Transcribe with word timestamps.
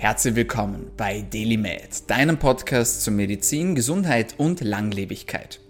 Herzlich 0.00 0.34
willkommen 0.34 0.90
bei 0.96 1.20
DailyMed, 1.30 2.08
deinem 2.08 2.38
Podcast 2.38 3.02
zu 3.02 3.10
Medizin, 3.10 3.74
Gesundheit 3.74 4.34
und 4.38 4.62
Langlebigkeit. 4.62 5.60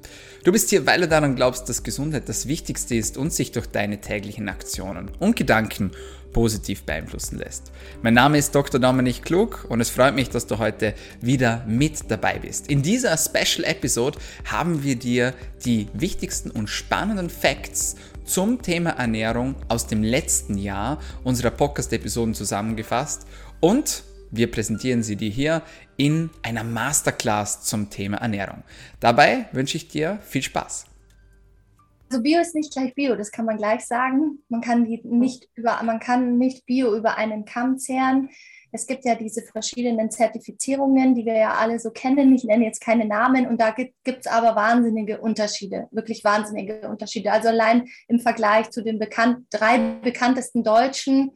Du 0.44 0.52
bist 0.52 0.70
hier, 0.70 0.86
weil 0.86 1.00
du 1.00 1.08
daran 1.08 1.34
glaubst, 1.34 1.68
dass 1.68 1.82
Gesundheit 1.82 2.28
das 2.28 2.46
Wichtigste 2.46 2.94
ist 2.94 3.16
und 3.16 3.32
sich 3.32 3.50
durch 3.50 3.66
deine 3.66 4.00
täglichen 4.00 4.48
Aktionen 4.48 5.10
und 5.18 5.34
Gedanken 5.34 5.90
positiv 6.32 6.84
beeinflussen 6.84 7.38
lässt. 7.38 7.72
Mein 8.02 8.14
Name 8.14 8.38
ist 8.38 8.54
Dr. 8.54 8.78
Dominik 8.78 9.24
Klug 9.24 9.66
und 9.68 9.80
es 9.80 9.90
freut 9.90 10.14
mich, 10.14 10.30
dass 10.30 10.46
du 10.46 10.58
heute 10.58 10.94
wieder 11.20 11.64
mit 11.66 12.08
dabei 12.08 12.38
bist. 12.38 12.70
In 12.70 12.82
dieser 12.82 13.18
Special 13.18 13.64
Episode 13.64 14.20
haben 14.44 14.84
wir 14.84 14.94
dir 14.94 15.34
die 15.64 15.88
wichtigsten 15.92 16.52
und 16.52 16.68
spannenden 16.68 17.30
Facts 17.30 17.96
zum 18.24 18.62
Thema 18.62 18.90
Ernährung 18.90 19.56
aus 19.66 19.88
dem 19.88 20.04
letzten 20.04 20.56
Jahr 20.56 21.00
unserer 21.24 21.50
Podcast-Episoden 21.50 22.34
zusammengefasst 22.34 23.26
und 23.58 24.04
wir 24.30 24.50
präsentieren 24.50 25.02
sie 25.02 25.16
dir 25.16 25.30
hier 25.30 25.62
in 25.96 26.30
einer 26.42 26.64
Masterclass 26.64 27.62
zum 27.64 27.90
Thema 27.90 28.18
Ernährung. 28.18 28.62
Dabei 29.00 29.46
wünsche 29.52 29.76
ich 29.76 29.88
dir 29.88 30.18
viel 30.22 30.42
Spaß. 30.42 30.86
Also 32.10 32.22
Bio 32.22 32.40
ist 32.40 32.56
nicht 32.56 32.72
gleich 32.72 32.94
Bio, 32.94 33.14
das 33.14 33.30
kann 33.30 33.44
man 33.44 33.56
gleich 33.56 33.86
sagen. 33.86 34.42
Man 34.48 34.60
kann 34.60 34.82
nicht 34.82 35.48
über, 35.54 35.80
man 35.84 36.00
kann 36.00 36.38
nicht 36.38 36.66
Bio 36.66 36.96
über 36.96 37.16
einen 37.16 37.44
Kamm 37.44 37.78
zehren. 37.78 38.30
Es 38.72 38.86
gibt 38.86 39.04
ja 39.04 39.14
diese 39.14 39.42
verschiedenen 39.42 40.10
Zertifizierungen, 40.10 41.14
die 41.14 41.24
wir 41.24 41.36
ja 41.36 41.54
alle 41.54 41.78
so 41.78 41.90
kennen. 41.90 42.34
Ich 42.34 42.44
nenne 42.44 42.64
jetzt 42.64 42.80
keine 42.80 43.04
Namen 43.04 43.46
und 43.46 43.60
da 43.60 43.70
gibt 43.70 43.94
es 44.06 44.26
aber 44.26 44.54
wahnsinnige 44.54 45.20
Unterschiede, 45.20 45.88
wirklich 45.90 46.24
wahnsinnige 46.24 46.88
Unterschiede. 46.88 47.32
Also 47.32 47.48
allein 47.48 47.88
im 48.08 48.20
Vergleich 48.20 48.70
zu 48.70 48.82
den 48.82 48.98
bekannt, 48.98 49.46
drei 49.50 49.78
bekanntesten 50.02 50.62
deutschen 50.62 51.32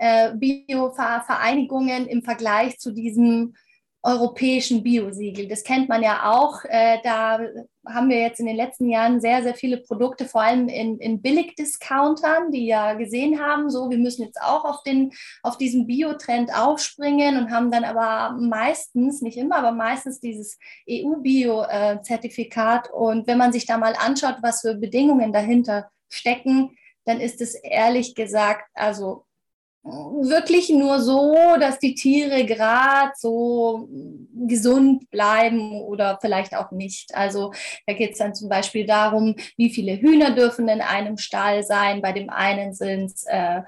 äh, 0.00 0.34
Bio-Vereinigungen 0.34 2.06
im 2.06 2.22
Vergleich 2.22 2.78
zu 2.78 2.92
diesem 2.92 3.54
europäischen 4.02 4.82
Biosiegel. 4.82 5.46
Das 5.46 5.62
kennt 5.62 5.90
man 5.90 6.02
ja 6.02 6.32
auch. 6.32 6.64
Äh, 6.64 7.00
da 7.04 7.38
haben 7.86 8.08
wir 8.08 8.18
jetzt 8.18 8.40
in 8.40 8.46
den 8.46 8.56
letzten 8.56 8.88
Jahren 8.88 9.20
sehr, 9.20 9.42
sehr 9.42 9.54
viele 9.54 9.76
Produkte, 9.76 10.24
vor 10.24 10.40
allem 10.40 10.68
in, 10.68 10.98
in 11.00 11.20
Billigdiscountern, 11.20 12.50
die 12.50 12.64
ja 12.64 12.94
gesehen 12.94 13.40
haben, 13.40 13.68
so 13.68 13.90
wir 13.90 13.98
müssen 13.98 14.22
jetzt 14.22 14.40
auch 14.40 14.64
auf, 14.64 14.82
den, 14.84 15.12
auf 15.42 15.58
diesen 15.58 15.86
Bio-Trend 15.86 16.50
aufspringen 16.56 17.36
und 17.36 17.50
haben 17.50 17.70
dann 17.70 17.84
aber 17.84 18.34
meistens, 18.40 19.20
nicht 19.20 19.36
immer, 19.36 19.56
aber 19.56 19.72
meistens 19.72 20.18
dieses 20.18 20.58
EU-Bio-Zertifikat. 20.88 22.90
Und 22.90 23.26
wenn 23.26 23.36
man 23.36 23.52
sich 23.52 23.66
da 23.66 23.76
mal 23.76 23.92
anschaut, 23.98 24.36
was 24.40 24.62
für 24.62 24.76
Bedingungen 24.76 25.34
dahinter 25.34 25.90
stecken, 26.08 26.74
dann 27.04 27.20
ist 27.20 27.42
es 27.42 27.54
ehrlich 27.54 28.14
gesagt, 28.14 28.64
also 28.72 29.26
wirklich 29.82 30.68
nur 30.68 31.00
so, 31.00 31.34
dass 31.58 31.78
die 31.78 31.94
Tiere 31.94 32.44
gerade 32.44 33.12
so 33.16 33.88
gesund 34.46 35.10
bleiben 35.10 35.80
oder 35.80 36.18
vielleicht 36.20 36.54
auch 36.54 36.70
nicht. 36.70 37.14
Also 37.14 37.52
da 37.86 37.94
geht 37.94 38.12
es 38.12 38.18
dann 38.18 38.34
zum 38.34 38.48
Beispiel 38.48 38.86
darum, 38.86 39.36
wie 39.56 39.70
viele 39.70 39.96
Hühner 39.96 40.32
dürfen 40.32 40.68
in 40.68 40.82
einem 40.82 41.16
Stall 41.16 41.62
sein. 41.62 42.02
Bei 42.02 42.12
dem 42.12 42.28
einen 42.28 42.74
sind 42.74 43.06
es 43.06 43.24
äh, 43.26 43.62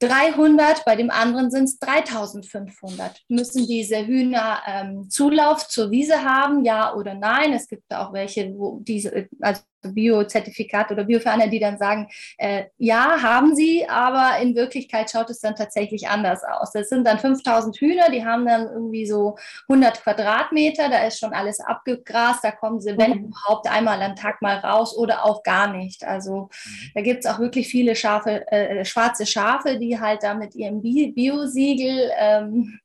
300, 0.00 0.84
bei 0.86 0.96
dem 0.96 1.10
anderen 1.10 1.50
sind 1.50 1.64
es 1.64 1.78
3500. 1.78 3.22
Müssen 3.28 3.66
diese 3.66 4.06
Hühner 4.06 4.62
ähm, 4.66 5.10
Zulauf 5.10 5.68
zur 5.68 5.90
Wiese 5.90 6.24
haben, 6.24 6.64
ja 6.64 6.94
oder 6.94 7.14
nein? 7.14 7.52
Es 7.52 7.68
gibt 7.68 7.92
auch 7.92 8.12
welche, 8.12 8.54
wo 8.56 8.80
diese, 8.80 9.28
also 9.40 9.60
Bio-Zertifikat 9.82 10.90
oder 10.90 11.04
Bioferner, 11.04 11.48
die 11.48 11.58
dann 11.58 11.78
sagen, 11.78 12.08
äh, 12.38 12.64
ja, 12.78 13.22
haben 13.22 13.54
sie, 13.54 13.88
aber 13.88 14.38
in 14.40 14.54
Wirklichkeit 14.54 15.10
schaut 15.10 15.30
es 15.30 15.40
dann 15.40 15.56
tatsächlich 15.56 16.08
anders 16.08 16.42
aus. 16.44 16.72
Das 16.72 16.88
sind 16.88 17.06
dann 17.06 17.18
5000 17.18 17.76
Hühner, 17.76 18.10
die 18.10 18.24
haben 18.24 18.46
dann 18.46 18.68
irgendwie 18.68 19.06
so 19.06 19.36
100 19.68 20.02
Quadratmeter, 20.02 20.88
da 20.88 21.04
ist 21.06 21.18
schon 21.18 21.32
alles 21.32 21.60
abgegrast, 21.60 22.44
da 22.44 22.50
kommen 22.50 22.80
sie, 22.80 22.96
wenn 22.96 23.10
mhm. 23.10 23.24
überhaupt, 23.26 23.70
einmal 23.70 24.00
am 24.02 24.16
Tag 24.16 24.42
mal 24.42 24.58
raus 24.58 24.96
oder 24.96 25.24
auch 25.24 25.42
gar 25.42 25.72
nicht. 25.72 26.04
Also 26.04 26.48
mhm. 26.64 26.90
da 26.94 27.00
gibt 27.02 27.24
es 27.24 27.30
auch 27.30 27.38
wirklich 27.38 27.68
viele 27.68 27.94
Schafe, 27.94 28.50
äh, 28.50 28.84
schwarze 28.84 29.26
Schafe, 29.26 29.78
die 29.78 29.98
halt 29.98 30.22
da 30.22 30.34
mit 30.34 30.54
ihrem 30.54 30.82
Bio-Siegel 30.82 32.10
ähm, 32.18 32.80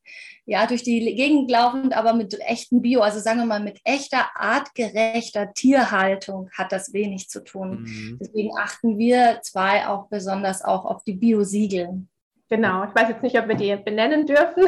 ja, 0.46 0.68
durch 0.68 0.84
die 0.84 1.16
Gegend 1.16 1.50
laufend, 1.50 1.96
aber 1.98 2.14
mit 2.14 2.40
echten 2.40 2.82
Bio, 2.82 3.02
also 3.02 3.20
sagen 3.20 3.40
wir 3.40 3.46
mal 3.46 3.60
mit 3.60 3.80
echter, 3.84 4.30
artgerechter 4.36 5.54
Tierhaltung 5.54 6.50
hat 6.56 6.72
das 6.72 6.94
wenig 6.94 7.30
zu 7.30 7.44
tun. 7.44 7.82
Mhm. 7.82 8.18
Deswegen 8.22 8.58
achten 8.58 8.98
wir 9.00 9.40
zwei 9.42 9.88
auch 9.88 10.08
besonders 10.08 10.64
auch 10.64 10.86
auf 10.86 11.04
die 11.04 11.14
Bio-Siegel. 11.14 12.06
Genau, 12.50 12.84
ich 12.84 12.94
weiß 12.94 13.10
jetzt 13.10 13.24
nicht, 13.24 13.40
ob 13.40 13.48
wir 13.48 13.56
die 13.56 13.76
benennen 13.76 14.28
dürfen, 14.28 14.64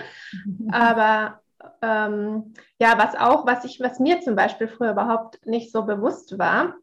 aber 0.72 1.40
ähm, 1.82 2.54
ja, 2.78 2.96
was 2.96 3.14
auch, 3.14 3.46
was 3.46 3.66
ich, 3.66 3.78
was 3.80 4.00
mir 4.00 4.20
zum 4.22 4.36
Beispiel 4.36 4.68
früher 4.68 4.92
überhaupt 4.92 5.44
nicht 5.44 5.70
so 5.70 5.84
bewusst 5.84 6.38
war, 6.38 6.76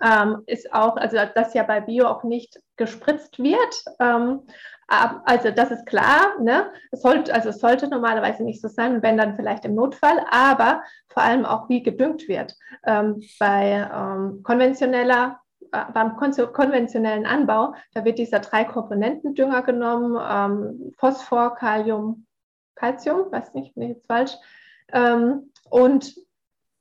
ähm, 0.00 0.42
ist 0.46 0.72
auch, 0.72 0.96
also 0.96 1.16
dass 1.34 1.54
ja 1.54 1.64
bei 1.64 1.80
Bio 1.80 2.06
auch 2.06 2.22
nicht 2.22 2.60
gespritzt 2.76 3.38
wird. 3.38 3.84
Ähm, 3.98 4.42
also 4.88 5.50
das 5.50 5.70
ist 5.70 5.86
klar, 5.86 6.40
ne? 6.40 6.70
es, 6.92 7.02
sollte, 7.02 7.34
also 7.34 7.48
es 7.48 7.58
sollte 7.58 7.88
normalerweise 7.88 8.44
nicht 8.44 8.60
so 8.60 8.68
sein, 8.68 9.02
wenn 9.02 9.16
dann 9.16 9.36
vielleicht 9.36 9.64
im 9.64 9.74
Notfall, 9.74 10.24
aber 10.30 10.82
vor 11.08 11.22
allem 11.22 11.44
auch 11.44 11.68
wie 11.68 11.82
gedüngt 11.82 12.28
wird. 12.28 12.54
Ähm, 12.84 13.20
bei 13.40 13.88
ähm, 13.92 14.42
konventioneller 14.44 15.40
äh, 15.72 15.84
beim 15.92 16.16
konventionellen 16.16 17.26
Anbau, 17.26 17.74
da 17.94 18.04
wird 18.04 18.18
dieser 18.18 18.40
drei 18.40 18.64
Komponentendünger 18.64 19.62
genommen, 19.62 20.16
ähm, 20.22 20.94
Phosphor, 20.98 21.54
Kalium, 21.54 22.26
Calcium, 22.74 23.30
weiß 23.32 23.54
nicht, 23.54 23.74
bin 23.74 23.82
ich 23.84 23.96
jetzt 23.96 24.06
falsch, 24.06 24.32
ähm, 24.92 25.52
und 25.70 26.14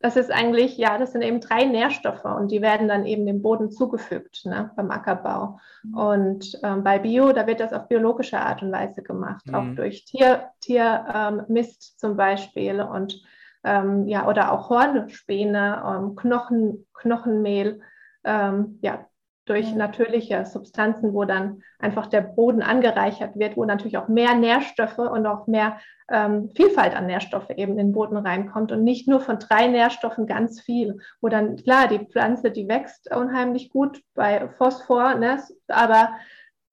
das 0.06 0.18
ist 0.18 0.32
eigentlich, 0.32 0.78
ja, 0.78 1.00
das 1.00 1.14
sind 1.14 1.24
eben 1.24 1.42
drei 1.42 1.66
Nährstoffe 1.66 2.26
und 2.26 2.52
die 2.52 2.62
werden 2.62 2.88
dann 2.88 3.08
eben 3.08 3.26
dem 3.26 3.42
Boden 3.42 3.72
zugefügt 3.72 4.46
ne, 4.46 4.70
beim 4.76 4.92
Ackerbau. 4.92 5.60
Mhm. 5.82 5.98
Und 5.98 6.60
ähm, 6.62 6.84
bei 6.84 7.00
Bio, 7.00 7.32
da 7.32 7.48
wird 7.48 7.60
das 7.60 7.74
auf 7.74 7.88
biologische 7.88 8.40
Art 8.40 8.62
und 8.62 8.72
Weise 8.72 9.02
gemacht, 9.02 9.48
mhm. 9.48 9.56
auch 9.56 9.76
durch 9.76 10.06
Tier, 10.06 10.52
Tiermist 10.62 11.94
ähm, 11.94 11.98
zum 11.98 12.18
Beispiel 12.18 12.82
und 12.82 13.20
ähm, 13.64 14.08
ja, 14.08 14.28
oder 14.28 14.52
auch 14.52 14.70
Hornspäne, 14.70 15.84
ähm, 15.84 16.16
Knochen, 16.16 16.86
Knochenmehl. 16.94 17.82
Ähm, 18.24 18.78
ja, 18.84 19.08
durch 19.46 19.76
natürliche 19.76 20.46
Substanzen, 20.46 21.14
wo 21.14 21.24
dann 21.24 21.62
einfach 21.80 22.08
der 22.08 22.22
Boden 22.22 22.64
angereichert 22.64 23.38
wird, 23.38 23.58
wo 23.58 23.66
natürlich 23.66 23.98
auch 23.98 24.08
mehr 24.08 24.36
Nährstoffe 24.36 24.98
und 24.98 25.26
auch 25.28 25.48
mehr 25.48 25.80
ähm, 26.10 26.52
Vielfalt 26.56 26.96
an 26.96 27.08
Nährstoffe 27.08 27.50
eben 27.52 27.74
in 27.74 27.78
den 27.78 27.94
Boden 27.94 28.18
reinkommt 28.18 28.72
und 28.72 28.84
nicht 28.84 29.08
nur 29.08 29.20
von 29.20 29.40
drei 29.40 29.68
Nährstoffen 29.68 30.28
ganz 30.28 30.62
viel, 30.62 31.00
wo 31.22 31.30
dann 31.30 31.58
klar 31.58 31.88
die 31.88 32.06
Pflanze, 32.06 32.52
die 32.52 32.68
wächst 32.68 33.14
unheimlich 33.16 33.70
gut 33.70 34.02
bei 34.14 34.50
Phosphor, 34.58 35.16
ne, 35.16 35.42
aber 35.68 36.16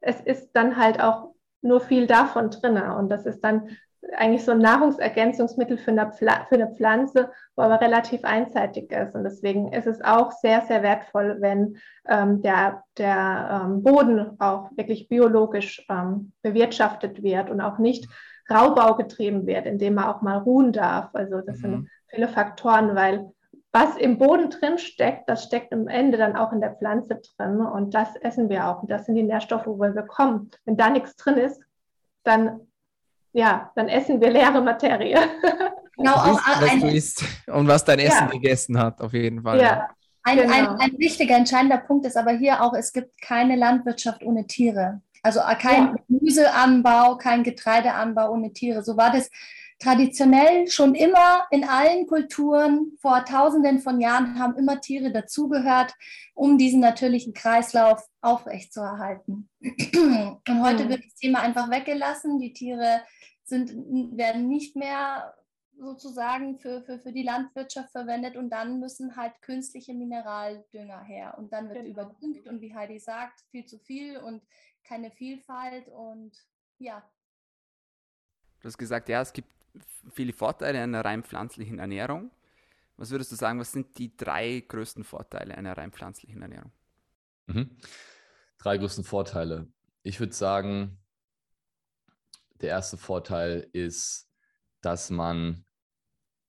es 0.01 0.21
ist 0.21 0.53
dann 0.53 0.77
halt 0.77 1.01
auch 1.01 1.35
nur 1.63 1.81
viel 1.81 2.07
davon 2.07 2.51
drin 2.51 2.77
und 2.77 3.09
das 3.09 3.25
ist 3.25 3.41
dann 3.43 3.69
eigentlich 4.17 4.45
so 4.45 4.53
ein 4.53 4.59
Nahrungsergänzungsmittel 4.59 5.79
für 5.79 5.93
eine, 5.93 6.13
für 6.13 6.55
eine 6.55 6.75
Pflanze, 6.75 7.31
wo 7.57 7.63
aber 7.63 7.81
relativ 7.81 8.25
einseitig 8.25 8.91
ist. 8.91 9.15
Und 9.15 9.25
deswegen 9.25 9.73
ist 9.73 9.87
es 9.87 10.03
auch 10.03 10.33
sehr, 10.33 10.63
sehr 10.63 10.83
wertvoll, 10.83 11.37
wenn 11.41 11.77
ähm, 12.09 12.43
der, 12.43 12.83
der 12.99 13.65
ähm, 13.65 13.83
Boden 13.83 14.41
auch 14.41 14.71
wirklich 14.77 15.09
biologisch 15.09 15.85
ähm, 15.89 16.33
bewirtschaftet 16.43 17.23
wird 17.23 17.49
und 17.49 17.61
auch 17.61 17.79
nicht 17.79 18.09
Raubau 18.51 18.97
getrieben 18.97 19.47
wird, 19.47 19.67
indem 19.67 19.95
man 19.95 20.05
auch 20.05 20.21
mal 20.21 20.39
ruhen 20.39 20.73
darf. 20.73 21.11
Also 21.15 21.41
das 21.41 21.59
mhm. 21.59 21.63
sind 21.63 21.91
viele 22.09 22.29
Faktoren, 22.29 22.95
weil 22.95 23.31
was 23.75 23.97
im 23.97 24.19
Boden 24.19 24.51
drin 24.51 24.77
steckt, 24.77 25.31
das 25.31 25.45
steckt 25.45 25.73
am 25.73 25.89
Ende 25.89 26.19
dann 26.19 26.37
auch 26.37 26.53
in 26.53 26.61
der 26.61 26.75
Pflanze 26.75 27.21
drin 27.37 27.61
und 27.61 27.95
das 27.95 28.17
essen 28.17 28.51
wir 28.51 28.67
auch. 28.67 28.83
Und 28.83 28.91
das 28.91 29.07
sind 29.07 29.15
die 29.15 29.23
Nährstoffe, 29.23 29.67
wo 29.67 29.79
wir 29.79 30.03
kommen. 30.03 30.51
Wenn 30.67 30.77
da 30.77 30.91
nichts 30.91 31.17
drin 31.17 31.39
ist, 31.39 31.63
dann 32.23 32.61
ja, 33.33 33.71
dann 33.75 33.89
essen 33.89 34.21
wir 34.21 34.31
leere 34.31 34.61
Materie. 34.61 35.19
Genau, 35.95 36.15
auch 36.15 36.41
was 36.47 36.71
ein, 36.71 36.81
du 36.81 36.89
isst 36.89 37.23
und 37.49 37.69
was 37.69 37.85
dein 37.85 37.99
Essen 37.99 38.25
ja. 38.25 38.31
gegessen 38.31 38.79
hat, 38.79 39.01
auf 39.03 39.13
jeden 39.13 39.43
Fall. 39.43 39.61
Ja. 39.61 39.89
Ein, 40.23 40.39
genau. 40.39 40.55
ein, 40.55 40.69
ein, 40.81 40.99
wichtiger, 40.99 41.37
entscheidender 41.37 41.77
Punkt 41.79 42.07
ist 42.07 42.17
aber 42.17 42.33
hier 42.33 42.63
auch, 42.63 42.73
es 42.73 42.93
gibt 42.93 43.21
keine 43.21 43.57
Landwirtschaft 43.57 44.23
ohne 44.23 44.47
Tiere. 44.47 45.03
Also 45.23 45.41
äh, 45.41 45.55
kein 45.55 45.89
ja. 45.89 45.95
Gemüseanbau, 46.09 47.17
kein 47.19 47.43
Getreideanbau 47.43 48.31
ohne 48.33 48.53
Tiere. 48.53 48.83
So 48.83 48.97
war 48.97 49.13
das 49.13 49.31
traditionell 49.79 50.69
schon 50.69 50.95
immer 50.95 51.47
in 51.51 51.65
allen 51.65 52.07
Kulturen 52.07 52.97
vor 53.01 53.25
tausenden 53.25 53.79
von 53.81 54.01
Jahren 54.01 54.39
haben 54.39 54.57
immer 54.57 54.81
Tiere 54.81 55.13
dazugehört, 55.13 55.95
um 56.35 56.59
diesen 56.59 56.81
natürlichen 56.81 57.35
Kreislauf 57.35 58.07
aufrechtzuerhalten. 58.21 59.49
Und 59.61 60.63
heute 60.63 60.85
mhm. 60.85 60.89
wird 60.89 61.05
das 61.05 61.15
Thema 61.15 61.41
einfach 61.41 61.71
weggelassen. 61.71 62.39
Die 62.39 62.53
Tiere 62.53 63.03
sind, 63.45 63.73
werden 64.17 64.49
nicht 64.49 64.77
mehr 64.77 65.35
sozusagen 65.79 66.59
für, 66.59 66.83
für, 66.83 67.01
für 67.01 67.13
die 67.13 67.25
Landwirtschaft 67.25 67.91
verwendet 67.91 68.37
und 68.37 68.51
dann 68.51 68.79
müssen 68.79 69.17
halt 69.17 69.41
künstliche 69.43 69.95
Mineraldünger 69.95 71.03
her. 71.03 71.35
Und 71.39 71.53
dann 71.53 71.69
wird 71.69 71.85
genau. 71.85 71.91
überdüngt 71.91 72.47
und 72.47 72.61
wie 72.61 72.75
Heidi 72.75 72.99
sagt, 72.99 73.41
viel 73.51 73.67
zu 73.67 73.79
viel 73.79 74.19
und 74.19 74.43
keine 74.85 75.11
Vielfalt 75.11 75.89
und 75.89 76.33
ja, 76.79 77.03
Du 78.63 78.69
hast 78.69 78.79
gesagt, 78.79 79.09
ja, 79.09 79.21
es 79.21 79.33
gibt 79.33 79.49
viele 80.13 80.33
Vorteile 80.33 80.81
einer 80.81 81.05
rein 81.05 81.23
pflanzlichen 81.23 81.79
Ernährung. 81.79 82.31
Was 82.97 83.11
würdest 83.11 83.33
du 83.33 83.37
sagen, 83.37 83.59
was 83.59 83.73
sind 83.73 83.99
die 83.99 84.17
drei 84.17 84.61
größten 84.61 85.05
Vorteile 85.05 85.57
einer 85.57 85.77
rein 85.77 85.93
pflanzlichen 85.93 86.43
Ernährung? 86.43 86.73
Mhm. 87.47 87.77
Drei 88.59 88.79
größten 88.79 89.05
Vorteile. 89.05 89.67
Ich 90.03 90.21
würde 90.21 90.35
sagen, 90.35 90.99
der 92.61 92.71
erste 92.71 92.97
Vorteil 92.97 93.69
ist, 93.73 94.29
dass 94.81 95.11
man, 95.11 95.65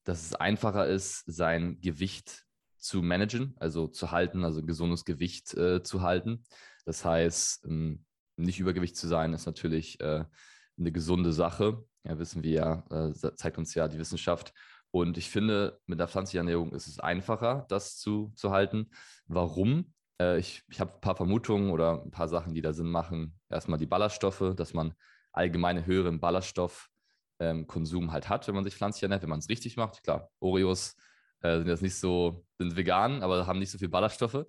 dass 0.03 0.25
es 0.25 0.35
einfacher 0.35 0.87
ist, 0.87 1.23
sein 1.25 1.79
Gewicht 1.81 2.45
zu 2.77 3.01
managen, 3.01 3.55
also 3.57 3.87
zu 3.87 4.11
halten, 4.11 4.43
also 4.43 4.59
ein 4.59 4.67
gesundes 4.67 5.05
Gewicht 5.05 5.53
äh, 5.55 5.81
zu 5.81 6.01
halten. 6.01 6.43
Das 6.85 7.05
heißt, 7.05 7.65
ähm, 7.65 8.05
nicht 8.35 8.59
Übergewicht 8.59 8.97
zu 8.97 9.07
sein, 9.07 9.33
ist 9.33 9.45
natürlich 9.45 9.99
äh, 10.01 10.25
eine 10.77 10.91
gesunde 10.91 11.33
Sache. 11.33 11.83
Ja, 12.03 12.19
wissen 12.19 12.44
wir 12.44 12.51
ja, 12.51 12.83
äh, 13.09 13.13
zeigt 13.35 13.57
uns 13.57 13.73
ja 13.75 13.88
die 13.88 14.00
Wissenschaft. 14.00 14.53
Und 14.91 15.17
ich 15.17 15.29
finde, 15.29 15.79
mit 15.88 16.00
der 16.00 16.07
pflanzlichen 16.07 16.47
Ernährung 16.47 16.73
ist 16.73 16.88
es 16.88 17.00
einfacher, 17.00 17.65
das 17.69 17.97
zu, 17.97 18.31
zu 18.35 18.51
halten. 18.51 18.91
Warum? 19.25 19.94
Äh, 20.19 20.38
ich 20.39 20.63
ich 20.69 20.79
habe 20.79 20.94
ein 20.94 21.01
paar 21.01 21.15
Vermutungen 21.15 21.71
oder 21.71 22.03
ein 22.03 22.11
paar 22.11 22.27
Sachen, 22.27 22.53
die 22.53 22.61
da 22.61 22.73
Sinn 22.73 22.89
machen. 22.89 23.39
Erstmal 23.50 23.79
die 23.79 23.85
Ballaststoffe, 23.85 24.53
dass 24.55 24.73
man 24.73 24.94
allgemeine 25.31 25.85
höheren 25.85 26.19
Ballaststoffkonsum 26.19 28.03
ähm, 28.03 28.11
halt 28.11 28.29
hat, 28.29 28.47
wenn 28.47 28.55
man 28.55 28.65
sich 28.65 28.75
pflanzlich 28.75 29.03
ernährt, 29.03 29.23
wenn 29.23 29.29
man 29.29 29.39
es 29.39 29.50
richtig 29.50 29.77
macht. 29.77 30.03
Klar, 30.03 30.29
Oreos 30.39 30.95
äh, 31.41 31.57
sind 31.57 31.67
jetzt 31.67 31.81
nicht 31.81 31.95
so, 31.95 32.45
sind 32.59 32.75
vegan, 32.75 33.23
aber 33.23 33.47
haben 33.47 33.59
nicht 33.59 33.71
so 33.71 33.77
viel 33.77 33.89
Ballaststoffe. 33.89 34.45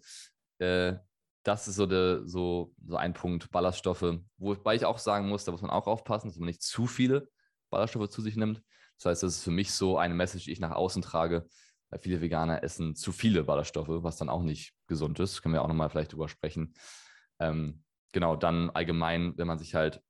Äh, 0.59 0.97
das 1.45 1.69
ist 1.69 1.77
so, 1.77 1.87
der, 1.87 2.27
so, 2.27 2.75
so 2.87 2.97
ein 2.97 3.13
Punkt, 3.15 3.51
Ballaststoffe. 3.51 4.19
Wobei 4.39 4.75
ich 4.75 4.85
auch 4.85 4.99
sagen 4.99 5.29
muss, 5.29 5.45
da 5.45 5.53
muss 5.53 5.63
man 5.63 5.71
auch 5.71 5.87
aufpassen, 5.87 6.29
dass 6.29 6.39
man 6.39 6.47
nicht 6.47 6.63
zu 6.63 6.87
viele 6.87 7.29
Ballaststoffe 7.75 8.09
zu 8.09 8.23
sich 8.23 8.37
nimmt. 8.37 8.63
Das 8.99 9.07
heißt, 9.07 9.23
das 9.23 9.37
ist 9.37 9.45
für 9.45 9.51
mich 9.51 9.73
so 9.73 9.99
eine 9.99 10.15
Message, 10.15 10.45
die 10.45 10.53
ich 10.53 10.61
nach 10.61 10.71
außen 10.71 11.03
trage. 11.03 11.47
Weil 11.91 12.01
viele 12.01 12.21
Veganer 12.21 12.63
essen 12.63 12.95
zu 12.95 13.13
viele 13.13 13.45
Ballaststoffe, 13.45 13.89
was 13.89 14.17
dann 14.17 14.29
auch 14.29 14.43
nicht 14.43 14.75
gesund 14.87 15.19
ist. 15.21 15.43
Können 15.43 15.55
wir 15.55 15.63
auch 15.63 15.69
nochmal 15.69 15.91
vielleicht 15.91 16.13
drüber 16.13 16.29
sprechen. 16.29 16.75
Ähm, 17.39 17.83
genau, 18.13 18.37
dann 18.37 18.71
allgemein, 18.71 19.37
wenn 19.37 19.47
man 19.47 19.59
sich 19.59 19.75
halt 19.75 20.03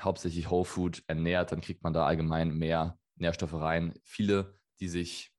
hauptsächlich 0.00 0.50
Whole 0.50 0.64
Food 0.64 1.02
ernährt, 1.06 1.52
dann 1.52 1.60
kriegt 1.60 1.82
man 1.82 1.92
da 1.92 2.06
allgemein 2.06 2.50
mehr 2.50 2.98
Nährstoffe 3.16 3.54
rein. 3.54 3.94
Viele, 4.04 4.58
die 4.80 4.88
sich 4.88 5.32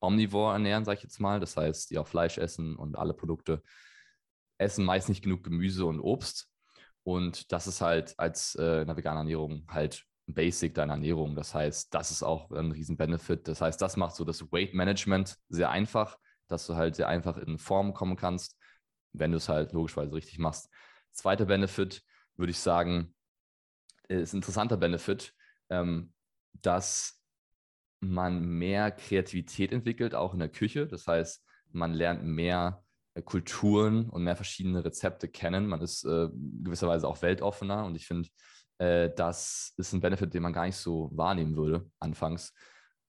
omnivore 0.00 0.52
ernähren, 0.54 0.84
sage 0.84 0.98
ich 0.98 1.02
jetzt 1.04 1.20
mal, 1.20 1.40
das 1.40 1.56
heißt, 1.56 1.90
die 1.90 1.98
auch 1.98 2.08
Fleisch 2.08 2.38
essen 2.38 2.76
und 2.76 2.96
alle 2.96 3.14
Produkte, 3.14 3.62
essen 4.58 4.84
meist 4.84 5.08
nicht 5.08 5.22
genug 5.22 5.42
Gemüse 5.42 5.86
und 5.86 6.00
Obst. 6.00 6.48
Und 7.02 7.50
das 7.52 7.66
ist 7.66 7.80
halt 7.80 8.14
als 8.18 8.54
äh, 8.56 8.82
in 8.82 8.86
der 8.86 8.96
veganen 8.96 9.18
Ernährung 9.18 9.66
halt 9.68 10.04
Basic 10.34 10.74
deiner 10.74 10.94
Ernährung. 10.94 11.34
Das 11.34 11.54
heißt, 11.54 11.94
das 11.94 12.10
ist 12.10 12.22
auch 12.22 12.50
ein 12.50 12.72
riesen 12.72 12.96
Benefit. 12.96 13.48
Das 13.48 13.60
heißt, 13.60 13.80
das 13.80 13.96
macht 13.96 14.14
so 14.16 14.24
das 14.24 14.52
Weight 14.52 14.74
Management 14.74 15.36
sehr 15.48 15.70
einfach, 15.70 16.18
dass 16.48 16.66
du 16.66 16.74
halt 16.76 16.96
sehr 16.96 17.08
einfach 17.08 17.36
in 17.36 17.58
Form 17.58 17.94
kommen 17.94 18.16
kannst, 18.16 18.58
wenn 19.12 19.30
du 19.30 19.36
es 19.38 19.48
halt 19.48 19.72
logischerweise 19.72 20.14
richtig 20.14 20.38
machst. 20.38 20.68
Zweiter 21.12 21.46
Benefit 21.46 22.02
würde 22.36 22.50
ich 22.50 22.58
sagen, 22.58 23.14
ist 24.08 24.32
ein 24.32 24.38
interessanter 24.38 24.76
Benefit, 24.76 25.34
ähm, 25.68 26.12
dass 26.52 27.22
man 28.00 28.44
mehr 28.44 28.90
Kreativität 28.90 29.72
entwickelt, 29.72 30.14
auch 30.14 30.32
in 30.32 30.40
der 30.40 30.48
Küche. 30.48 30.86
Das 30.86 31.06
heißt, 31.06 31.44
man 31.72 31.92
lernt 31.92 32.24
mehr 32.24 32.82
äh, 33.14 33.22
Kulturen 33.22 34.08
und 34.08 34.24
mehr 34.24 34.36
verschiedene 34.36 34.84
Rezepte 34.84 35.28
kennen. 35.28 35.66
Man 35.66 35.80
ist 35.80 36.04
äh, 36.04 36.28
gewisserweise 36.62 37.06
auch 37.06 37.22
weltoffener 37.22 37.84
und 37.84 37.94
ich 37.94 38.06
finde, 38.06 38.28
äh, 38.80 39.10
das 39.14 39.74
ist 39.76 39.92
ein 39.92 40.00
Benefit, 40.00 40.32
den 40.32 40.42
man 40.42 40.54
gar 40.54 40.64
nicht 40.64 40.76
so 40.76 41.10
wahrnehmen 41.12 41.54
würde 41.56 41.88
anfangs. 41.98 42.54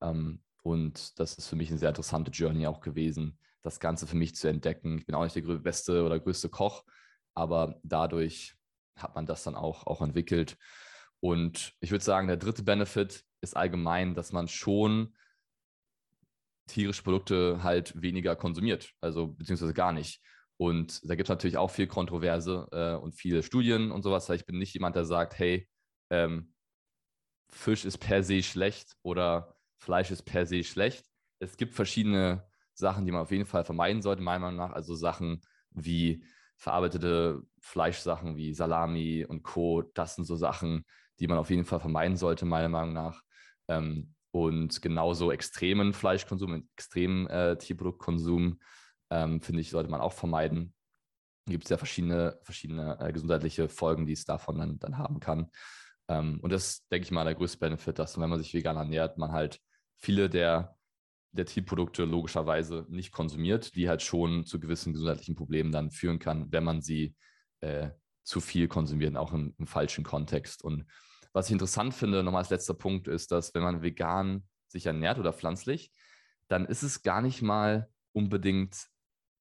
Ähm, 0.01 0.41
und 0.63 1.18
das 1.19 1.35
ist 1.35 1.47
für 1.47 1.56
mich 1.56 1.69
eine 1.69 1.79
sehr 1.79 1.89
interessante 1.89 2.29
Journey 2.29 2.68
auch 2.68 2.81
gewesen, 2.81 3.39
das 3.63 3.79
Ganze 3.79 4.06
für 4.06 4.18
mich 4.18 4.35
zu 4.35 4.47
entdecken. 4.50 4.97
Ich 4.97 5.06
bin 5.06 5.15
auch 5.15 5.23
nicht 5.23 5.35
der 5.35 5.41
beste 5.41 6.03
oder 6.06 6.19
größte 6.19 6.50
Koch, 6.50 6.83
aber 7.33 7.79
dadurch 7.83 8.56
hat 8.97 9.15
man 9.15 9.25
das 9.25 9.44
dann 9.44 9.56
auch, 9.56 9.88
auch 9.88 10.01
entwickelt. 10.01 10.57
Und 11.21 11.73
ich 11.79 11.91
würde 11.91 12.03
sagen, 12.03 12.27
der 12.27 12.38
dritte 12.38 12.63
Benefit 12.63 13.23
ist 13.39 13.56
allgemein, 13.56 14.13
dass 14.13 14.33
man 14.33 14.47
schon 14.47 15.15
tierische 16.68 17.03
Produkte 17.03 17.63
halt 17.63 18.00
weniger 18.01 18.35
konsumiert, 18.35 18.94
also 19.00 19.27
beziehungsweise 19.27 19.73
gar 19.73 19.94
nicht. 19.94 20.21
Und 20.61 21.09
da 21.09 21.15
gibt 21.15 21.25
es 21.27 21.31
natürlich 21.31 21.57
auch 21.57 21.71
viel 21.71 21.87
Kontroverse 21.87 22.67
äh, 22.71 22.93
und 22.93 23.13
viele 23.13 23.41
Studien 23.41 23.91
und 23.91 24.03
sowas. 24.03 24.29
Ich 24.29 24.45
bin 24.45 24.59
nicht 24.59 24.75
jemand, 24.75 24.95
der 24.95 25.05
sagt, 25.05 25.39
hey, 25.39 25.67
ähm, 26.11 26.53
Fisch 27.49 27.83
ist 27.83 27.97
per 27.97 28.21
se 28.21 28.43
schlecht 28.43 28.95
oder 29.01 29.55
Fleisch 29.79 30.11
ist 30.11 30.21
per 30.21 30.45
se 30.45 30.63
schlecht. 30.63 31.03
Es 31.39 31.57
gibt 31.57 31.73
verschiedene 31.73 32.47
Sachen, 32.75 33.07
die 33.07 33.11
man 33.11 33.21
auf 33.21 33.31
jeden 33.31 33.47
Fall 33.47 33.65
vermeiden 33.65 34.03
sollte, 34.03 34.21
meiner 34.21 34.37
Meinung 34.37 34.57
nach. 34.57 34.71
Also 34.71 34.93
Sachen 34.93 35.41
wie 35.71 36.23
verarbeitete 36.57 37.41
Fleischsachen 37.59 38.37
wie 38.37 38.53
Salami 38.53 39.25
und 39.27 39.41
Co. 39.41 39.81
Das 39.95 40.13
sind 40.13 40.25
so 40.25 40.35
Sachen, 40.35 40.85
die 41.19 41.25
man 41.25 41.39
auf 41.39 41.49
jeden 41.49 41.65
Fall 41.65 41.79
vermeiden 41.79 42.17
sollte, 42.17 42.45
meiner 42.45 42.69
Meinung 42.69 42.93
nach. 42.93 43.23
Ähm, 43.67 44.13
und 44.29 44.79
genauso 44.83 45.31
extremen 45.31 45.91
Fleischkonsum, 45.91 46.67
extremen 46.77 47.25
äh, 47.25 47.57
Tierproduktkonsum, 47.57 48.59
ähm, 49.11 49.41
finde 49.41 49.61
ich, 49.61 49.69
sollte 49.69 49.91
man 49.91 50.01
auch 50.01 50.13
vermeiden. 50.13 50.73
Gibt 51.45 51.65
es 51.65 51.69
ja 51.69 51.77
verschiedene, 51.77 52.39
verschiedene 52.43 52.97
äh, 52.99 53.11
gesundheitliche 53.11 53.69
Folgen, 53.69 54.05
die 54.05 54.13
es 54.13 54.25
davon 54.25 54.57
dann, 54.57 54.79
dann 54.79 54.97
haben 54.97 55.19
kann. 55.19 55.51
Ähm, 56.07 56.39
und 56.41 56.51
das 56.51 56.87
denke 56.87 57.05
ich 57.05 57.11
mal, 57.11 57.25
der 57.25 57.35
größte 57.35 57.59
Benefit, 57.59 57.99
dass 57.99 58.19
wenn 58.19 58.29
man 58.29 58.39
sich 58.39 58.53
vegan 58.53 58.77
ernährt, 58.77 59.17
man 59.17 59.31
halt 59.31 59.59
viele 59.97 60.29
der, 60.29 60.75
der 61.31 61.45
Tierprodukte 61.45 62.05
logischerweise 62.05 62.85
nicht 62.89 63.11
konsumiert, 63.11 63.75
die 63.75 63.89
halt 63.89 64.01
schon 64.01 64.45
zu 64.45 64.59
gewissen 64.59 64.93
gesundheitlichen 64.93 65.35
Problemen 65.35 65.71
dann 65.71 65.91
führen 65.91 66.19
kann, 66.19 66.51
wenn 66.51 66.63
man 66.63 66.81
sie 66.81 67.15
äh, 67.59 67.89
zu 68.23 68.39
viel 68.39 68.67
konsumiert, 68.67 69.17
auch 69.17 69.33
im, 69.33 69.53
im 69.57 69.67
falschen 69.67 70.03
Kontext. 70.03 70.63
Und 70.63 70.85
was 71.33 71.47
ich 71.47 71.53
interessant 71.53 71.93
finde, 71.93 72.23
nochmal 72.23 72.43
als 72.43 72.49
letzter 72.49 72.73
Punkt, 72.73 73.07
ist, 73.07 73.31
dass 73.31 73.53
wenn 73.53 73.63
man 73.63 73.81
vegan 73.81 74.43
sich 74.67 74.85
ernährt 74.85 75.19
oder 75.19 75.33
pflanzlich, 75.33 75.91
dann 76.47 76.65
ist 76.65 76.83
es 76.83 77.03
gar 77.03 77.21
nicht 77.21 77.41
mal 77.41 77.89
unbedingt 78.13 78.90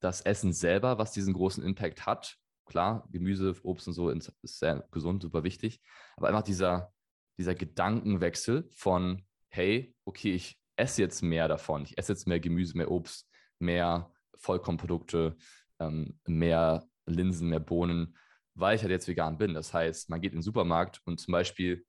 das 0.00 0.22
Essen 0.22 0.52
selber, 0.52 0.98
was 0.98 1.12
diesen 1.12 1.34
großen 1.34 1.64
Impact 1.64 2.06
hat. 2.06 2.36
Klar, 2.66 3.06
Gemüse, 3.10 3.54
Obst 3.62 3.88
und 3.88 3.94
so 3.94 4.10
ist 4.10 4.32
sehr 4.42 4.86
gesund, 4.90 5.22
super 5.22 5.44
wichtig. 5.44 5.80
Aber 6.16 6.28
einfach 6.28 6.42
dieser, 6.42 6.92
dieser 7.38 7.54
Gedankenwechsel 7.54 8.68
von, 8.72 9.26
hey, 9.48 9.94
okay, 10.04 10.32
ich 10.32 10.58
esse 10.76 11.02
jetzt 11.02 11.22
mehr 11.22 11.48
davon. 11.48 11.82
Ich 11.82 11.98
esse 11.98 12.12
jetzt 12.12 12.26
mehr 12.26 12.40
Gemüse, 12.40 12.76
mehr 12.76 12.90
Obst, 12.90 13.28
mehr 13.58 14.12
Vollkornprodukte, 14.36 15.36
ähm, 15.80 16.18
mehr 16.26 16.88
Linsen, 17.06 17.48
mehr 17.48 17.60
Bohnen 17.60 18.16
weil 18.60 18.76
ich 18.76 18.82
halt 18.82 18.90
jetzt 18.90 19.08
vegan 19.08 19.38
bin. 19.38 19.54
Das 19.54 19.72
heißt, 19.72 20.10
man 20.10 20.20
geht 20.20 20.32
in 20.32 20.38
den 20.38 20.42
Supermarkt 20.42 21.00
und 21.04 21.18
zum 21.18 21.32
Beispiel 21.32 21.84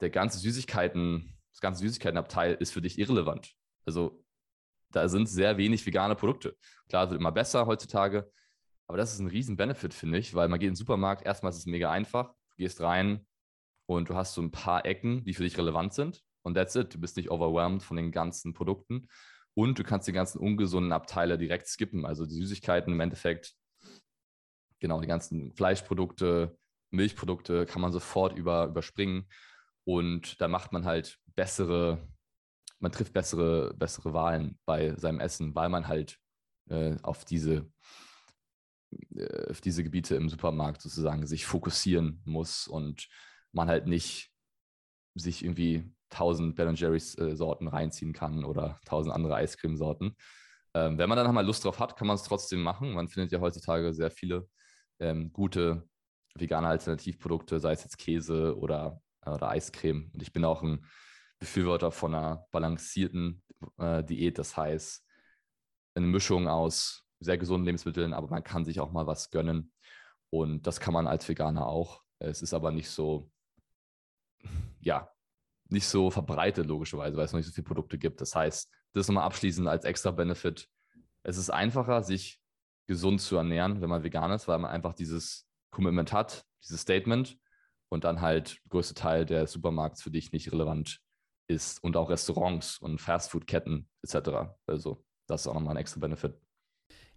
der 0.00 0.10
ganze 0.10 0.38
Süßigkeiten, 0.38 1.36
das 1.50 1.60
ganze 1.60 1.80
Süßigkeitenabteil 1.80 2.54
ist 2.54 2.72
für 2.72 2.80
dich 2.80 2.98
irrelevant. 2.98 3.54
Also 3.86 4.22
da 4.92 5.08
sind 5.08 5.28
sehr 5.28 5.56
wenig 5.56 5.84
vegane 5.86 6.14
Produkte. 6.14 6.56
Klar, 6.88 7.04
es 7.04 7.10
wird 7.10 7.20
immer 7.20 7.32
besser 7.32 7.66
heutzutage, 7.66 8.30
aber 8.86 8.98
das 8.98 9.12
ist 9.12 9.20
ein 9.20 9.28
riesen 9.28 9.56
Benefit, 9.56 9.94
finde 9.94 10.18
ich, 10.18 10.34
weil 10.34 10.48
man 10.48 10.58
geht 10.58 10.68
in 10.68 10.72
den 10.72 10.76
Supermarkt, 10.76 11.24
erstmal 11.24 11.50
ist 11.50 11.58
es 11.58 11.66
mega 11.66 11.90
einfach, 11.90 12.32
du 12.50 12.56
gehst 12.56 12.80
rein 12.80 13.26
und 13.86 14.08
du 14.08 14.14
hast 14.14 14.34
so 14.34 14.42
ein 14.42 14.50
paar 14.50 14.84
Ecken, 14.84 15.24
die 15.24 15.34
für 15.34 15.44
dich 15.44 15.58
relevant 15.58 15.94
sind 15.94 16.22
und 16.42 16.54
that's 16.54 16.74
it. 16.74 16.94
Du 16.94 17.00
bist 17.00 17.16
nicht 17.16 17.30
overwhelmed 17.30 17.82
von 17.82 17.96
den 17.96 18.12
ganzen 18.12 18.52
Produkten 18.52 19.08
und 19.54 19.78
du 19.78 19.84
kannst 19.84 20.08
die 20.08 20.12
ganzen 20.12 20.38
ungesunden 20.38 20.92
Abteile 20.92 21.38
direkt 21.38 21.66
skippen. 21.66 22.04
Also 22.04 22.26
die 22.26 22.34
Süßigkeiten 22.34 22.92
im 22.92 23.00
Endeffekt 23.00 23.54
genau, 24.80 25.00
die 25.00 25.06
ganzen 25.06 25.52
Fleischprodukte, 25.52 26.58
Milchprodukte 26.90 27.66
kann 27.66 27.82
man 27.82 27.92
sofort 27.92 28.36
über, 28.36 28.66
überspringen. 28.66 29.28
Und 29.84 30.40
da 30.40 30.48
macht 30.48 30.72
man 30.72 30.84
halt 30.84 31.18
bessere, 31.36 32.06
man 32.80 32.92
trifft 32.92 33.12
bessere, 33.12 33.74
bessere 33.74 34.12
Wahlen 34.12 34.58
bei 34.64 34.96
seinem 34.96 35.20
Essen, 35.20 35.54
weil 35.54 35.68
man 35.68 35.86
halt 35.86 36.18
äh, 36.68 36.96
auf 37.02 37.24
diese 37.24 37.70
äh, 39.14 39.50
auf 39.50 39.60
diese 39.60 39.84
Gebiete 39.84 40.16
im 40.16 40.28
Supermarkt 40.28 40.82
sozusagen 40.82 41.26
sich 41.26 41.46
fokussieren 41.46 42.22
muss 42.24 42.66
und 42.66 43.08
man 43.52 43.68
halt 43.68 43.86
nicht 43.86 44.32
sich 45.14 45.44
irgendwie 45.44 45.92
tausend 46.08 46.56
Ben 46.56 46.74
Jerry's 46.74 47.16
äh, 47.18 47.36
Sorten 47.36 47.68
reinziehen 47.68 48.12
kann 48.12 48.44
oder 48.44 48.80
tausend 48.84 49.14
andere 49.14 49.36
Eiscreme-Sorten. 49.36 50.16
Ähm, 50.74 50.98
wenn 50.98 51.08
man 51.08 51.16
dann 51.16 51.34
mal 51.34 51.46
Lust 51.46 51.64
drauf 51.64 51.78
hat, 51.78 51.96
kann 51.96 52.06
man 52.06 52.16
es 52.16 52.22
trotzdem 52.22 52.62
machen. 52.62 52.92
Man 52.92 53.08
findet 53.08 53.32
ja 53.32 53.40
heutzutage 53.40 53.92
sehr 53.92 54.10
viele 54.10 54.48
ähm, 55.00 55.32
gute 55.32 55.88
vegane 56.34 56.68
Alternativprodukte, 56.68 57.58
sei 57.58 57.72
es 57.72 57.82
jetzt 57.82 57.98
Käse 57.98 58.56
oder, 58.56 59.00
oder 59.26 59.50
Eiscreme. 59.50 60.10
Und 60.12 60.22
ich 60.22 60.32
bin 60.32 60.44
auch 60.44 60.62
ein 60.62 60.84
Befürworter 61.40 61.90
von 61.90 62.14
einer 62.14 62.46
balancierten 62.52 63.42
äh, 63.78 64.04
Diät. 64.04 64.38
Das 64.38 64.56
heißt, 64.56 65.04
eine 65.94 66.06
Mischung 66.06 66.48
aus 66.48 67.04
sehr 67.18 67.38
gesunden 67.38 67.66
Lebensmitteln, 67.66 68.12
aber 68.12 68.28
man 68.28 68.44
kann 68.44 68.64
sich 68.64 68.78
auch 68.80 68.92
mal 68.92 69.06
was 69.06 69.30
gönnen. 69.30 69.72
Und 70.30 70.66
das 70.66 70.80
kann 70.80 70.94
man 70.94 71.06
als 71.06 71.28
Veganer 71.28 71.66
auch. 71.66 72.02
Es 72.18 72.42
ist 72.42 72.54
aber 72.54 72.70
nicht 72.70 72.90
so, 72.90 73.30
ja, 74.80 75.10
nicht 75.68 75.86
so 75.86 76.10
verbreitet, 76.10 76.66
logischerweise, 76.66 77.16
weil 77.16 77.24
es 77.24 77.32
noch 77.32 77.38
nicht 77.38 77.46
so 77.46 77.52
viele 77.52 77.66
Produkte 77.66 77.98
gibt. 77.98 78.20
Das 78.20 78.34
heißt, 78.34 78.70
das 78.92 79.08
nochmal 79.08 79.24
abschließend 79.24 79.66
als 79.66 79.84
extra 79.84 80.10
Benefit. 80.10 80.68
Es 81.22 81.36
ist 81.36 81.50
einfacher, 81.50 82.02
sich 82.02 82.40
gesund 82.86 83.20
zu 83.20 83.36
ernähren, 83.36 83.80
wenn 83.80 83.88
man 83.88 84.02
vegan 84.02 84.30
ist, 84.32 84.48
weil 84.48 84.58
man 84.58 84.70
einfach 84.70 84.94
dieses 84.94 85.46
Commitment 85.70 86.12
hat, 86.12 86.44
dieses 86.62 86.80
Statement 86.80 87.38
und 87.88 88.04
dann 88.04 88.20
halt 88.20 88.60
größte 88.68 88.94
Teil 88.94 89.24
der 89.26 89.46
Supermarkts 89.46 90.02
für 90.02 90.10
dich 90.10 90.32
nicht 90.32 90.50
relevant 90.52 91.00
ist 91.50 91.82
und 91.82 91.96
auch 91.96 92.08
Restaurants 92.08 92.78
und 92.78 93.00
Fastfood-Ketten 93.00 93.88
etc. 94.02 94.54
Also 94.66 95.04
das 95.26 95.42
ist 95.42 95.46
auch 95.48 95.54
nochmal 95.54 95.74
ein 95.74 95.80
extra 95.80 96.00
Benefit. 96.00 96.34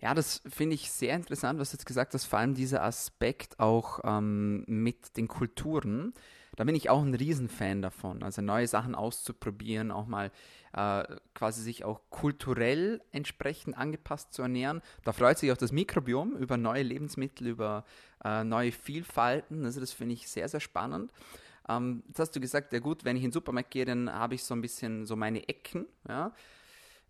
Ja, 0.02 0.14
das 0.14 0.42
finde 0.48 0.76
ich 0.76 0.92
sehr 0.92 1.16
interessant, 1.16 1.60
was 1.60 1.72
du 1.72 1.78
jetzt 1.78 1.86
gesagt 1.86 2.14
hast, 2.14 2.26
vor 2.26 2.40
allem 2.40 2.56
dieser 2.56 2.84
Aspekt 2.84 3.60
auch 3.60 4.02
ähm, 4.04 4.66
mit 4.68 5.16
den 5.16 5.30
Kulturen. 5.30 6.14
Da 6.58 6.66
bin 6.66 6.76
ich 6.76 6.90
auch 6.90 7.02
ein 7.02 7.16
Riesenfan 7.16 7.82
davon, 7.82 8.22
also 8.22 8.42
neue 8.42 8.68
Sachen 8.68 8.96
auszuprobieren, 8.96 9.92
auch 9.92 10.06
mal 10.06 10.30
äh, 10.74 11.04
quasi 11.34 11.62
sich 11.62 11.86
auch 11.86 12.02
kulturell 12.10 13.02
entsprechend 13.12 13.78
angepasst 13.78 14.34
zu 14.34 14.42
ernähren. 14.42 14.82
Da 15.04 15.14
freut 15.14 15.40
sich 15.40 15.52
auch 15.52 15.58
das 15.58 15.72
Mikrobiom 15.72 16.36
über 16.36 16.58
neue 16.58 16.84
Lebensmittel, 16.84 17.48
über 17.48 17.86
äh, 18.26 18.44
neue 18.44 18.72
Vielfalten. 18.72 19.64
Also 19.64 19.80
das 19.80 19.94
finde 19.94 20.16
ich 20.16 20.28
sehr, 20.28 20.50
sehr 20.50 20.60
spannend. 20.60 21.12
Ähm, 21.70 22.04
jetzt 22.08 22.20
hast 22.20 22.36
du 22.36 22.40
gesagt, 22.40 22.74
ja 22.74 22.80
gut, 22.80 23.06
wenn 23.06 23.16
ich 23.16 23.24
in 23.24 23.30
den 23.30 23.34
Supermarkt 23.34 23.72
gehe, 23.72 23.86
dann 23.86 24.12
habe 24.12 24.36
ich 24.36 24.44
so 24.44 24.54
ein 24.54 24.62
bisschen 24.62 25.06
so 25.06 25.16
meine 25.16 25.48
Ecken, 25.48 25.86
ja. 26.08 26.34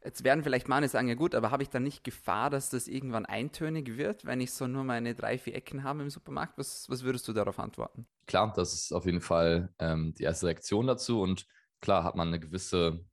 Jetzt 0.03 0.25
werden 0.25 0.43
vielleicht 0.43 0.67
manche 0.67 0.89
sagen, 0.89 1.07
ja 1.07 1.15
gut, 1.15 1.33
aber 1.33 1.49
habe 1.49 1.63
ich 1.63 1.69
dann 1.69 1.83
nicht 1.83 2.03
Gefahr, 2.03 2.49
dass 2.49 2.69
das 2.69 2.89
irgendwann 2.89 3.25
eintönig 3.25 3.95
wird, 3.95 4.25
wenn 4.25 4.41
ich 4.41 4.51
so 4.51 4.67
nur 4.67 4.83
meine 4.83 5.15
drei, 5.15 5.37
vier 5.37 5.55
Ecken 5.55 5.83
habe 5.83 6.01
im 6.01 6.09
Supermarkt? 6.09 6.57
Was, 6.57 6.89
was 6.89 7.03
würdest 7.03 7.25
du 7.29 7.33
darauf 7.33 7.57
antworten? 7.57 8.05
Klar, 8.27 8.51
das 8.53 8.73
ist 8.73 8.91
auf 8.91 9.05
jeden 9.05 9.21
Fall 9.21 9.73
ähm, 9.79 10.13
die 10.13 10.23
erste 10.23 10.47
Reaktion 10.47 10.87
dazu 10.87 11.21
und 11.21 11.47
klar 11.79 12.03
hat 12.03 12.15
man 12.15 12.27
eine 12.27 12.39
gewisse 12.41 13.05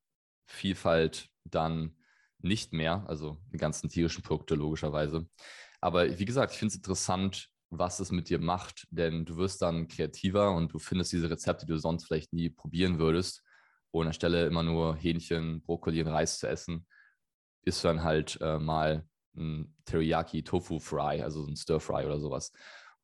Vielfalt 0.47 1.29
dann 1.45 1.97
nicht 2.39 2.73
mehr, 2.73 3.05
also 3.07 3.39
die 3.53 3.59
ganzen 3.59 3.89
tierischen 3.89 4.25
Produkte 4.25 4.57
logischerweise. 4.57 5.29
Aber 5.81 6.19
wie 6.19 6.25
gesagt, 6.25 6.53
ich 6.53 6.59
finde 6.59 6.73
es 6.73 6.77
interessant, 6.77 7.50
was 7.71 8.01
es 8.01 8.11
mit 8.11 8.29
dir 8.29 8.41
macht, 8.41 8.87
denn 8.91 9.25
du 9.25 9.37
wirst 9.37 9.63
dann 9.63 9.89
kreativer 9.89 10.53
und 10.53 10.73
du 10.73 10.79
findest 10.79 11.13
diese 11.13 11.31
Rezepte, 11.31 11.67
die 11.67 11.73
du 11.73 11.79
sonst 11.79 12.05
vielleicht 12.05 12.33
nie 12.33 12.51
probieren 12.51 12.99
würdest 12.99 13.43
und 13.93 14.07
anstelle 14.07 14.47
immer 14.47 14.63
nur 14.63 14.97
Hähnchen, 14.97 15.63
Brokkoli 15.63 16.03
und 16.03 16.09
Reis 16.09 16.39
zu 16.39 16.49
essen, 16.49 16.87
isst 17.63 17.85
du 17.85 17.89
dann 17.89 18.03
halt 18.03 18.39
äh, 18.41 18.59
mal 18.59 19.07
ein 19.37 19.77
Teriyaki 19.85 20.43
Tofu 20.43 20.81
Fry, 20.81 21.23
also 21.23 21.47
ein 21.47 21.57
Stir 21.57 21.81
Fry 21.81 22.05
oder 22.05 22.19
sowas. 22.19 22.53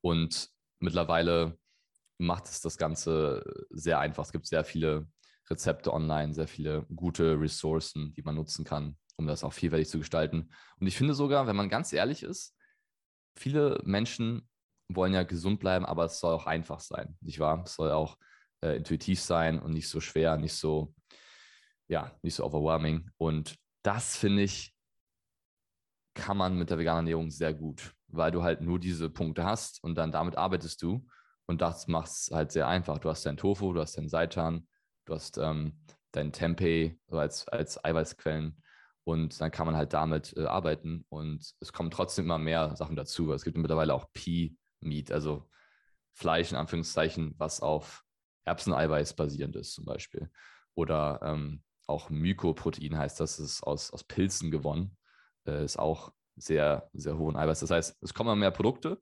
Und 0.01 0.49
mittlerweile 0.79 1.57
macht 2.17 2.45
es 2.45 2.61
das 2.61 2.77
Ganze 2.77 3.43
sehr 3.69 3.99
einfach. 3.99 4.25
Es 4.25 4.31
gibt 4.31 4.47
sehr 4.47 4.65
viele 4.65 5.07
Rezepte 5.49 5.93
online, 5.93 6.33
sehr 6.33 6.47
viele 6.47 6.85
gute 6.93 7.39
Ressourcen, 7.39 8.13
die 8.13 8.21
man 8.21 8.35
nutzen 8.35 8.65
kann, 8.65 8.97
um 9.15 9.27
das 9.27 9.43
auch 9.43 9.53
vielfältig 9.53 9.89
zu 9.89 9.99
gestalten. 9.99 10.49
Und 10.79 10.87
ich 10.87 10.97
finde 10.97 11.13
sogar, 11.13 11.47
wenn 11.47 11.55
man 11.55 11.69
ganz 11.69 11.93
ehrlich 11.93 12.23
ist, 12.23 12.55
viele 13.35 13.79
Menschen 13.83 14.49
wollen 14.89 15.13
ja 15.13 15.23
gesund 15.23 15.59
bleiben, 15.59 15.85
aber 15.85 16.05
es 16.05 16.19
soll 16.19 16.33
auch 16.33 16.45
einfach 16.45 16.79
sein, 16.79 17.17
nicht 17.21 17.39
wahr? 17.39 17.63
Es 17.65 17.75
soll 17.75 17.91
auch 17.91 18.17
äh, 18.61 18.77
intuitiv 18.77 19.19
sein 19.21 19.59
und 19.59 19.73
nicht 19.73 19.89
so 19.89 19.99
schwer, 19.99 20.37
nicht 20.37 20.53
so, 20.53 20.93
ja, 21.87 22.11
nicht 22.21 22.35
so 22.35 22.45
overwhelming. 22.45 23.09
Und 23.17 23.57
das 23.83 24.17
finde 24.17 24.43
ich, 24.43 24.73
kann 26.13 26.37
man 26.37 26.57
mit 26.57 26.69
der 26.69 26.77
veganen 26.77 27.05
Ernährung 27.05 27.29
sehr 27.29 27.53
gut, 27.53 27.93
weil 28.07 28.31
du 28.31 28.43
halt 28.43 28.61
nur 28.61 28.79
diese 28.79 29.09
Punkte 29.09 29.43
hast 29.43 29.83
und 29.83 29.95
dann 29.95 30.11
damit 30.11 30.37
arbeitest 30.37 30.81
du. 30.81 31.05
Und 31.45 31.61
das 31.61 31.87
macht 31.87 32.09
es 32.09 32.29
halt 32.33 32.51
sehr 32.51 32.67
einfach. 32.67 32.97
Du 32.97 33.09
hast 33.09 33.25
dein 33.25 33.37
Tofu, 33.37 33.71
du 33.73 33.79
hast 33.79 33.97
dein 33.97 34.09
Seitan, 34.09 34.67
du 35.05 35.13
hast 35.13 35.37
ähm, 35.37 35.79
dein 36.11 36.33
Tempeh 36.33 36.97
also 37.07 37.19
als, 37.19 37.47
als 37.47 37.83
Eiweißquellen 37.83 38.61
und 39.05 39.39
dann 39.39 39.51
kann 39.51 39.65
man 39.65 39.77
halt 39.77 39.93
damit 39.93 40.35
äh, 40.35 40.45
arbeiten 40.45 41.05
und 41.09 41.53
es 41.61 41.71
kommen 41.71 41.91
trotzdem 41.91 42.25
immer 42.25 42.37
mehr 42.37 42.75
Sachen 42.75 42.95
dazu. 42.95 43.31
Es 43.31 43.45
gibt 43.45 43.57
mittlerweile 43.57 43.93
auch 43.93 44.11
Pea-Meat, 44.81 45.11
also 45.11 45.47
Fleisch 46.13 46.51
in 46.51 46.57
Anführungszeichen, 46.57 47.35
was 47.37 47.61
auf 47.61 48.03
Erbseneiweiß 48.45 49.13
basierend 49.13 49.55
ist 49.55 49.73
zum 49.73 49.85
Beispiel. 49.85 50.29
Oder 50.73 51.19
ähm, 51.23 51.63
auch 51.85 52.09
Mykoprotein 52.09 52.97
heißt 52.97 53.19
das, 53.19 53.39
ist 53.39 53.63
aus, 53.63 53.91
aus 53.91 54.03
Pilzen 54.03 54.51
gewonnen, 54.51 54.97
äh, 55.45 55.63
ist 55.63 55.77
auch 55.77 56.11
sehr, 56.35 56.89
sehr 56.93 57.17
hohen 57.17 57.35
Eiweiß. 57.35 57.59
Das 57.59 57.71
heißt, 57.71 57.97
es 58.01 58.13
kommen 58.13 58.39
mehr 58.39 58.51
Produkte. 58.51 59.01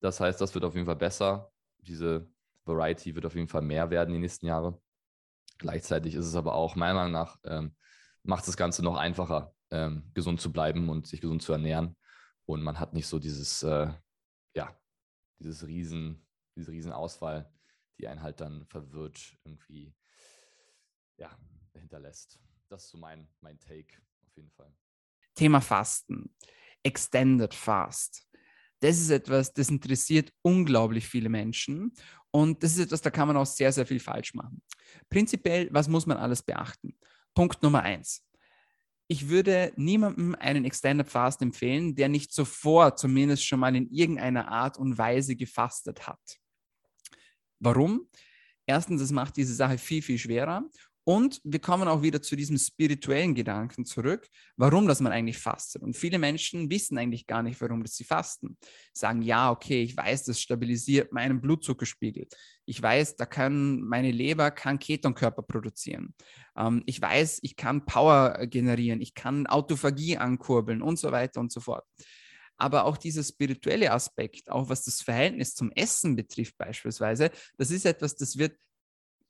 Das 0.00 0.20
heißt, 0.20 0.40
das 0.40 0.54
wird 0.54 0.64
auf 0.64 0.74
jeden 0.74 0.86
Fall 0.86 0.96
besser. 0.96 1.52
Diese 1.78 2.28
Variety 2.64 3.14
wird 3.14 3.26
auf 3.26 3.34
jeden 3.34 3.48
Fall 3.48 3.62
mehr 3.62 3.90
werden 3.90 4.12
die 4.12 4.20
nächsten 4.20 4.46
Jahre. 4.46 4.80
Gleichzeitig 5.58 6.14
ist 6.14 6.26
es 6.26 6.34
aber 6.34 6.54
auch, 6.54 6.76
meiner 6.76 6.94
Meinung 6.94 7.12
nach, 7.12 7.38
ähm, 7.44 7.76
macht 8.24 8.46
das 8.48 8.56
Ganze 8.56 8.82
noch 8.82 8.96
einfacher, 8.96 9.54
ähm, 9.70 10.10
gesund 10.14 10.40
zu 10.40 10.52
bleiben 10.52 10.88
und 10.88 11.06
sich 11.06 11.20
gesund 11.20 11.42
zu 11.42 11.52
ernähren. 11.52 11.96
Und 12.46 12.62
man 12.62 12.78
hat 12.80 12.94
nicht 12.94 13.06
so 13.06 13.18
dieses, 13.18 13.62
äh, 13.62 13.92
ja, 14.54 14.76
dieses 15.38 15.66
riesen, 15.66 16.26
diese 16.56 16.72
riesen 16.72 16.92
Auswahl 16.92 17.52
die 18.02 18.08
einen 18.08 18.22
halt 18.22 18.40
dann 18.40 18.66
verwirrt 18.66 19.38
irgendwie 19.44 19.94
ja, 21.16 21.30
hinterlässt. 21.72 22.38
Das 22.68 22.84
ist 22.84 22.90
so 22.90 22.98
mein, 22.98 23.28
mein 23.40 23.58
Take 23.60 23.96
auf 24.26 24.36
jeden 24.36 24.50
Fall. 24.50 24.74
Thema 25.34 25.60
Fasten. 25.60 26.34
Extended 26.82 27.54
Fast. 27.54 28.26
Das 28.80 28.98
ist 28.98 29.10
etwas, 29.10 29.52
das 29.52 29.68
interessiert 29.68 30.32
unglaublich 30.42 31.06
viele 31.06 31.28
Menschen 31.28 31.94
und 32.32 32.60
das 32.64 32.72
ist 32.72 32.86
etwas, 32.86 33.00
da 33.00 33.10
kann 33.10 33.28
man 33.28 33.36
auch 33.36 33.46
sehr, 33.46 33.70
sehr 33.70 33.86
viel 33.86 34.00
falsch 34.00 34.34
machen. 34.34 34.60
Prinzipiell, 35.08 35.68
was 35.72 35.86
muss 35.86 36.06
man 36.06 36.16
alles 36.16 36.42
beachten? 36.42 36.98
Punkt 37.32 37.62
Nummer 37.62 37.82
eins. 37.82 38.26
Ich 39.12 39.28
würde 39.28 39.74
niemandem 39.76 40.34
einen 40.36 40.64
Extended 40.64 41.06
Fast 41.06 41.42
empfehlen, 41.42 41.94
der 41.94 42.08
nicht 42.08 42.32
zuvor 42.32 42.96
zumindest 42.96 43.46
schon 43.46 43.60
mal 43.60 43.76
in 43.76 43.90
irgendeiner 43.90 44.48
Art 44.48 44.78
und 44.78 44.96
Weise 44.96 45.36
gefastet 45.36 46.06
hat. 46.06 46.40
Warum? 47.58 48.08
Erstens, 48.64 49.02
es 49.02 49.10
macht 49.10 49.36
diese 49.36 49.54
Sache 49.54 49.76
viel, 49.76 50.00
viel 50.00 50.16
schwerer. 50.16 50.64
Und 51.04 51.40
wir 51.42 51.58
kommen 51.58 51.88
auch 51.88 52.02
wieder 52.02 52.22
zu 52.22 52.36
diesem 52.36 52.58
spirituellen 52.58 53.34
Gedanken 53.34 53.84
zurück, 53.84 54.28
warum 54.56 54.86
das 54.86 55.00
man 55.00 55.12
eigentlich 55.12 55.38
fastet. 55.38 55.82
Und 55.82 55.96
viele 55.96 56.18
Menschen 56.18 56.70
wissen 56.70 56.96
eigentlich 56.96 57.26
gar 57.26 57.42
nicht, 57.42 57.60
warum 57.60 57.82
das 57.82 57.96
sie 57.96 58.04
fasten. 58.04 58.56
Sagen, 58.92 59.22
ja, 59.22 59.50
okay, 59.50 59.82
ich 59.82 59.96
weiß, 59.96 60.24
das 60.24 60.40
stabilisiert 60.40 61.12
meinen 61.12 61.40
Blutzuckerspiegel. 61.40 62.28
Ich 62.66 62.80
weiß, 62.80 63.16
da 63.16 63.26
kann 63.26 63.80
meine 63.80 64.12
Leber 64.12 64.52
kann 64.52 64.78
Ketonkörper 64.78 65.42
produzieren. 65.42 66.14
Ähm, 66.56 66.84
ich 66.86 67.02
weiß, 67.02 67.40
ich 67.42 67.56
kann 67.56 67.84
Power 67.84 68.46
generieren, 68.46 69.00
ich 69.00 69.14
kann 69.14 69.48
Autophagie 69.48 70.18
ankurbeln 70.18 70.82
und 70.82 70.98
so 70.98 71.10
weiter 71.10 71.40
und 71.40 71.50
so 71.50 71.60
fort 71.60 71.84
aber 72.58 72.84
auch 72.84 72.96
dieser 72.96 73.24
spirituelle 73.24 73.90
Aspekt, 73.90 74.48
auch 74.48 74.68
was 74.68 74.84
das 74.84 75.00
Verhältnis 75.00 75.56
zum 75.56 75.72
Essen 75.72 76.14
betrifft 76.14 76.56
beispielsweise, 76.58 77.32
das 77.58 77.72
ist 77.72 77.84
etwas, 77.84 78.14
das 78.14 78.38
wird 78.38 78.56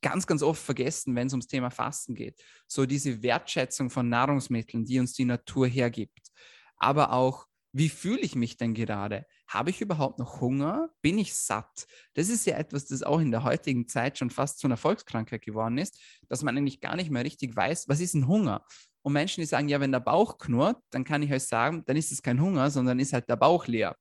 ganz, 0.03 0.27
ganz 0.27 0.43
oft 0.43 0.61
vergessen, 0.61 1.15
wenn 1.15 1.25
es 1.25 1.33
ums 1.33 1.47
Thema 1.47 1.71
Fasten 1.71 2.13
geht. 2.13 2.39
So 2.67 2.85
diese 2.85 3.23
Wertschätzung 3.23 3.89
von 3.89 4.07
Nahrungsmitteln, 4.07 4.85
die 4.85 4.99
uns 4.99 5.13
die 5.13 5.25
Natur 5.25 5.65
hergibt, 5.67 6.29
aber 6.77 7.13
auch 7.13 7.47
wie 7.75 7.89
fühle 7.89 8.21
ich 8.21 8.35
mich 8.35 8.55
denn 8.55 8.75
gerade? 8.75 9.25
Habe 9.47 9.71
ich 9.71 9.81
überhaupt 9.81 10.19
noch 10.19 10.41
Hunger? 10.41 10.89
Bin 11.01 11.17
ich 11.17 11.33
satt? 11.33 11.87
Das 12.13 12.29
ist 12.29 12.45
ja 12.45 12.55
etwas, 12.55 12.85
das 12.85 13.01
auch 13.01 13.19
in 13.19 13.31
der 13.31 13.43
heutigen 13.43 13.87
Zeit 13.87 14.19
schon 14.19 14.29
fast 14.29 14.59
zu 14.59 14.67
einer 14.67 14.77
Volkskrankheit 14.77 15.41
geworden 15.41 15.79
ist, 15.79 15.99
dass 16.29 16.43
man 16.43 16.55
eigentlich 16.55 16.81
gar 16.81 16.95
nicht 16.95 17.09
mehr 17.09 17.25
richtig 17.25 17.55
weiß, 17.55 17.89
was 17.89 17.99
ist 17.99 18.13
ein 18.13 18.27
Hunger? 18.27 18.63
Und 19.01 19.13
Menschen, 19.13 19.41
die 19.41 19.47
sagen, 19.47 19.69
ja, 19.69 19.79
wenn 19.79 19.91
der 19.91 19.99
Bauch 19.99 20.37
knurrt, 20.37 20.77
dann 20.91 21.03
kann 21.03 21.23
ich 21.23 21.33
euch 21.33 21.43
sagen, 21.43 21.83
dann 21.85 21.97
ist 21.97 22.11
es 22.11 22.21
kein 22.21 22.39
Hunger, 22.39 22.69
sondern 22.69 22.99
ist 22.99 23.11
halt 23.11 23.27
der 23.27 23.37
Bauch 23.37 23.65
leer. 23.65 23.97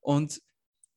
Und 0.00 0.42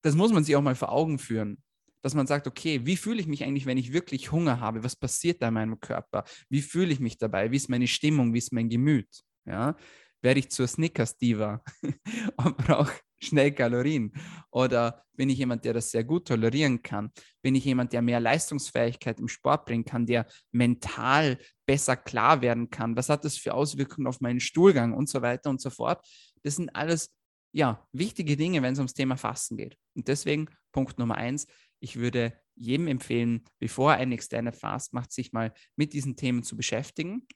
das 0.01 0.15
muss 0.15 0.33
man 0.33 0.43
sich 0.43 0.55
auch 0.55 0.61
mal 0.61 0.75
vor 0.75 0.91
Augen 0.91 1.19
führen, 1.19 1.63
dass 2.05 2.13
man 2.13 2.27
sagt, 2.27 2.45
okay, 2.45 2.85
wie 2.85 2.97
fühle 2.97 3.19
ich 3.19 3.25
mich 3.25 3.43
eigentlich, 3.43 3.65
wenn 3.65 3.79
ich 3.79 3.91
wirklich 3.91 4.31
Hunger 4.31 4.59
habe? 4.59 4.83
Was 4.83 4.95
passiert 4.95 5.41
da 5.41 5.47
in 5.47 5.55
meinem 5.55 5.79
Körper? 5.79 6.23
Wie 6.49 6.61
fühle 6.61 6.93
ich 6.93 6.99
mich 6.99 7.17
dabei? 7.17 7.49
Wie 7.49 7.55
ist 7.55 7.67
meine 7.67 7.87
Stimmung? 7.87 8.31
Wie 8.31 8.37
ist 8.37 8.53
mein 8.53 8.69
Gemüt? 8.69 9.23
Ja, 9.43 9.75
werde 10.21 10.39
ich 10.39 10.51
zur 10.51 10.67
Snickers-Diva 10.67 11.63
und 12.37 12.57
brauche 12.57 12.93
schnell 13.17 13.53
Kalorien? 13.53 14.13
Oder 14.51 15.03
bin 15.13 15.31
ich 15.31 15.39
jemand, 15.39 15.65
der 15.65 15.73
das 15.73 15.89
sehr 15.89 16.03
gut 16.03 16.27
tolerieren 16.27 16.83
kann? 16.83 17.09
Bin 17.41 17.55
ich 17.55 17.65
jemand, 17.65 17.91
der 17.91 18.03
mehr 18.03 18.19
Leistungsfähigkeit 18.19 19.19
im 19.19 19.27
Sport 19.27 19.65
bringen 19.65 19.85
kann, 19.85 20.05
der 20.05 20.27
mental 20.51 21.39
besser 21.65 21.97
klar 21.97 22.39
werden 22.43 22.69
kann? 22.69 22.95
Was 22.95 23.09
hat 23.09 23.25
das 23.25 23.35
für 23.35 23.55
Auswirkungen 23.55 24.05
auf 24.05 24.21
meinen 24.21 24.39
Stuhlgang 24.39 24.93
und 24.93 25.09
so 25.09 25.23
weiter 25.23 25.49
und 25.49 25.59
so 25.59 25.71
fort? 25.71 26.05
Das 26.43 26.57
sind 26.57 26.69
alles 26.75 27.09
ja, 27.55 27.87
wichtige 27.93 28.35
Dinge, 28.35 28.61
wenn 28.61 28.73
es 28.73 28.79
ums 28.79 28.93
Thema 28.93 29.15
Fasten 29.15 29.55
geht. 29.55 29.77
Und 29.95 30.09
deswegen 30.09 30.49
Punkt 30.73 30.99
Nummer 30.99 31.15
eins, 31.15 31.47
ich 31.85 31.97
würde 31.97 32.33
jedem 32.55 32.87
empfehlen, 32.87 33.43
bevor 33.59 33.93
er 33.93 33.99
einen 33.99 34.13
externen 34.13 34.53
Fast 34.53 34.93
macht, 34.93 35.11
sich 35.11 35.33
mal 35.33 35.53
mit 35.75 35.93
diesen 35.93 36.15
Themen 36.15 36.41
zu 36.41 36.57
beschäftigen 36.57 37.27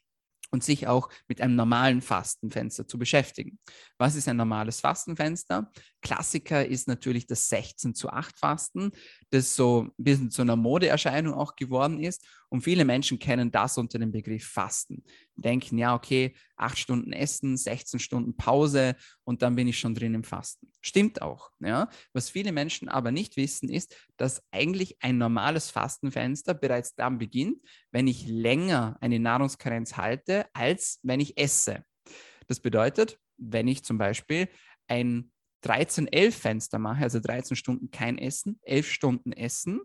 und 0.50 0.64
sich 0.64 0.88
auch 0.88 1.08
mit 1.28 1.40
einem 1.40 1.54
normalen 1.54 2.02
Fastenfenster 2.02 2.88
zu 2.88 2.98
beschäftigen. 2.98 3.60
Was 3.96 4.16
ist 4.16 4.26
ein 4.26 4.36
normales 4.36 4.80
Fastenfenster? 4.80 5.70
Klassiker 6.02 6.66
ist 6.66 6.88
natürlich 6.88 7.28
das 7.28 7.48
16 7.48 7.94
zu 7.94 8.10
8 8.10 8.36
Fasten, 8.40 8.90
das 9.30 9.54
so 9.54 9.82
ein 9.84 9.92
bisschen 9.96 10.32
zu 10.32 10.42
einer 10.42 10.56
Modeerscheinung 10.56 11.34
auch 11.34 11.54
geworden 11.54 12.00
ist. 12.00 12.26
Und 12.50 12.62
viele 12.62 12.84
Menschen 12.84 13.18
kennen 13.18 13.50
das 13.50 13.78
unter 13.78 13.98
dem 13.98 14.10
Begriff 14.10 14.44
Fasten. 14.44 15.04
Denken, 15.36 15.78
ja, 15.78 15.94
okay, 15.94 16.34
8 16.56 16.76
Stunden 16.76 17.12
Essen, 17.12 17.56
16 17.56 18.00
Stunden 18.00 18.36
Pause 18.36 18.96
und 19.24 19.40
dann 19.40 19.54
bin 19.54 19.68
ich 19.68 19.78
schon 19.78 19.94
drin 19.94 20.14
im 20.14 20.24
Fasten. 20.24 20.70
Stimmt 20.80 21.22
auch. 21.22 21.52
Ja? 21.60 21.88
Was 22.12 22.28
viele 22.28 22.50
Menschen 22.50 22.88
aber 22.88 23.12
nicht 23.12 23.36
wissen, 23.36 23.68
ist, 23.68 23.96
dass 24.16 24.42
eigentlich 24.50 24.96
ein 25.00 25.16
normales 25.16 25.70
Fastenfenster 25.70 26.52
bereits 26.52 26.94
dann 26.96 27.18
beginnt, 27.18 27.62
wenn 27.92 28.08
ich 28.08 28.26
länger 28.26 28.98
eine 29.00 29.20
Nahrungskarenz 29.20 29.96
halte, 29.96 30.46
als 30.52 30.98
wenn 31.02 31.20
ich 31.20 31.38
esse. 31.38 31.84
Das 32.48 32.58
bedeutet, 32.58 33.18
wenn 33.36 33.68
ich 33.68 33.84
zum 33.84 33.96
Beispiel 33.96 34.48
ein 34.88 35.30
13-11-Fenster 35.64 36.80
mache, 36.80 37.02
also 37.04 37.20
13 37.20 37.56
Stunden 37.56 37.90
kein 37.92 38.18
Essen, 38.18 38.58
11 38.62 38.90
Stunden 38.90 39.32
Essen, 39.32 39.80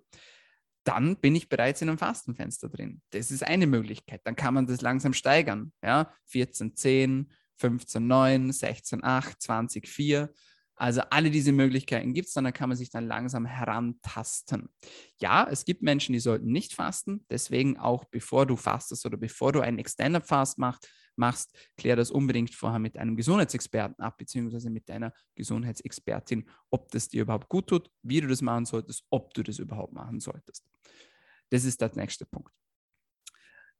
dann 0.85 1.17
bin 1.17 1.35
ich 1.35 1.49
bereits 1.49 1.81
in 1.81 1.89
einem 1.89 1.97
Fastenfenster 1.97 2.69
drin. 2.69 3.01
Das 3.09 3.31
ist 3.31 3.43
eine 3.43 3.67
Möglichkeit. 3.67 4.21
Dann 4.23 4.35
kann 4.35 4.53
man 4.53 4.67
das 4.67 4.81
langsam 4.81 5.13
steigern. 5.13 5.73
Ja? 5.83 6.13
14, 6.27 6.75
10, 6.75 7.31
15, 7.57 8.07
9, 8.07 8.51
16, 8.51 9.03
8, 9.03 9.41
20, 9.41 9.87
4. 9.87 10.31
Also 10.77 11.01
alle 11.09 11.31
diese 11.31 11.53
Möglichkeiten 11.53 12.13
gibt 12.13 12.27
es, 12.27 12.33
dann 12.33 12.51
kann 12.51 12.69
man 12.69 12.77
sich 12.77 12.89
dann 12.89 13.07
langsam 13.07 13.45
herantasten. 13.45 14.69
Ja, 15.17 15.47
es 15.49 15.63
gibt 15.63 15.81
Menschen, 15.81 16.13
die 16.13 16.19
sollten 16.19 16.51
nicht 16.51 16.73
fasten. 16.73 17.25
Deswegen 17.29 17.77
auch 17.79 18.03
bevor 18.05 18.45
du 18.45 18.57
fastest 18.57 19.05
oder 19.05 19.17
bevor 19.17 19.53
du 19.53 19.61
einen 19.61 19.79
Extended 19.79 20.25
Fast 20.27 20.57
machst, 20.57 20.89
machst, 21.17 21.55
klär 21.77 21.95
das 21.95 22.11
unbedingt 22.11 22.53
vorher 22.53 22.79
mit 22.79 22.97
einem 22.97 23.15
Gesundheitsexperten 23.15 24.03
ab, 24.03 24.17
beziehungsweise 24.17 24.69
mit 24.69 24.89
deiner 24.89 25.13
Gesundheitsexpertin, 25.35 26.49
ob 26.69 26.91
das 26.91 27.07
dir 27.07 27.23
überhaupt 27.23 27.49
gut 27.49 27.67
tut, 27.67 27.91
wie 28.03 28.21
du 28.21 28.27
das 28.27 28.41
machen 28.41 28.65
solltest, 28.65 29.05
ob 29.09 29.33
du 29.33 29.43
das 29.43 29.59
überhaupt 29.59 29.93
machen 29.93 30.19
solltest. 30.19 30.65
Das 31.49 31.63
ist 31.63 31.81
der 31.81 31.91
nächste 31.95 32.25
Punkt. 32.25 32.51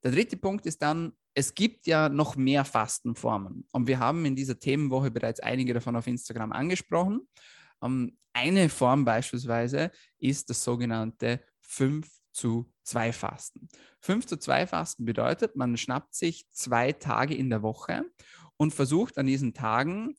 Der 0.04 0.12
dritte 0.12 0.38
Punkt 0.38 0.66
ist 0.66 0.82
dann, 0.82 1.14
es 1.34 1.54
gibt 1.54 1.88
ja 1.88 2.10
noch 2.10 2.36
mehr 2.36 2.64
Fastenformen. 2.64 3.68
Und 3.72 3.88
wir 3.88 4.00
haben 4.00 4.24
in 4.26 4.36
dieser 4.36 4.60
Themenwoche 4.60 5.10
bereits 5.10 5.40
einige 5.40 5.74
davon 5.74 5.96
auf 5.96 6.08
Instagram 6.08 6.52
angesprochen. 6.52 7.28
Ähm, 7.82 8.18
eine 8.32 8.70
Form 8.70 9.04
beispielsweise 9.04 9.92
ist 10.20 10.50
das 10.50 10.64
sogenannte 10.64 11.42
5 11.62 12.08
zu 12.36 12.72
2 12.84 13.14
Fasten. 13.14 13.70
5 14.02 14.28
zu 14.28 14.38
2 14.38 14.68
Fasten 14.68 15.06
bedeutet, 15.06 15.56
man 15.56 15.78
schnappt 15.78 16.14
sich 16.14 16.46
zwei 16.52 16.92
Tage 16.92 17.34
in 17.34 17.50
der 17.50 17.64
Woche 17.64 18.04
und 18.58 18.74
versucht 18.74 19.18
an 19.18 19.26
diesen 19.26 19.54
Tagen 19.54 20.16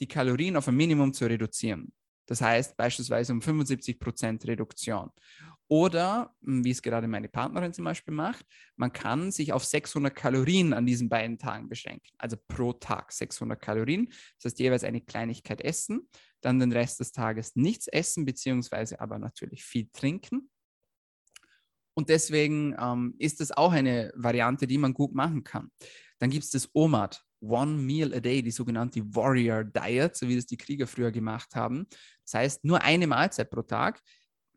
die 0.00 0.08
Kalorien 0.08 0.56
auf 0.56 0.66
ein 0.68 0.76
Minimum 0.76 1.12
zu 1.12 1.26
reduzieren. 1.26 1.92
Das 2.26 2.40
heißt 2.40 2.76
beispielsweise 2.76 3.32
um 3.32 3.42
75 3.42 3.98
Prozent 3.98 4.46
Reduktion. 4.46 5.10
Oder, 5.66 6.34
hm, 6.42 6.64
wie 6.64 6.70
es 6.70 6.80
gerade 6.80 7.06
meine 7.06 7.28
Partnerin 7.28 7.74
zum 7.74 7.84
Beispiel 7.84 8.14
macht, 8.14 8.46
man 8.76 8.92
kann 8.92 9.30
sich 9.30 9.52
auf 9.52 9.64
600 9.64 10.14
Kalorien 10.14 10.72
an 10.72 10.86
diesen 10.86 11.08
beiden 11.08 11.38
Tagen 11.38 11.68
beschränken. 11.68 12.08
Also 12.16 12.36
pro 12.48 12.72
Tag 12.72 13.12
600 13.12 13.60
Kalorien. 13.60 14.08
Das 14.36 14.46
heißt, 14.52 14.58
jeweils 14.58 14.84
eine 14.84 15.02
Kleinigkeit 15.02 15.60
essen, 15.60 16.08
dann 16.40 16.58
den 16.58 16.72
Rest 16.72 17.00
des 17.00 17.12
Tages 17.12 17.56
nichts 17.56 17.88
essen, 17.88 18.24
beziehungsweise 18.24 19.00
aber 19.00 19.18
natürlich 19.18 19.64
viel 19.64 19.88
trinken. 19.92 20.50
Und 21.98 22.10
deswegen 22.10 22.76
ähm, 22.78 23.16
ist 23.18 23.40
das 23.40 23.50
auch 23.50 23.72
eine 23.72 24.12
Variante, 24.14 24.68
die 24.68 24.78
man 24.78 24.94
gut 24.94 25.16
machen 25.16 25.42
kann. 25.42 25.72
Dann 26.20 26.30
gibt 26.30 26.44
es 26.44 26.50
das 26.52 26.70
OMAD, 26.72 27.20
One 27.40 27.72
Meal 27.72 28.14
a 28.14 28.20
Day, 28.20 28.40
die 28.40 28.52
sogenannte 28.52 29.02
Warrior 29.16 29.64
Diet, 29.64 30.14
so 30.14 30.28
wie 30.28 30.36
das 30.36 30.46
die 30.46 30.56
Krieger 30.56 30.86
früher 30.86 31.10
gemacht 31.10 31.56
haben. 31.56 31.88
Das 32.22 32.34
heißt, 32.34 32.64
nur 32.64 32.82
eine 32.82 33.08
Mahlzeit 33.08 33.50
pro 33.50 33.62
Tag. 33.62 34.00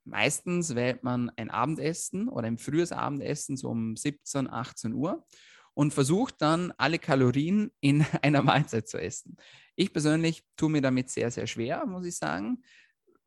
Meistens 0.04 0.76
wählt 0.76 1.02
man 1.02 1.32
ein 1.36 1.50
Abendessen 1.50 2.30
oder 2.30 2.46
ein 2.46 2.60
frühes 2.60 2.92
Abendessen, 2.92 3.58
so 3.58 3.70
um 3.70 3.96
17, 3.96 4.48
18 4.48 4.94
Uhr 4.94 5.26
und 5.74 5.96
versucht 5.96 6.36
dann 6.44 6.72
alle 6.78 7.00
Kalorien 7.00 7.72
in 7.80 8.06
einer 8.22 8.44
Mahlzeit 8.44 8.88
zu 8.88 9.02
essen. 9.02 9.36
Ich 9.76 9.92
persönlich 9.92 10.44
tue 10.56 10.70
mir 10.70 10.82
damit 10.82 11.10
sehr, 11.10 11.32
sehr 11.32 11.48
schwer, 11.48 11.88
muss 11.88 12.06
ich 12.06 12.18
sagen, 12.18 12.62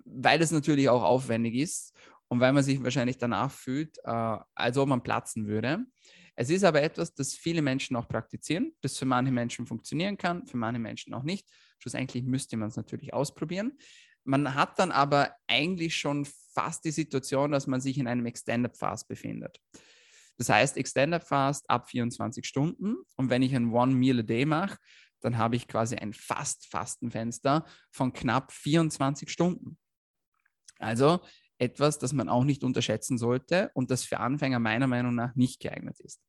weil 0.04 0.40
es 0.40 0.52
natürlich 0.52 0.88
auch 0.88 1.02
aufwendig 1.02 1.56
ist 1.56 1.94
und 2.28 2.40
weil 2.40 2.52
man 2.52 2.62
sich 2.62 2.82
wahrscheinlich 2.82 3.18
danach 3.18 3.50
fühlt, 3.50 3.98
äh, 4.04 4.38
als 4.54 4.76
ob 4.76 4.88
man 4.88 5.02
platzen 5.02 5.46
würde. 5.46 5.84
Es 6.36 6.50
ist 6.50 6.64
aber 6.64 6.82
etwas, 6.82 7.14
das 7.14 7.34
viele 7.34 7.62
Menschen 7.62 7.96
auch 7.96 8.08
praktizieren, 8.08 8.72
das 8.80 8.98
für 8.98 9.04
manche 9.04 9.32
Menschen 9.32 9.66
funktionieren 9.66 10.16
kann, 10.16 10.46
für 10.46 10.56
manche 10.56 10.80
Menschen 10.80 11.14
auch 11.14 11.22
nicht. 11.22 11.48
Schlussendlich 11.78 12.24
müsste 12.24 12.56
man 12.56 12.68
es 12.68 12.76
natürlich 12.76 13.14
ausprobieren. 13.14 13.78
Man 14.24 14.54
hat 14.54 14.78
dann 14.78 14.90
aber 14.90 15.34
eigentlich 15.46 15.96
schon 15.96 16.26
fast 16.54 16.84
die 16.84 16.90
Situation, 16.90 17.52
dass 17.52 17.66
man 17.66 17.80
sich 17.80 17.98
in 17.98 18.08
einem 18.08 18.26
Extended 18.26 18.76
Fast 18.76 19.06
befindet. 19.06 19.60
Das 20.38 20.48
heißt, 20.48 20.76
Extended 20.76 21.22
Fast 21.22 21.68
ab 21.70 21.88
24 21.88 22.44
Stunden. 22.44 22.96
Und 23.16 23.30
wenn 23.30 23.42
ich 23.42 23.54
ein 23.54 23.72
One 23.72 23.94
Meal 23.94 24.20
a 24.20 24.22
Day 24.22 24.44
mache, 24.44 24.78
dann 25.20 25.38
habe 25.38 25.56
ich 25.56 25.68
quasi 25.68 25.96
ein 25.96 26.12
Fast-Fastenfenster 26.12 27.64
von 27.90 28.12
knapp 28.12 28.52
24 28.52 29.30
Stunden. 29.30 29.78
Also 30.78 31.20
etwas, 31.58 31.98
das 31.98 32.12
man 32.12 32.28
auch 32.28 32.44
nicht 32.44 32.64
unterschätzen 32.64 33.18
sollte 33.18 33.70
und 33.74 33.90
das 33.90 34.04
für 34.04 34.18
Anfänger 34.20 34.58
meiner 34.58 34.86
Meinung 34.86 35.14
nach 35.14 35.34
nicht 35.34 35.60
geeignet 35.60 36.00
ist. 36.00 36.20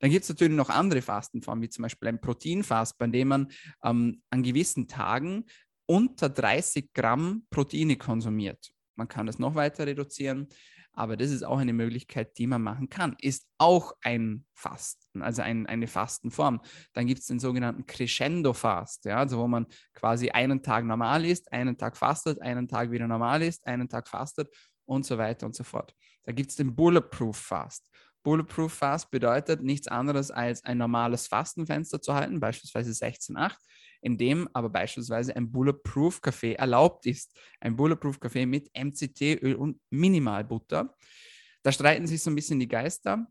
Dann 0.00 0.10
gibt 0.10 0.22
es 0.22 0.28
natürlich 0.28 0.56
noch 0.56 0.70
andere 0.70 1.02
Fastenformen, 1.02 1.62
wie 1.62 1.68
zum 1.68 1.82
Beispiel 1.82 2.08
ein 2.08 2.20
Proteinfast, 2.20 2.98
bei 2.98 3.06
dem 3.06 3.28
man 3.28 3.48
ähm, 3.84 4.22
an 4.30 4.42
gewissen 4.42 4.88
Tagen 4.88 5.44
unter 5.86 6.28
30 6.28 6.92
Gramm 6.94 7.46
Proteine 7.50 7.96
konsumiert. 7.96 8.72
Man 8.96 9.08
kann 9.08 9.26
das 9.26 9.38
noch 9.38 9.54
weiter 9.54 9.86
reduzieren, 9.86 10.48
aber 10.92 11.16
das 11.16 11.30
ist 11.30 11.44
auch 11.44 11.58
eine 11.58 11.72
Möglichkeit, 11.72 12.36
die 12.38 12.46
man 12.46 12.62
machen 12.62 12.88
kann. 12.88 13.16
Ist 13.20 13.46
auch 13.58 13.94
ein 14.02 14.44
Fasten, 14.54 15.22
also 15.22 15.42
ein, 15.42 15.66
eine 15.66 15.86
Fastenform. 15.86 16.60
Dann 16.92 17.06
gibt 17.06 17.20
es 17.20 17.26
den 17.26 17.38
sogenannten 17.38 17.86
Crescendo-Fast, 17.86 19.04
ja, 19.04 19.18
also 19.18 19.38
wo 19.38 19.46
man 19.46 19.66
quasi 19.94 20.30
einen 20.30 20.62
Tag 20.62 20.84
normal 20.84 21.24
ist, 21.24 21.52
einen 21.52 21.78
Tag 21.78 21.96
fastet, 21.96 22.42
einen 22.42 22.68
Tag 22.68 22.90
wieder 22.90 23.06
normal 23.06 23.42
ist, 23.42 23.66
einen 23.66 23.88
Tag 23.88 24.08
fastet 24.08 24.48
und 24.90 25.06
so 25.06 25.16
weiter 25.18 25.46
und 25.46 25.54
so 25.54 25.64
fort. 25.64 25.94
Da 26.24 26.32
gibt 26.32 26.50
es 26.50 26.56
den 26.56 26.74
Bulletproof 26.74 27.36
Fast. 27.36 27.88
Bulletproof 28.22 28.72
Fast 28.72 29.10
bedeutet 29.10 29.62
nichts 29.62 29.88
anderes 29.88 30.30
als 30.30 30.64
ein 30.64 30.78
normales 30.78 31.28
Fastenfenster 31.28 32.02
zu 32.02 32.12
halten, 32.12 32.40
beispielsweise 32.40 32.90
16,8, 32.90 33.54
in 34.02 34.18
dem 34.18 34.48
aber 34.52 34.68
beispielsweise 34.68 35.34
ein 35.36 35.50
Bulletproof 35.50 36.20
Kaffee 36.20 36.54
erlaubt 36.54 37.06
ist. 37.06 37.38
Ein 37.60 37.76
Bulletproof 37.76 38.18
Kaffee 38.18 38.46
mit 38.46 38.68
MCT-Öl 38.76 39.54
und 39.54 39.80
Minimalbutter. 39.90 40.94
Da 41.62 41.72
streiten 41.72 42.06
sich 42.06 42.22
so 42.22 42.30
ein 42.30 42.34
bisschen 42.34 42.58
die 42.58 42.68
Geister. 42.68 43.26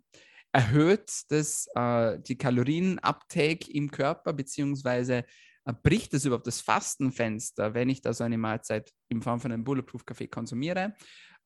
Erhöht 0.52 1.12
das 1.30 1.68
äh, 1.76 2.20
die 2.22 2.38
Kalorienuptake 2.38 3.70
im 3.72 3.92
Körper, 3.92 4.34
beziehungsweise 4.34 5.26
äh, 5.66 5.74
bricht 5.84 6.14
es 6.14 6.26
überhaupt 6.26 6.48
das 6.48 6.62
Fastenfenster, 6.62 7.74
wenn 7.74 7.90
ich 7.90 8.02
da 8.02 8.14
so 8.14 8.24
eine 8.24 8.38
Mahlzeit 8.38 8.92
in 9.10 9.22
Form 9.22 9.40
von 9.40 9.52
einem 9.52 9.64
Bulletproof 9.64 10.06
Kaffee 10.06 10.28
konsumiere? 10.28 10.96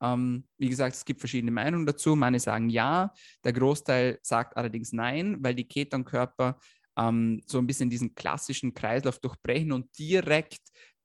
Ähm, 0.04 0.44
wie 0.58 0.70
gesagt, 0.70 0.96
es 0.96 1.06
gibt 1.06 1.22
verschiedene 1.22 1.52
Meinungen 1.52 1.86
dazu. 1.86 2.16
Manche 2.16 2.42
sagen 2.42 2.70
ja, 2.70 3.13
der 3.44 3.54
Großteil 3.54 4.20
sagt 4.22 4.58
allerdings 4.58 4.92
nein, 4.92 5.38
weil 5.39 5.56
die 5.56 5.68
Ketonkörper 5.68 6.60
ähm, 6.98 7.42
so 7.48 7.58
ein 7.58 7.68
bisschen 7.68 7.89
diesen 7.89 8.13
klassischen 8.13 8.74
Kreislauf 8.74 9.20
durchbrechen 9.20 9.72
und 9.72 9.98
direkt 9.98 10.60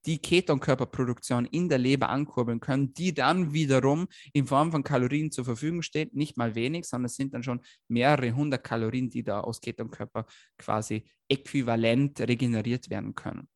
die 0.07 0.19
Ketonkörperproduktion 0.19 1.45
in 1.47 1.69
der 1.69 1.79
Leber 1.79 2.09
ankurbeln 2.09 2.61
können, 2.61 2.95
die 2.95 3.13
dann 3.13 3.53
wiederum 3.53 4.07
in 4.33 4.47
Form 4.47 4.71
von 4.71 4.85
Kalorien 4.85 5.31
zur 5.31 5.45
Verfügung 5.45 5.83
steht. 5.83 6.15
Nicht 6.15 6.37
mal 6.37 6.55
wenig, 6.55 6.87
sondern 6.87 7.07
es 7.07 7.17
sind 7.17 7.35
dann 7.35 7.43
schon 7.43 7.61
mehrere 7.89 8.33
hundert 8.33 8.65
Kalorien, 8.65 9.11
die 9.11 9.23
da 9.23 9.41
aus 9.41 9.61
Ketonkörper 9.61 10.27
quasi 10.57 11.05
äquivalent 11.29 12.21
regeneriert 12.21 12.91
werden 12.91 13.15
können. 13.15 13.49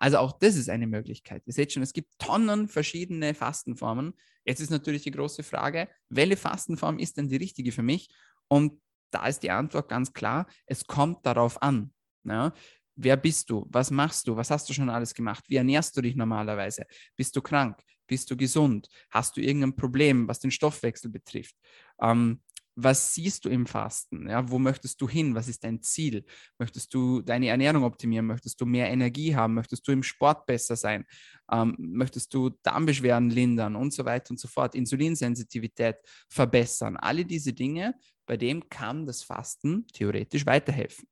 Also 0.00 0.18
auch 0.18 0.32
das 0.32 0.56
ist 0.56 0.70
eine 0.70 0.86
Möglichkeit. 0.86 1.42
Ihr 1.46 1.52
seht 1.52 1.72
schon, 1.72 1.82
es 1.82 1.92
gibt 1.92 2.18
Tonnen 2.18 2.68
verschiedene 2.68 3.34
Fastenformen. 3.34 4.14
Jetzt 4.44 4.60
ist 4.60 4.70
natürlich 4.70 5.02
die 5.02 5.10
große 5.10 5.42
Frage, 5.42 5.88
welche 6.08 6.38
Fastenform 6.38 6.98
ist 6.98 7.18
denn 7.18 7.28
die 7.28 7.36
richtige 7.36 7.70
für 7.70 7.82
mich? 7.82 8.08
Und 8.48 8.80
da 9.10 9.26
ist 9.26 9.40
die 9.40 9.50
Antwort 9.50 9.90
ganz 9.90 10.12
klar, 10.12 10.46
es 10.66 10.86
kommt 10.86 11.26
darauf 11.26 11.60
an. 11.60 11.92
Ja? 12.24 12.54
Wer 12.96 13.16
bist 13.18 13.50
du? 13.50 13.66
Was 13.70 13.90
machst 13.90 14.26
du? 14.26 14.36
Was 14.36 14.50
hast 14.50 14.68
du 14.70 14.72
schon 14.72 14.88
alles 14.88 15.12
gemacht? 15.12 15.44
Wie 15.48 15.56
ernährst 15.56 15.94
du 15.96 16.00
dich 16.00 16.16
normalerweise? 16.16 16.86
Bist 17.14 17.36
du 17.36 17.42
krank? 17.42 17.82
Bist 18.06 18.30
du 18.30 18.36
gesund? 18.36 18.88
Hast 19.10 19.36
du 19.36 19.42
irgendein 19.42 19.76
Problem, 19.76 20.26
was 20.26 20.40
den 20.40 20.50
Stoffwechsel 20.50 21.10
betrifft? 21.10 21.54
Ähm, 22.00 22.40
was 22.76 23.14
siehst 23.14 23.44
du 23.44 23.48
im 23.48 23.66
Fasten? 23.66 24.28
Ja, 24.28 24.48
wo 24.48 24.58
möchtest 24.58 25.00
du 25.00 25.08
hin? 25.08 25.34
Was 25.34 25.48
ist 25.48 25.64
dein 25.64 25.82
Ziel? 25.82 26.24
Möchtest 26.58 26.94
du 26.94 27.20
deine 27.20 27.48
Ernährung 27.48 27.84
optimieren? 27.84 28.26
Möchtest 28.26 28.60
du 28.60 28.66
mehr 28.66 28.88
Energie 28.88 29.34
haben? 29.34 29.54
Möchtest 29.54 29.86
du 29.86 29.92
im 29.92 30.02
Sport 30.02 30.46
besser 30.46 30.76
sein? 30.76 31.04
Ähm, 31.50 31.76
möchtest 31.78 32.32
du 32.32 32.50
Darmbeschwerden 32.62 33.30
lindern 33.30 33.76
und 33.76 33.92
so 33.92 34.04
weiter 34.04 34.30
und 34.30 34.38
so 34.40 34.48
fort? 34.48 34.74
Insulinsensitivität 34.74 35.96
verbessern? 36.28 36.96
Alle 36.96 37.24
diese 37.24 37.52
Dinge, 37.52 37.94
bei 38.26 38.36
dem 38.36 38.68
kann 38.68 39.06
das 39.06 39.22
Fasten 39.22 39.86
theoretisch 39.88 40.46
weiterhelfen. 40.46 41.08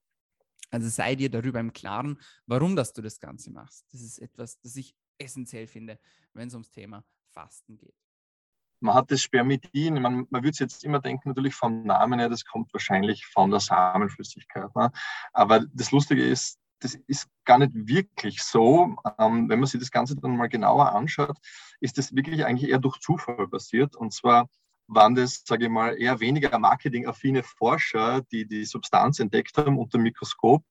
Also 0.70 0.88
sei 0.88 1.14
dir 1.14 1.30
darüber 1.30 1.60
im 1.60 1.72
Klaren, 1.72 2.18
warum 2.46 2.76
dass 2.76 2.92
du 2.92 3.02
das 3.02 3.18
Ganze 3.18 3.50
machst. 3.50 3.86
Das 3.92 4.02
ist 4.02 4.18
etwas, 4.18 4.60
das 4.60 4.76
ich 4.76 4.94
essentiell 5.18 5.66
finde, 5.66 5.98
wenn 6.34 6.48
es 6.48 6.54
ums 6.54 6.70
Thema 6.70 7.04
Fasten 7.30 7.76
geht. 7.76 7.94
Man 8.80 8.94
hat 8.94 9.10
das 9.10 9.22
Spermidin, 9.22 10.00
man, 10.00 10.26
man 10.30 10.42
würde 10.42 10.50
es 10.50 10.58
jetzt 10.58 10.84
immer 10.84 11.00
denken, 11.00 11.30
natürlich 11.30 11.54
vom 11.54 11.82
Namen 11.84 12.18
her, 12.18 12.28
das 12.28 12.44
kommt 12.44 12.72
wahrscheinlich 12.72 13.26
von 13.26 13.50
der 13.50 13.60
Samenflüssigkeit. 13.60 14.74
Ne? 14.76 14.90
Aber 15.32 15.64
das 15.72 15.90
Lustige 15.90 16.24
ist, 16.24 16.58
das 16.80 16.94
ist 17.06 17.28
gar 17.44 17.58
nicht 17.58 17.72
wirklich 17.74 18.42
so. 18.42 18.96
Ähm, 19.18 19.48
wenn 19.48 19.58
man 19.58 19.66
sich 19.66 19.80
das 19.80 19.90
Ganze 19.90 20.16
dann 20.16 20.36
mal 20.36 20.48
genauer 20.48 20.92
anschaut, 20.92 21.36
ist 21.80 21.98
das 21.98 22.14
wirklich 22.14 22.44
eigentlich 22.44 22.70
eher 22.70 22.78
durch 22.78 22.98
Zufall 23.00 23.48
passiert. 23.48 23.96
Und 23.96 24.12
zwar 24.12 24.48
waren 24.86 25.14
das, 25.14 25.42
sage 25.44 25.64
ich 25.64 25.70
mal, 25.70 26.00
eher 26.00 26.20
weniger 26.20 26.58
marketingaffine 26.58 27.42
Forscher, 27.42 28.22
die 28.32 28.46
die 28.46 28.64
Substanz 28.64 29.20
entdeckt 29.20 29.58
haben 29.58 29.78
unter 29.78 29.98
dem 29.98 30.04
Mikroskop. 30.04 30.64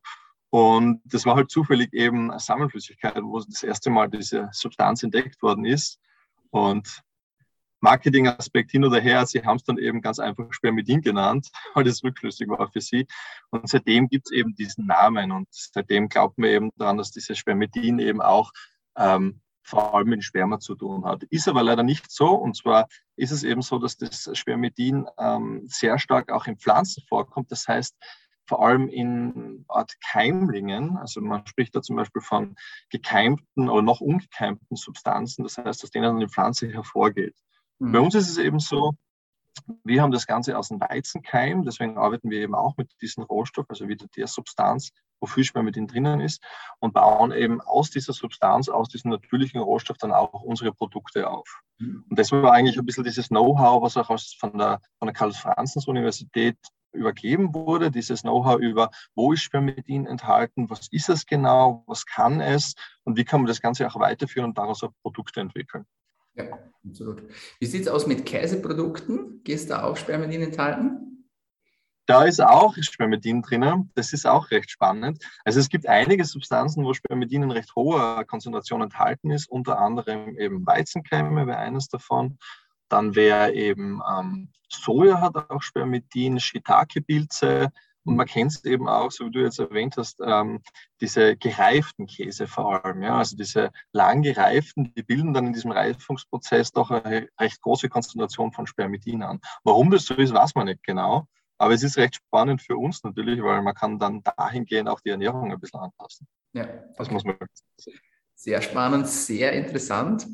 Und 0.50 1.02
das 1.06 1.26
war 1.26 1.36
halt 1.36 1.52
zufällig 1.52 1.94
eben 1.94 2.32
eine 2.32 2.40
Sammelflüssigkeit, 2.40 3.22
wo 3.22 3.40
das 3.40 3.64
erste 3.64 3.90
Mal 3.90 4.10
diese 4.10 4.50
Substanz 4.54 5.04
entdeckt 5.04 5.42
worden 5.42 5.66
ist. 5.66 6.00
Und 6.50 7.04
Marketingaspekt 7.80 8.72
hin 8.72 8.86
oder 8.86 9.00
her, 9.00 9.26
sie 9.26 9.44
haben 9.44 9.58
es 9.58 9.64
dann 9.64 9.78
eben 9.78 10.02
ganz 10.02 10.20
einfach 10.20 10.52
Spermidin 10.52 11.02
genannt, 11.02 11.50
weil 11.74 11.88
es 11.88 12.04
rückschlüssig 12.04 12.48
war 12.50 12.72
für 12.72 12.82
sie. 12.82 13.08
Und 13.50 13.70
seitdem 13.70 14.08
gibt 14.08 14.28
es 14.28 14.32
eben 14.32 14.56
diesen 14.56 14.88
Namen 14.88 15.32
und 15.32 15.48
seitdem 15.52 16.10
glaubt 16.10 16.38
man 16.38 16.50
eben 16.50 16.72
daran, 16.78 16.98
dass 16.98 17.12
dieses 17.12 17.38
Spermidin 17.38 18.00
eben 18.00 18.22
auch 18.22 18.52
ähm, 18.98 19.42
vor 19.64 19.94
allem 19.94 20.08
mit 20.08 20.24
Sperma 20.24 20.60
zu 20.60 20.76
tun 20.76 21.04
hat. 21.06 21.24
Ist 21.24 21.48
aber 21.50 21.62
leider 21.62 21.84
nicht 21.84 22.10
so. 22.10 22.30
Und 22.30 22.56
zwar 22.56 22.88
ist 23.18 23.32
es 23.32 23.44
eben 23.44 23.62
so, 23.62 23.80
dass 23.80 23.98
das 23.98 24.30
Spermidin 24.34 25.08
ähm, 25.20 25.64
sehr 25.68 26.00
stark 26.00 26.32
auch 26.32 26.48
in 26.48 26.58
Pflanzen 26.58 27.04
vorkommt. 27.10 27.52
Das 27.52 27.68
heißt, 27.68 27.96
vor 28.48 28.66
allem 28.66 28.88
in 28.88 29.66
Art 29.68 29.94
Keimlingen, 30.10 30.98
also 30.98 31.20
man 31.20 31.46
spricht 31.46 31.76
da 31.76 31.82
zum 31.82 31.98
Beispiel 31.98 32.22
von 32.22 32.56
gekeimten 32.90 33.70
oder 33.70 33.82
noch 33.82 34.00
ungekeimten 34.00 34.78
Substanzen, 34.78 35.44
das 35.44 35.58
heißt, 35.58 35.84
aus 35.84 35.92
denen 35.92 36.20
die 36.20 36.30
Pflanze 36.30 36.72
hervorgeht. 36.72 37.36
Mhm. 37.80 37.92
Bei 37.92 38.00
uns 38.00 38.16
ist 38.16 38.30
es 38.30 38.38
eben 38.38 38.60
so, 38.60 38.94
wir 39.84 40.02
haben 40.02 40.12
das 40.12 40.28
Ganze 40.28 40.58
aus 40.58 40.70
dem 40.70 40.80
Weizenkeim, 40.80 41.64
deswegen 41.64 41.98
arbeiten 41.98 42.30
wir 42.30 42.40
eben 42.40 42.56
auch 42.56 42.78
mit 42.78 42.92
diesem 43.02 43.24
Rohstoff, 43.24 43.66
also 43.70 43.88
wieder 43.88 44.06
der 44.16 44.28
Substanz, 44.28 44.92
wo 45.20 45.28
Fischspermidin 45.28 45.88
drinnen 45.88 46.22
ist, 46.22 46.44
und 46.80 46.94
bauen 46.94 47.32
eben 47.32 47.60
aus 47.62 47.90
dieser 47.90 48.14
Substanz, 48.14 48.70
aus 48.70 48.90
diesem 48.90 49.12
natürlichen 49.12 49.60
Rohstoff 49.60 49.98
dann 49.98 50.12
auch 50.12 50.42
unsere 50.42 50.72
Produkte 50.72 51.30
auf. 51.30 51.62
Mhm. 51.80 52.06
Und 52.10 52.20
das 52.20 52.32
war 52.32 52.52
eigentlich 52.52 52.78
ein 52.78 52.86
bisschen 52.86 53.04
dieses 53.04 53.30
Know-how, 53.30 53.82
was 53.82 53.98
auch 53.98 54.10
aus, 54.10 54.36
von 54.40 54.58
der, 54.58 54.82
von 55.00 55.08
der 55.08 55.14
Karl-Franzens-Universität 55.14 56.58
übergeben 56.94 57.54
wurde, 57.54 57.92
dieses 57.92 58.22
Know-how 58.22 58.60
über, 58.60 58.90
wo 59.16 59.34
ist 59.34 59.42
Spermidin 59.42 60.06
enthalten, 60.06 60.70
was 60.70 60.88
ist 60.92 61.10
es 61.10 61.26
genau, 61.26 61.84
was 61.88 62.06
kann 62.06 62.42
es 62.42 62.76
und 63.04 63.18
wie 63.18 63.26
kann 63.26 63.42
man 63.42 63.48
das 63.48 63.62
Ganze 63.62 63.88
auch 63.88 64.00
weiterführen 64.00 64.50
und 64.50 64.58
daraus 64.58 64.84
auch 64.84 64.92
Produkte 65.02 65.42
entwickeln. 65.42 65.86
Ja, 66.38 66.60
absolut. 66.88 67.24
Wie 67.60 67.66
sieht 67.66 67.84
es 67.84 67.88
aus 67.88 68.08
mit 68.08 68.26
Käseprodukten? 68.26 69.42
Ist 69.46 69.70
da 69.70 69.84
auch 69.84 69.98
Spermidin 69.98 70.44
enthalten? 70.44 71.26
Da 72.06 72.24
ist 72.24 72.40
auch 72.40 72.76
Spermidin 72.80 73.42
drin. 73.42 73.92
Das 73.96 74.14
ist 74.14 74.26
auch 74.26 74.52
recht 74.52 74.70
spannend. 74.70 75.26
Also 75.44 75.60
es 75.60 75.68
gibt 75.68 75.88
einige 75.88 76.24
Substanzen, 76.24 76.86
wo 76.86 76.94
Spermidin 76.94 77.44
in 77.44 77.52
recht 77.52 77.76
hoher 77.76 78.24
Konzentration 78.26 78.82
enthalten 78.82 79.30
ist, 79.30 79.50
unter 79.50 79.80
anderem 79.80 80.38
eben 80.38 80.66
Weizenkeime 80.66 81.48
wäre 81.48 81.58
eines 81.58 81.90
davon. 81.90 82.38
Dann 82.88 83.16
wäre 83.16 83.54
eben 83.54 84.02
ähm, 84.10 84.50
Soja 84.70 85.20
hat 85.20 85.50
auch 85.50 85.62
Spermidin, 85.62 86.40
Shiitake-Pilze, 86.40 87.72
und 88.08 88.16
man 88.16 88.26
kennt 88.26 88.52
es 88.52 88.64
eben 88.64 88.88
auch, 88.88 89.12
so 89.12 89.26
wie 89.26 89.32
du 89.32 89.42
jetzt 89.42 89.60
erwähnt 89.60 89.96
hast, 89.98 90.20
ähm, 90.26 90.62
diese 91.02 91.36
gereiften 91.36 92.08
Käse 92.08 92.48
vor 92.48 92.84
allem. 92.86 93.04
Ja? 93.04 93.18
Also 93.18 93.36
diese 93.36 93.72
lang 93.92 94.22
gereiften, 94.22 94.94
die 94.96 95.04
bilden 95.04 95.34
dann 95.34 95.48
in 95.48 95.54
diesem 95.54 95.72
Reifungsprozess 95.72 96.72
doch 96.72 96.90
eine 96.90 97.28
recht 97.40 97.62
große 97.62 97.90
Konzentration 97.90 98.54
von 98.54 98.66
Spermidin 98.66 99.24
an. 99.24 99.40
Warum 99.64 99.92
das 99.92 100.06
so 100.06 100.14
ist, 100.14 100.34
weiß 100.34 100.56
man 100.56 100.68
nicht 100.68 100.84
genau. 100.84 101.28
Aber 101.58 101.74
es 101.74 101.84
ist 101.84 101.98
recht 101.98 102.16
spannend 102.16 102.62
für 102.62 102.78
uns 102.78 103.04
natürlich, 103.04 103.42
weil 103.44 103.62
man 103.62 103.74
kann 103.74 104.00
dann 104.00 104.24
dahingehend 104.24 104.88
auch 104.88 105.02
die 105.02 105.10
Ernährung 105.10 105.52
ein 105.52 105.60
bisschen 105.60 105.80
anpassen. 105.80 106.28
Ja, 106.54 106.64
okay. 106.64 106.80
das 106.98 107.12
muss 107.12 107.26
man 107.26 107.36
sehr 108.36 108.62
spannend, 108.62 109.08
sehr 109.08 109.52
interessant. 109.52 110.28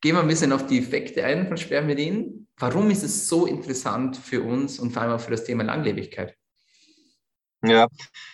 Gehen 0.00 0.14
wir 0.14 0.20
ein 0.20 0.28
bisschen 0.28 0.52
auf 0.52 0.66
die 0.66 0.78
Effekte 0.78 1.24
ein 1.24 1.48
von 1.48 1.56
Spermidin. 1.56 2.46
Warum 2.58 2.90
ist 2.90 3.02
es 3.02 3.28
so 3.28 3.46
interessant 3.46 4.16
für 4.16 4.42
uns 4.42 4.78
und 4.78 4.92
vor 4.92 5.02
allem 5.02 5.12
auch 5.12 5.20
für 5.20 5.30
das 5.30 5.44
Thema 5.44 5.64
Langlebigkeit? 5.64 6.36
Ja, 7.66 7.88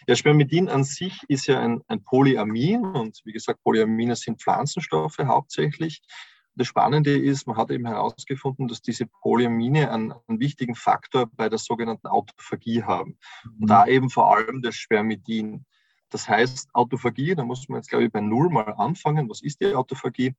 ja 0.06 0.16
Spermidin 0.16 0.68
an 0.68 0.84
sich 0.84 1.18
ist 1.28 1.46
ja 1.46 1.60
ein, 1.60 1.80
ein 1.88 2.02
Polyamin 2.02 2.84
und 2.84 3.20
wie 3.24 3.32
gesagt, 3.32 3.62
Polyamine 3.62 4.16
sind 4.16 4.40
Pflanzenstoffe 4.40 5.18
hauptsächlich. 5.18 6.02
Das 6.54 6.66
Spannende 6.66 7.16
ist, 7.16 7.46
man 7.46 7.56
hat 7.56 7.70
eben 7.70 7.86
herausgefunden, 7.86 8.68
dass 8.68 8.82
diese 8.82 9.06
Polyamine 9.06 9.90
einen, 9.90 10.12
einen 10.28 10.38
wichtigen 10.38 10.74
Faktor 10.74 11.26
bei 11.34 11.48
der 11.48 11.58
sogenannten 11.58 12.08
Autophagie 12.08 12.82
haben. 12.82 13.16
Und 13.58 13.70
da 13.70 13.86
eben 13.86 14.10
vor 14.10 14.36
allem 14.36 14.60
das 14.60 14.74
Spermidin. 14.74 15.64
Das 16.10 16.28
heißt, 16.28 16.74
Autophagie, 16.74 17.34
da 17.34 17.44
muss 17.44 17.68
man 17.70 17.78
jetzt, 17.78 17.88
glaube 17.88 18.04
ich, 18.04 18.12
bei 18.12 18.20
Null 18.20 18.50
mal 18.50 18.74
anfangen. 18.76 19.30
Was 19.30 19.42
ist 19.42 19.62
die 19.62 19.74
Autophagie? 19.74 20.34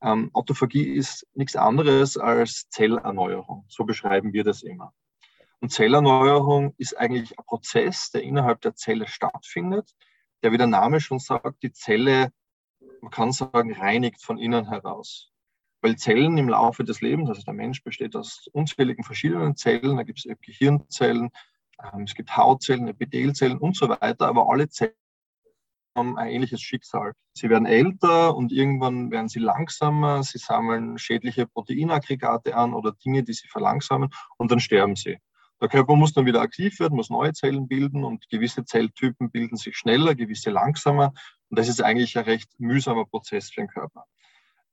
Ähm, 0.00 0.30
Autophagie 0.34 0.84
ist 0.84 1.26
nichts 1.34 1.56
anderes 1.56 2.16
als 2.16 2.68
Zellerneuerung. 2.68 3.64
So 3.68 3.84
beschreiben 3.84 4.32
wir 4.32 4.44
das 4.44 4.62
immer. 4.62 4.92
Und 5.60 5.70
Zellerneuerung 5.70 6.74
ist 6.76 6.96
eigentlich 6.98 7.38
ein 7.38 7.44
Prozess, 7.44 8.10
der 8.10 8.22
innerhalb 8.22 8.60
der 8.60 8.74
Zelle 8.74 9.06
stattfindet, 9.08 9.94
der, 10.42 10.52
wie 10.52 10.58
der 10.58 10.66
Name 10.66 11.00
schon 11.00 11.18
sagt, 11.18 11.62
die 11.62 11.72
Zelle, 11.72 12.30
man 13.00 13.10
kann 13.10 13.32
sagen, 13.32 13.72
reinigt 13.72 14.22
von 14.22 14.38
innen 14.38 14.68
heraus. 14.68 15.32
Weil 15.80 15.96
Zellen 15.96 16.36
im 16.38 16.48
Laufe 16.48 16.84
des 16.84 17.00
Lebens, 17.00 17.28
also 17.28 17.42
der 17.42 17.54
Mensch 17.54 17.82
besteht 17.82 18.16
aus 18.16 18.48
unzähligen 18.52 19.04
verschiedenen 19.04 19.56
Zellen, 19.56 19.96
da 19.96 20.02
gibt 20.02 20.24
es 20.24 20.36
Gehirnzellen, 20.40 21.30
ähm, 21.82 22.02
es 22.02 22.14
gibt 22.14 22.36
Hautzellen, 22.36 22.88
Epithelzellen 22.88 23.58
und 23.58 23.76
so 23.76 23.88
weiter, 23.88 24.28
aber 24.28 24.50
alle 24.50 24.68
Zellen 24.68 24.94
haben 25.96 26.18
ein 26.18 26.28
ähnliches 26.28 26.60
Schicksal. 26.60 27.12
Sie 27.32 27.48
werden 27.48 27.66
älter 27.66 28.36
und 28.36 28.52
irgendwann 28.52 29.10
werden 29.10 29.28
sie 29.28 29.38
langsamer, 29.38 30.22
sie 30.22 30.38
sammeln 30.38 30.98
schädliche 30.98 31.46
Proteinaggregate 31.46 32.54
an 32.54 32.74
oder 32.74 32.92
Dinge, 32.92 33.22
die 33.22 33.32
sie 33.32 33.48
verlangsamen 33.48 34.10
und 34.36 34.50
dann 34.50 34.60
sterben 34.60 34.94
sie. 34.94 35.18
Der 35.60 35.68
Körper 35.68 35.96
muss 35.96 36.12
dann 36.12 36.26
wieder 36.26 36.42
aktiv 36.42 36.78
werden, 36.80 36.96
muss 36.96 37.08
neue 37.08 37.32
Zellen 37.32 37.66
bilden 37.66 38.04
und 38.04 38.28
gewisse 38.28 38.64
Zelltypen 38.64 39.30
bilden 39.30 39.56
sich 39.56 39.76
schneller, 39.76 40.14
gewisse 40.14 40.50
langsamer. 40.50 41.14
Und 41.48 41.58
das 41.58 41.68
ist 41.68 41.82
eigentlich 41.82 42.18
ein 42.18 42.24
recht 42.24 42.50
mühsamer 42.58 43.06
Prozess 43.06 43.50
für 43.50 43.62
den 43.62 43.68
Körper. 43.68 44.04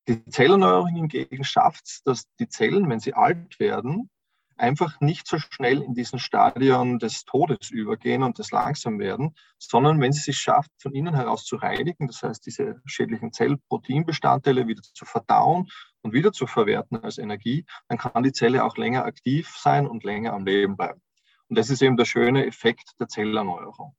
Die 0.07 0.25
Zellerneuerung 0.25 0.93
hingegen 0.93 1.45
schafft 1.45 1.85
es, 1.85 2.03
dass 2.03 2.25
die 2.39 2.49
Zellen, 2.49 2.89
wenn 2.89 2.99
sie 2.99 3.13
alt 3.13 3.59
werden, 3.59 4.09
einfach 4.57 4.99
nicht 5.01 5.27
so 5.27 5.37
schnell 5.37 5.81
in 5.81 5.93
diesen 5.93 6.19
Stadion 6.19 6.99
des 6.99 7.25
Todes 7.25 7.69
übergehen 7.71 8.23
und 8.23 8.39
des 8.39 8.51
Langsamwerden, 8.51 9.35
sondern 9.57 9.99
wenn 10.01 10.11
sie 10.11 10.21
sich 10.21 10.37
schafft, 10.37 10.71
von 10.81 10.93
innen 10.93 11.15
heraus 11.15 11.45
zu 11.45 11.55
reinigen, 11.55 12.07
das 12.07 12.23
heißt, 12.23 12.45
diese 12.45 12.81
schädlichen 12.85 13.31
Zellproteinbestandteile 13.31 14.67
wieder 14.67 14.81
zu 14.81 15.05
verdauen 15.05 15.69
und 16.01 16.13
wieder 16.13 16.31
zu 16.31 16.47
verwerten 16.47 16.97
als 16.97 17.17
Energie, 17.17 17.65
dann 17.87 17.97
kann 17.97 18.23
die 18.23 18.33
Zelle 18.33 18.63
auch 18.63 18.77
länger 18.77 19.05
aktiv 19.05 19.49
sein 19.57 19.87
und 19.87 20.03
länger 20.03 20.33
am 20.33 20.45
Leben 20.45 20.77
bleiben. 20.77 21.01
Und 21.49 21.57
das 21.57 21.69
ist 21.69 21.81
eben 21.81 21.97
der 21.97 22.05
schöne 22.05 22.45
Effekt 22.45 22.91
der 22.99 23.07
Zellerneuerung. 23.07 23.95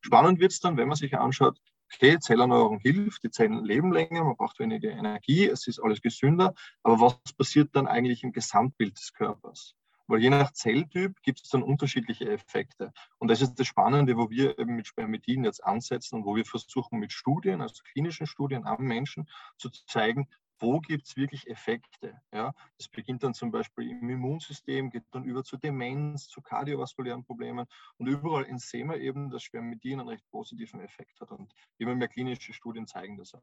Spannend 0.00 0.40
wird 0.40 0.52
es 0.52 0.60
dann, 0.60 0.76
wenn 0.76 0.88
man 0.88 0.96
sich 0.96 1.16
anschaut, 1.16 1.58
okay, 1.92 2.18
Zellerneuerung 2.18 2.78
hilft, 2.78 3.22
die 3.22 3.30
Zellen 3.30 3.64
leben 3.64 3.92
länger, 3.92 4.24
man 4.24 4.36
braucht 4.36 4.58
weniger 4.58 4.90
Energie, 4.90 5.46
es 5.46 5.66
ist 5.66 5.78
alles 5.78 6.00
gesünder, 6.00 6.54
aber 6.82 7.00
was 7.00 7.32
passiert 7.36 7.70
dann 7.74 7.86
eigentlich 7.86 8.22
im 8.22 8.32
Gesamtbild 8.32 8.96
des 8.98 9.12
Körpers? 9.12 9.74
Weil 10.06 10.20
je 10.20 10.30
nach 10.30 10.52
Zelltyp 10.52 11.20
gibt 11.22 11.42
es 11.42 11.48
dann 11.48 11.62
unterschiedliche 11.62 12.30
Effekte. 12.30 12.92
Und 13.18 13.28
das 13.28 13.42
ist 13.42 13.54
das 13.54 13.66
Spannende, 13.66 14.16
wo 14.16 14.30
wir 14.30 14.58
eben 14.58 14.76
mit 14.76 14.86
Spermidin 14.86 15.44
jetzt 15.44 15.64
ansetzen 15.64 16.16
und 16.16 16.24
wo 16.24 16.36
wir 16.36 16.44
versuchen 16.44 16.98
mit 16.98 17.12
Studien, 17.12 17.60
also 17.60 17.82
klinischen 17.92 18.26
Studien 18.26 18.66
am 18.66 18.84
Menschen, 18.84 19.28
zu 19.56 19.70
zeigen, 19.70 20.28
wo 20.58 20.80
gibt 20.80 21.06
es 21.06 21.16
wirklich 21.16 21.48
Effekte. 21.48 22.20
Ja? 22.32 22.54
Das 22.78 22.88
beginnt 22.88 23.22
dann 23.22 23.34
zum 23.34 23.50
Beispiel 23.50 23.90
im 23.90 24.08
Immunsystem, 24.08 24.90
geht 24.90 25.04
dann 25.10 25.24
über 25.24 25.44
zu 25.44 25.56
Demenz, 25.56 26.28
zu 26.28 26.40
kardiovaskulären 26.40 27.24
Problemen 27.24 27.66
und 27.98 28.06
überall 28.06 28.46
sehen 28.58 28.88
wir 28.88 28.98
eben, 28.98 29.30
dass 29.30 29.42
Spermidin 29.42 30.00
einen 30.00 30.08
recht 30.08 30.28
positiven 30.30 30.80
Effekt 30.80 31.20
hat. 31.20 31.30
Und 31.30 31.52
immer 31.78 31.94
mehr 31.94 32.08
klinische 32.08 32.52
Studien 32.52 32.86
zeigen 32.86 33.16
das 33.16 33.34
auch. 33.34 33.42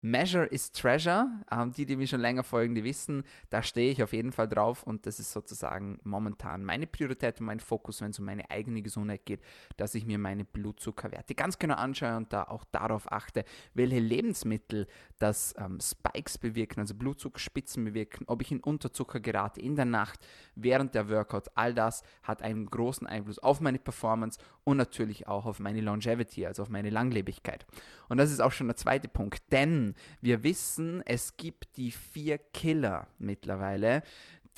Measure 0.00 0.46
is 0.46 0.70
Treasure. 0.70 1.26
Ähm, 1.50 1.72
die, 1.72 1.84
die 1.84 1.96
mir 1.96 2.06
schon 2.06 2.20
länger 2.20 2.44
folgen, 2.44 2.74
die 2.74 2.84
wissen, 2.84 3.24
da 3.50 3.62
stehe 3.62 3.90
ich 3.90 4.02
auf 4.02 4.12
jeden 4.12 4.32
Fall 4.32 4.48
drauf 4.48 4.84
und 4.84 5.06
das 5.06 5.18
ist 5.18 5.32
sozusagen 5.32 5.98
momentan 6.04 6.64
meine 6.64 6.86
Priorität 6.86 7.40
und 7.40 7.46
mein 7.46 7.60
Fokus, 7.60 8.00
wenn 8.00 8.10
es 8.10 8.18
um 8.18 8.24
meine 8.24 8.48
eigene 8.50 8.82
Gesundheit 8.82 9.26
geht, 9.26 9.40
dass 9.76 9.94
ich 9.94 10.06
mir 10.06 10.18
meine 10.18 10.44
Blutzuckerwerte 10.44 11.34
ganz 11.34 11.58
genau 11.58 11.74
anschaue 11.74 12.16
und 12.16 12.32
da 12.32 12.44
auch 12.44 12.64
darauf 12.70 13.10
achte, 13.10 13.44
welche 13.74 13.98
Lebensmittel 13.98 14.86
das 15.18 15.54
ähm, 15.58 15.78
Spikes 15.80 16.38
bewirken, 16.38 16.80
also 16.80 16.94
Blutzuckerspitzen 16.94 17.84
bewirken, 17.84 18.24
ob 18.28 18.42
ich 18.42 18.52
in 18.52 18.60
Unterzucker 18.60 19.18
gerate 19.18 19.60
in 19.60 19.74
der 19.74 19.84
Nacht, 19.84 20.24
während 20.54 20.94
der 20.94 21.08
Workout. 21.08 21.48
All 21.54 21.74
das 21.74 22.02
hat 22.22 22.42
einen 22.42 22.66
großen 22.66 23.06
Einfluss 23.06 23.38
auf 23.40 23.60
meine 23.60 23.78
Performance 23.78 24.38
und 24.64 24.76
natürlich 24.76 25.26
auch 25.26 25.46
auf 25.46 25.58
meine 25.58 25.80
Longevity, 25.80 26.46
also 26.46 26.62
auf 26.62 26.68
meine 26.68 26.90
Langlebigkeit. 26.90 27.66
Und 28.08 28.18
das 28.18 28.30
ist 28.30 28.40
auch 28.40 28.52
schon 28.52 28.68
der 28.68 28.76
zweite 28.76 29.08
Punkt, 29.08 29.42
denn 29.50 29.87
wir 30.20 30.42
wissen, 30.42 31.02
es 31.06 31.36
gibt 31.36 31.76
die 31.76 31.90
vier 31.90 32.38
Killer 32.38 33.08
mittlerweile, 33.18 34.02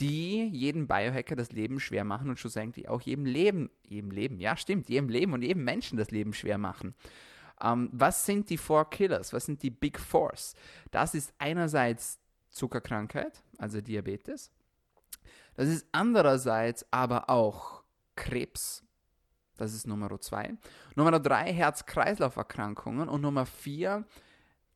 die 0.01 0.49
jedem 0.49 0.87
Biohacker 0.87 1.37
das 1.37 1.53
Leben 1.53 1.79
schwer 1.79 2.05
machen 2.05 2.31
und 2.31 2.39
schlussendlich 2.39 2.89
auch 2.89 3.03
jedem 3.03 3.27
Leben, 3.27 3.71
jedem 3.87 4.11
Leben, 4.11 4.41
ja 4.41 4.57
stimmt, 4.57 4.89
jedem 4.89 5.09
Leben 5.09 5.33
und 5.33 5.43
jedem 5.43 5.65
Menschen 5.65 5.99
das 5.99 6.11
Leben 6.11 6.33
schwer 6.33 6.59
machen. 6.59 6.95
Ähm, 7.61 7.91
was 7.93 8.25
sind 8.25 8.49
die 8.49 8.57
Four 8.57 8.89
Killers? 8.89 9.33
Was 9.33 9.47
sind 9.47 9.63
die 9.63 9.71
Big 9.71 9.99
Fours? 9.99 10.55
Das 10.91 11.15
ist 11.15 11.35
einerseits 11.39 12.19
Zuckerkrankheit, 12.51 13.43
also 13.59 13.81
Diabetes. 13.81 14.51
Das 15.55 15.69
ist 15.69 15.87
andererseits 15.93 16.87
aber 16.91 17.29
auch 17.29 17.83
Krebs. 18.17 18.83
Das 19.59 19.75
ist 19.75 19.87
Nummer 19.87 20.19
zwei. 20.21 20.55
Nummer 20.97 21.21
drei 21.21 21.53
Herz-Kreislauf-Erkrankungen 21.53 23.11
und 23.11 23.21
Nummer 23.21 23.45
vier 23.45 24.07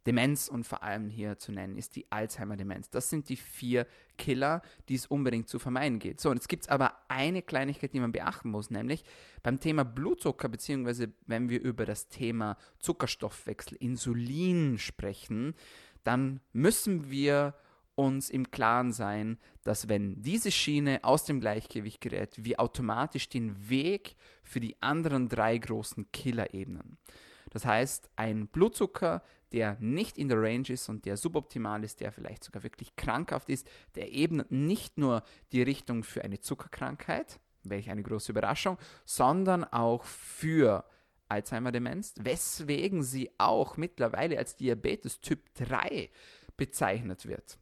Demenz 0.06 0.48
und 0.48 0.64
vor 0.64 0.82
allem 0.82 1.08
hier 1.08 1.38
zu 1.38 1.52
nennen 1.52 1.76
ist 1.76 1.96
die 1.96 2.10
Alzheimer-Demenz. 2.10 2.90
Das 2.90 3.08
sind 3.08 3.28
die 3.28 3.36
vier 3.36 3.86
Killer, 4.18 4.62
die 4.88 4.94
es 4.94 5.06
unbedingt 5.06 5.48
zu 5.48 5.58
vermeiden 5.58 5.98
geht. 5.98 6.20
So, 6.20 6.30
und 6.30 6.36
jetzt 6.36 6.48
gibt 6.48 6.64
es 6.64 6.68
aber 6.68 6.94
eine 7.08 7.42
Kleinigkeit, 7.42 7.92
die 7.94 8.00
man 8.00 8.12
beachten 8.12 8.50
muss, 8.50 8.70
nämlich 8.70 9.04
beim 9.42 9.60
Thema 9.60 9.84
Blutzucker, 9.84 10.48
beziehungsweise 10.48 11.12
wenn 11.26 11.48
wir 11.48 11.62
über 11.62 11.86
das 11.86 12.08
Thema 12.08 12.56
Zuckerstoffwechsel, 12.78 13.76
Insulin 13.78 14.78
sprechen, 14.78 15.54
dann 16.02 16.40
müssen 16.52 17.10
wir 17.10 17.54
uns 17.94 18.28
im 18.28 18.50
Klaren 18.50 18.92
sein, 18.92 19.38
dass 19.62 19.88
wenn 19.88 20.20
diese 20.20 20.50
Schiene 20.50 21.00
aus 21.02 21.24
dem 21.24 21.40
Gleichgewicht 21.40 22.00
gerät, 22.00 22.44
wir 22.44 22.60
automatisch 22.60 23.28
den 23.28 23.68
Weg 23.68 24.16
für 24.42 24.60
die 24.60 24.80
anderen 24.82 25.28
drei 25.28 25.56
großen 25.58 26.10
Killerebenen. 26.12 26.98
Das 27.50 27.64
heißt, 27.64 28.10
ein 28.16 28.48
Blutzucker, 28.48 29.22
der 29.54 29.76
nicht 29.78 30.18
in 30.18 30.28
der 30.28 30.42
Range 30.42 30.68
ist 30.68 30.88
und 30.88 31.04
der 31.04 31.16
suboptimal 31.16 31.84
ist, 31.84 32.00
der 32.00 32.10
vielleicht 32.10 32.42
sogar 32.42 32.64
wirklich 32.64 32.96
krankhaft 32.96 33.48
ist, 33.48 33.68
der 33.94 34.12
ebnet 34.12 34.50
nicht 34.50 34.98
nur 34.98 35.22
die 35.52 35.62
Richtung 35.62 36.02
für 36.02 36.24
eine 36.24 36.40
Zuckerkrankheit, 36.40 37.38
welche 37.62 37.92
eine 37.92 38.02
große 38.02 38.32
Überraschung, 38.32 38.78
sondern 39.04 39.62
auch 39.62 40.02
für 40.02 40.84
Alzheimer-Demenz, 41.28 42.14
weswegen 42.20 43.04
sie 43.04 43.30
auch 43.38 43.76
mittlerweile 43.76 44.38
als 44.38 44.56
Diabetes 44.56 45.20
Typ 45.20 45.54
3 45.54 46.10
bezeichnet 46.56 47.26
wird. 47.26 47.56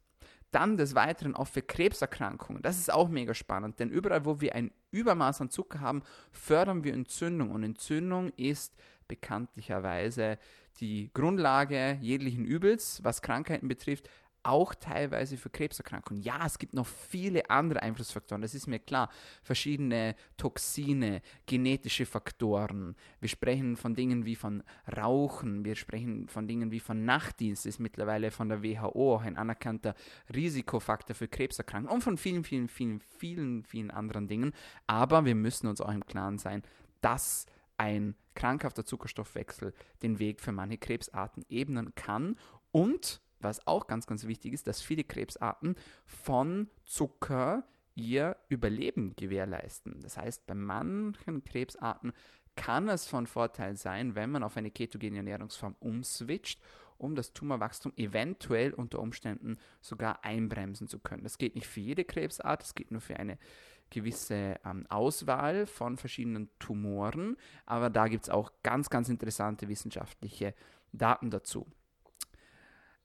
Dann 0.49 0.77
des 0.77 0.95
Weiteren 0.95 1.35
auch 1.35 1.47
für 1.47 1.61
Krebserkrankungen. 1.61 2.63
Das 2.63 2.79
ist 2.79 2.91
auch 2.91 3.09
mega 3.09 3.35
spannend, 3.35 3.79
denn 3.79 3.89
überall, 3.89 4.25
wo 4.25 4.41
wir 4.41 4.55
ein 4.55 4.71
Übermaß 4.89 5.41
an 5.41 5.51
Zucker 5.51 5.79
haben, 5.79 6.01
fördern 6.31 6.83
wir 6.83 6.93
Entzündung. 6.93 7.51
Und 7.51 7.63
Entzündung 7.63 8.29
ist 8.35 8.75
bekanntlicherweise 9.07 10.37
die 10.79 11.11
Grundlage 11.13 11.97
jeglichen 12.01 12.45
Übels, 12.45 13.03
was 13.03 13.21
Krankheiten 13.21 13.67
betrifft, 13.67 14.09
auch 14.43 14.75
teilweise 14.75 15.37
für 15.37 15.49
Krebserkrankungen. 15.49 16.21
Ja, 16.21 16.45
es 16.45 16.59
gibt 16.59 16.73
noch 16.73 16.85
viele 16.85 17.49
andere 17.49 17.81
Einflussfaktoren, 17.81 18.41
das 18.41 18.53
ist 18.53 18.67
mir 18.67 18.79
klar. 18.79 19.09
Verschiedene 19.41 20.15
Toxine, 20.37 21.21
genetische 21.45 22.05
Faktoren. 22.05 22.95
Wir 23.21 23.29
sprechen 23.29 23.77
von 23.77 23.95
Dingen 23.95 24.25
wie 24.25 24.35
von 24.35 24.63
Rauchen, 24.97 25.63
wir 25.63 25.75
sprechen 25.75 26.27
von 26.27 26.47
Dingen 26.47 26.71
wie 26.71 26.81
von 26.81 27.05
Nachtdienst, 27.05 27.65
ist 27.65 27.79
mittlerweile 27.79 28.31
von 28.31 28.49
der 28.49 28.63
WHO 28.63 29.15
auch 29.15 29.21
ein 29.21 29.37
anerkannter 29.37 29.95
Risikofaktor 30.33 31.15
für 31.15 31.27
Krebserkrankungen 31.27 31.93
und 31.93 32.03
von 32.03 32.17
vielen, 32.17 32.43
vielen, 32.43 32.67
vielen, 32.67 32.99
vielen, 32.99 33.63
vielen 33.63 33.91
anderen 33.91 34.27
Dingen. 34.27 34.51
Aber 34.87 35.25
wir 35.25 35.35
müssen 35.35 35.67
uns 35.67 35.79
auch 35.79 35.91
im 35.91 36.05
Klaren 36.05 36.37
sein, 36.37 36.63
dass 37.01 37.45
ein 37.77 38.15
krankhafter 38.35 38.85
Zuckerstoffwechsel 38.85 39.73
den 40.01 40.19
Weg 40.19 40.41
für 40.41 40.51
manche 40.51 40.77
Krebsarten 40.77 41.45
ebnen 41.49 41.93
kann 41.95 42.37
und 42.71 43.21
was 43.39 43.67
auch 43.67 43.87
ganz, 43.87 44.07
ganz 44.07 44.25
wichtig 44.25 44.53
ist, 44.53 44.67
dass 44.67 44.81
viele 44.81 45.03
Krebsarten 45.03 45.75
von 46.05 46.69
Zucker 46.85 47.67
ihr 47.95 48.37
Überleben 48.49 49.15
gewährleisten. 49.15 49.99
Das 50.01 50.17
heißt, 50.17 50.47
bei 50.47 50.55
manchen 50.55 51.43
Krebsarten 51.43 52.13
kann 52.55 52.87
es 52.87 53.07
von 53.07 53.27
Vorteil 53.27 53.75
sein, 53.75 54.15
wenn 54.15 54.31
man 54.31 54.43
auf 54.43 54.57
eine 54.57 54.71
ketogene 54.71 55.17
Ernährungsform 55.17 55.75
umswitcht, 55.79 56.61
um 56.97 57.15
das 57.15 57.33
Tumorwachstum 57.33 57.91
eventuell 57.97 58.73
unter 58.73 58.99
Umständen 58.99 59.57
sogar 59.81 60.23
einbremsen 60.23 60.87
zu 60.87 60.99
können. 60.99 61.23
Das 61.23 61.37
geht 61.37 61.55
nicht 61.55 61.67
für 61.67 61.81
jede 61.81 62.05
Krebsart, 62.05 62.61
das 62.61 62.75
geht 62.75 62.91
nur 62.91 63.01
für 63.01 63.17
eine 63.17 63.37
gewisse 63.93 64.59
ähm, 64.65 64.85
Auswahl 64.89 65.65
von 65.65 65.97
verschiedenen 65.97 66.49
Tumoren, 66.59 67.37
aber 67.65 67.89
da 67.89 68.07
gibt 68.07 68.23
es 68.23 68.29
auch 68.29 68.51
ganz, 68.63 68.89
ganz 68.89 69.09
interessante 69.09 69.69
wissenschaftliche 69.69 70.53
Daten 70.91 71.29
dazu. 71.29 71.67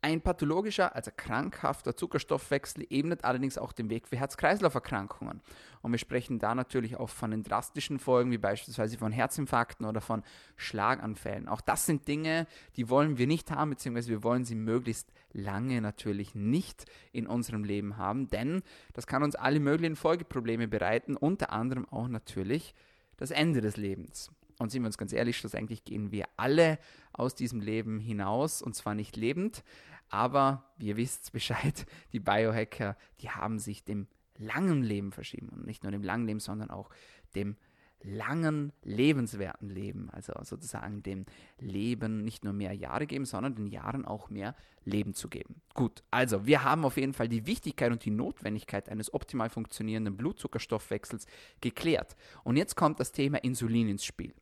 Ein 0.01 0.21
pathologischer, 0.21 0.95
also 0.95 1.11
krankhafter 1.17 1.97
Zuckerstoffwechsel 1.97 2.87
ebnet 2.89 3.25
allerdings 3.25 3.59
auch 3.59 3.73
den 3.73 3.91
Weg 3.91 4.07
für 4.07 4.17
Herz-Kreislauf-Erkrankungen. 4.17 5.41
Und 5.83 5.91
wir 5.91 5.99
sprechen 5.99 6.39
da 6.39 6.55
natürlich 6.55 6.97
auch 6.97 7.09
von 7.09 7.33
den 7.33 7.43
drastischen 7.43 7.99
Folgen, 7.99 8.31
wie 8.31 8.39
beispielsweise 8.39 8.97
von 8.97 9.11
Herzinfarkten 9.11 9.85
oder 9.85 10.01
von 10.01 10.23
Schlaganfällen. 10.57 11.49
Auch 11.49 11.61
das 11.61 11.85
sind 11.87 12.07
Dinge, 12.07 12.47
die 12.77 12.89
wollen 12.89 13.19
wir 13.19 13.27
nicht 13.27 13.51
haben, 13.51 13.71
beziehungsweise 13.71 14.11
wir 14.11 14.23
wollen 14.23 14.45
sie 14.45 14.55
möglichst 14.55 15.11
lange 15.33 15.81
natürlich 15.81 16.37
nicht 16.37 16.85
in 17.11 17.27
unserem 17.27 17.65
Leben 17.65 17.97
haben, 17.97 18.29
denn 18.29 18.63
das 18.93 19.09
kann 19.09 19.25
uns 19.25 19.35
alle 19.35 19.59
möglichen 19.59 19.97
Folgeprobleme 19.97 20.69
bereiten, 20.69 21.17
unter 21.17 21.53
anderem 21.53 21.89
auch 21.89 22.07
natürlich 22.07 22.73
das 23.17 23.33
Ende 23.33 23.61
des 23.61 23.77
Lebens. 23.77 24.31
Und 24.59 24.71
sind 24.71 24.83
wir 24.83 24.87
uns 24.87 24.99
ganz 24.99 25.13
ehrlich, 25.13 25.37
schlussendlich 25.37 25.85
gehen 25.85 26.11
wir 26.11 26.27
alle 26.37 26.79
aus 27.13 27.35
diesem 27.35 27.61
Leben 27.61 28.01
hinaus 28.01 28.61
und 28.61 28.75
zwar 28.75 28.95
nicht 28.95 29.17
lebend, 29.17 29.63
aber 30.09 30.65
ihr 30.79 30.97
wisst 30.97 31.33
Bescheid, 31.33 31.87
die 32.13 32.21
Biohacker, 32.21 32.97
die 33.21 33.31
haben 33.31 33.59
sich 33.59 33.85
dem 33.85 34.09
langen 34.37 34.83
Leben 34.83 35.13
verschrieben 35.13 35.49
und 35.49 35.67
nicht 35.67 35.83
nur 35.83 35.93
dem 35.93 36.03
langen 36.03 36.27
Leben, 36.27 36.41
sondern 36.41 36.71
auch 36.71 36.91
dem 37.35 37.57
langen, 38.03 38.73
lebenswerten 38.83 39.69
Leben, 39.69 40.09
also 40.11 40.33
sozusagen 40.43 41.03
dem 41.03 41.27
Leben 41.59 42.23
nicht 42.25 42.45
nur 42.45 42.53
mehr 42.53 42.73
Jahre 42.73 43.07
geben, 43.07 43.25
sondern 43.25 43.57
den 43.57 43.67
Jahren 43.67 44.05
auch 44.05 44.31
mehr 44.31 44.55
Leben 44.85 45.15
zu 45.15 45.29
geben. 45.29 45.61
Gut, 45.75 46.03
also 46.11 46.47
wir 46.47 46.65
haben 46.65 46.85
auf 46.85 46.97
jeden 46.97 47.13
Fall 47.13 47.29
die 47.29 47.47
Wichtigkeit 47.47 47.91
und 47.91 48.05
die 48.05 48.11
Notwendigkeit 48.11 48.89
eines 48.89 49.13
optimal 49.13 49.51
funktionierenden 49.51 50.17
Blutzuckerstoffwechsels 50.17 51.27
geklärt. 51.61 52.17
Und 52.45 52.57
jetzt 52.57 52.77
kommt 52.77 53.01
das 53.01 53.13
Thema 53.13 53.39
Insulin 53.39 53.89
ins 53.89 54.05
Spiel. 54.05 54.33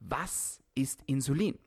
Was 0.00 0.60
ist 0.74 1.02
Insulin? 1.06 1.58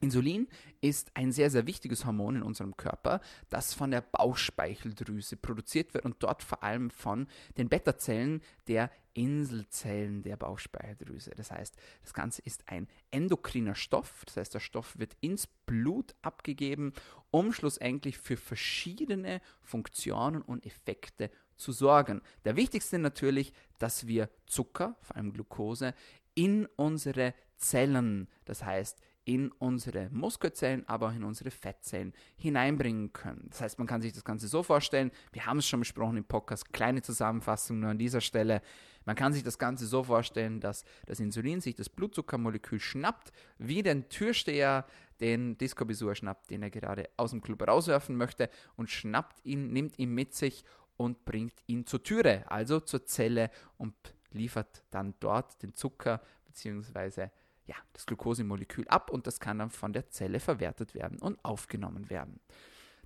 Insulin 0.00 0.48
ist 0.80 1.10
ein 1.14 1.32
sehr, 1.32 1.50
sehr 1.50 1.66
wichtiges 1.66 2.04
Hormon 2.04 2.36
in 2.36 2.42
unserem 2.42 2.76
Körper, 2.76 3.20
das 3.48 3.74
von 3.74 3.90
der 3.90 4.00
Bauchspeicheldrüse 4.00 5.36
produziert 5.36 5.94
wird 5.94 6.04
und 6.04 6.16
dort 6.22 6.42
vor 6.42 6.62
allem 6.62 6.90
von 6.90 7.26
den 7.56 7.68
Beta-Zellen 7.68 8.42
der 8.68 8.90
Inselzellen 9.14 10.22
der 10.22 10.36
Bauchspeicheldrüse. 10.36 11.30
Das 11.36 11.50
heißt, 11.50 11.76
das 12.02 12.12
Ganze 12.12 12.42
ist 12.42 12.68
ein 12.68 12.88
endokriner 13.10 13.74
Stoff, 13.74 14.24
das 14.26 14.36
heißt, 14.36 14.54
der 14.54 14.60
Stoff 14.60 14.98
wird 14.98 15.16
ins 15.20 15.46
Blut 15.46 16.14
abgegeben, 16.22 16.92
um 17.30 17.52
schlussendlich 17.52 18.18
für 18.18 18.36
verschiedene 18.36 19.40
Funktionen 19.62 20.42
und 20.42 20.66
Effekte 20.66 21.30
zu 21.56 21.72
sorgen. 21.72 22.20
Der 22.44 22.56
wichtigste 22.56 22.98
natürlich, 22.98 23.52
dass 23.78 24.06
wir 24.06 24.28
Zucker, 24.46 24.96
vor 25.00 25.16
allem 25.16 25.32
Glucose, 25.32 25.94
in 26.34 26.66
unsere 26.76 27.32
Zellen, 27.56 28.28
das 28.44 28.64
heißt 28.64 29.00
in 29.24 29.50
unsere 29.52 30.10
Muskelzellen, 30.10 30.86
aber 30.86 31.08
auch 31.08 31.14
in 31.14 31.24
unsere 31.24 31.50
Fettzellen 31.50 32.12
hineinbringen 32.36 33.12
können. 33.12 33.46
Das 33.50 33.62
heißt, 33.62 33.78
man 33.78 33.88
kann 33.88 34.02
sich 34.02 34.12
das 34.12 34.24
Ganze 34.24 34.48
so 34.48 34.62
vorstellen, 34.62 35.10
wir 35.32 35.46
haben 35.46 35.58
es 35.58 35.66
schon 35.66 35.80
besprochen 35.80 36.18
im 36.18 36.24
Podcast, 36.24 36.72
kleine 36.72 37.00
Zusammenfassung 37.00 37.80
nur 37.80 37.90
an 37.90 37.98
dieser 37.98 38.20
Stelle. 38.20 38.60
Man 39.06 39.16
kann 39.16 39.32
sich 39.32 39.42
das 39.42 39.58
Ganze 39.58 39.86
so 39.86 40.04
vorstellen, 40.04 40.60
dass 40.60 40.84
das 41.06 41.20
Insulin 41.20 41.60
sich 41.60 41.74
das 41.74 41.88
Blutzuckermolekül 41.88 42.80
schnappt, 42.80 43.32
wie 43.58 43.82
den 43.82 44.08
Türsteher 44.08 44.86
den 45.20 45.56
Disco-Besucher 45.56 46.14
schnappt, 46.14 46.50
den 46.50 46.62
er 46.62 46.70
gerade 46.70 47.08
aus 47.16 47.30
dem 47.30 47.40
Club 47.40 47.66
rauswerfen 47.66 48.16
möchte 48.16 48.50
und 48.76 48.90
schnappt 48.90 49.44
ihn, 49.44 49.72
nimmt 49.72 49.98
ihn 49.98 50.10
mit 50.10 50.34
sich 50.34 50.64
und 50.96 51.24
bringt 51.24 51.62
ihn 51.66 51.86
zur 51.86 52.02
Türe, 52.02 52.44
also 52.50 52.80
zur 52.80 53.06
Zelle 53.06 53.50
und 53.78 53.94
liefert 54.32 54.84
dann 54.90 55.14
dort 55.20 55.62
den 55.62 55.72
Zucker 55.74 56.20
bzw 56.46 57.28
ja, 57.66 57.76
das 57.92 58.06
Glukosemolekül 58.06 58.86
ab 58.88 59.10
und 59.10 59.26
das 59.26 59.40
kann 59.40 59.58
dann 59.58 59.70
von 59.70 59.92
der 59.92 60.10
Zelle 60.10 60.40
verwertet 60.40 60.94
werden 60.94 61.18
und 61.18 61.42
aufgenommen 61.44 62.10
werden. 62.10 62.40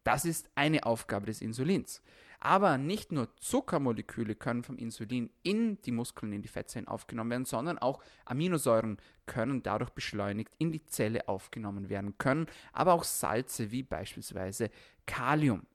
Das 0.05 0.25
ist 0.25 0.51
eine 0.55 0.85
Aufgabe 0.87 1.27
des 1.27 1.40
Insulins. 1.40 2.03
Aber 2.40 2.79
nicht 2.79 3.11
nur 3.11 3.35
Zuckermoleküle 3.37 4.37
können 4.37 4.62
vom 4.62 4.79
Insulin 4.79 5.31
in 5.42 5.81
die 5.83 5.90
Muskeln, 5.90 6.33
in 6.33 6.42
die 6.42 6.49
Fettzellen 6.49 6.87
aufgenommen 6.87 7.31
werden, 7.31 7.44
sondern 7.44 7.79
auch 7.79 8.01
Aminosäuren 8.25 8.99
können 9.27 9.62
dadurch 9.62 9.90
beschleunigt 9.90 10.55
in 10.59 10.71
die 10.71 10.87
Zelle 10.87 11.27
aufgenommen 11.29 11.88
werden 11.88 12.16
können, 12.16 12.47
aber 12.73 12.92
auch 12.92 13.03
Salze 13.03 13.73
wie 13.73 13.83
beispielsweise 13.83 14.71
Kalium. 15.05 15.66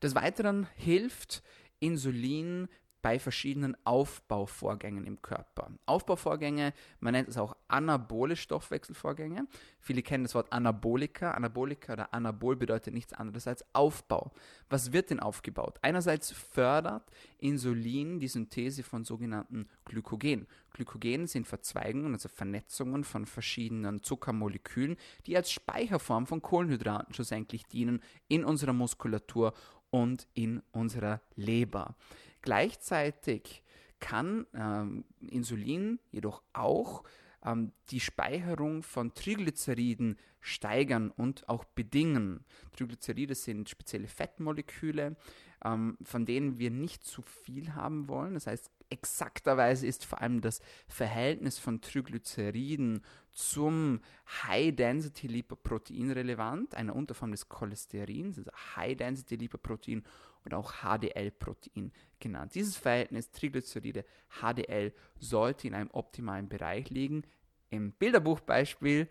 Des 0.00 0.14
Weiteren 0.14 0.68
hilft 0.76 1.42
Insulin 1.80 2.68
bei 3.02 3.18
verschiedenen 3.18 3.76
Aufbauvorgängen 3.84 5.04
im 5.04 5.22
Körper. 5.22 5.70
Aufbauvorgänge, 5.86 6.72
man 7.00 7.12
nennt 7.12 7.28
es 7.28 7.38
auch 7.38 7.56
anabole 7.68 8.36
Stoffwechselvorgänge. 8.36 9.46
Viele 9.80 10.02
kennen 10.02 10.24
das 10.24 10.34
Wort 10.34 10.52
Anabolika. 10.52 11.32
Anabolika 11.32 11.92
oder 11.92 12.12
Anabol 12.12 12.56
bedeutet 12.56 12.94
nichts 12.94 13.12
anderes 13.12 13.46
als 13.46 13.64
Aufbau. 13.74 14.32
Was 14.68 14.92
wird 14.92 15.10
denn 15.10 15.20
aufgebaut? 15.20 15.78
Einerseits 15.82 16.32
fördert 16.32 17.10
Insulin 17.38 18.18
die 18.18 18.28
Synthese 18.28 18.82
von 18.82 19.04
sogenannten 19.04 19.68
Glykogen. 19.84 20.46
Glykogen 20.72 21.26
sind 21.26 21.46
Verzweigungen, 21.46 22.14
also 22.14 22.28
Vernetzungen 22.28 23.04
von 23.04 23.26
verschiedenen 23.26 24.02
Zuckermolekülen, 24.02 24.96
die 25.26 25.36
als 25.36 25.50
Speicherform 25.50 26.26
von 26.26 26.42
Kohlenhydraten 26.42 27.14
schlussendlich 27.14 27.66
dienen 27.66 28.02
in 28.28 28.44
unserer 28.44 28.72
Muskulatur 28.72 29.54
und 29.90 30.26
in 30.34 30.62
unserer 30.72 31.20
Leber. 31.34 31.96
Gleichzeitig 32.42 33.62
kann 34.00 34.46
ähm, 34.54 35.04
Insulin 35.20 35.98
jedoch 36.10 36.42
auch 36.52 37.02
ähm, 37.44 37.72
die 37.90 38.00
Speicherung 38.00 38.82
von 38.82 39.14
Triglyceriden 39.14 40.16
steigern 40.40 41.10
und 41.10 41.48
auch 41.48 41.64
bedingen. 41.64 42.44
Triglyceride 42.76 43.34
sind 43.34 43.68
spezielle 43.68 44.08
Fettmoleküle, 44.08 45.16
ähm, 45.64 45.98
von 46.02 46.26
denen 46.26 46.58
wir 46.58 46.70
nicht 46.70 47.04
zu 47.04 47.22
viel 47.22 47.74
haben 47.74 48.08
wollen. 48.08 48.34
Das 48.34 48.46
heißt, 48.46 48.70
exakterweise 48.90 49.86
ist 49.86 50.04
vor 50.04 50.20
allem 50.20 50.40
das 50.40 50.60
Verhältnis 50.86 51.58
von 51.58 51.80
Triglyceriden 51.80 53.02
zum 53.30 54.00
High-Density-Lipoprotein 54.44 56.10
relevant, 56.10 56.74
einer 56.74 56.96
Unterform 56.96 57.30
des 57.30 57.48
Cholesterins, 57.48 58.38
also 58.38 58.50
High-Density-Lipoprotein 58.76 60.04
oder 60.44 60.58
auch 60.58 60.72
HDL-Protein 60.82 61.92
genannt. 62.20 62.54
Dieses 62.54 62.76
Verhältnis 62.76 63.30
Triglyceride 63.30 64.04
HDL 64.40 64.92
sollte 65.18 65.68
in 65.68 65.74
einem 65.74 65.90
optimalen 65.92 66.48
Bereich 66.48 66.90
liegen. 66.90 67.22
Im 67.70 67.92
Bilderbuchbeispiel 67.92 69.08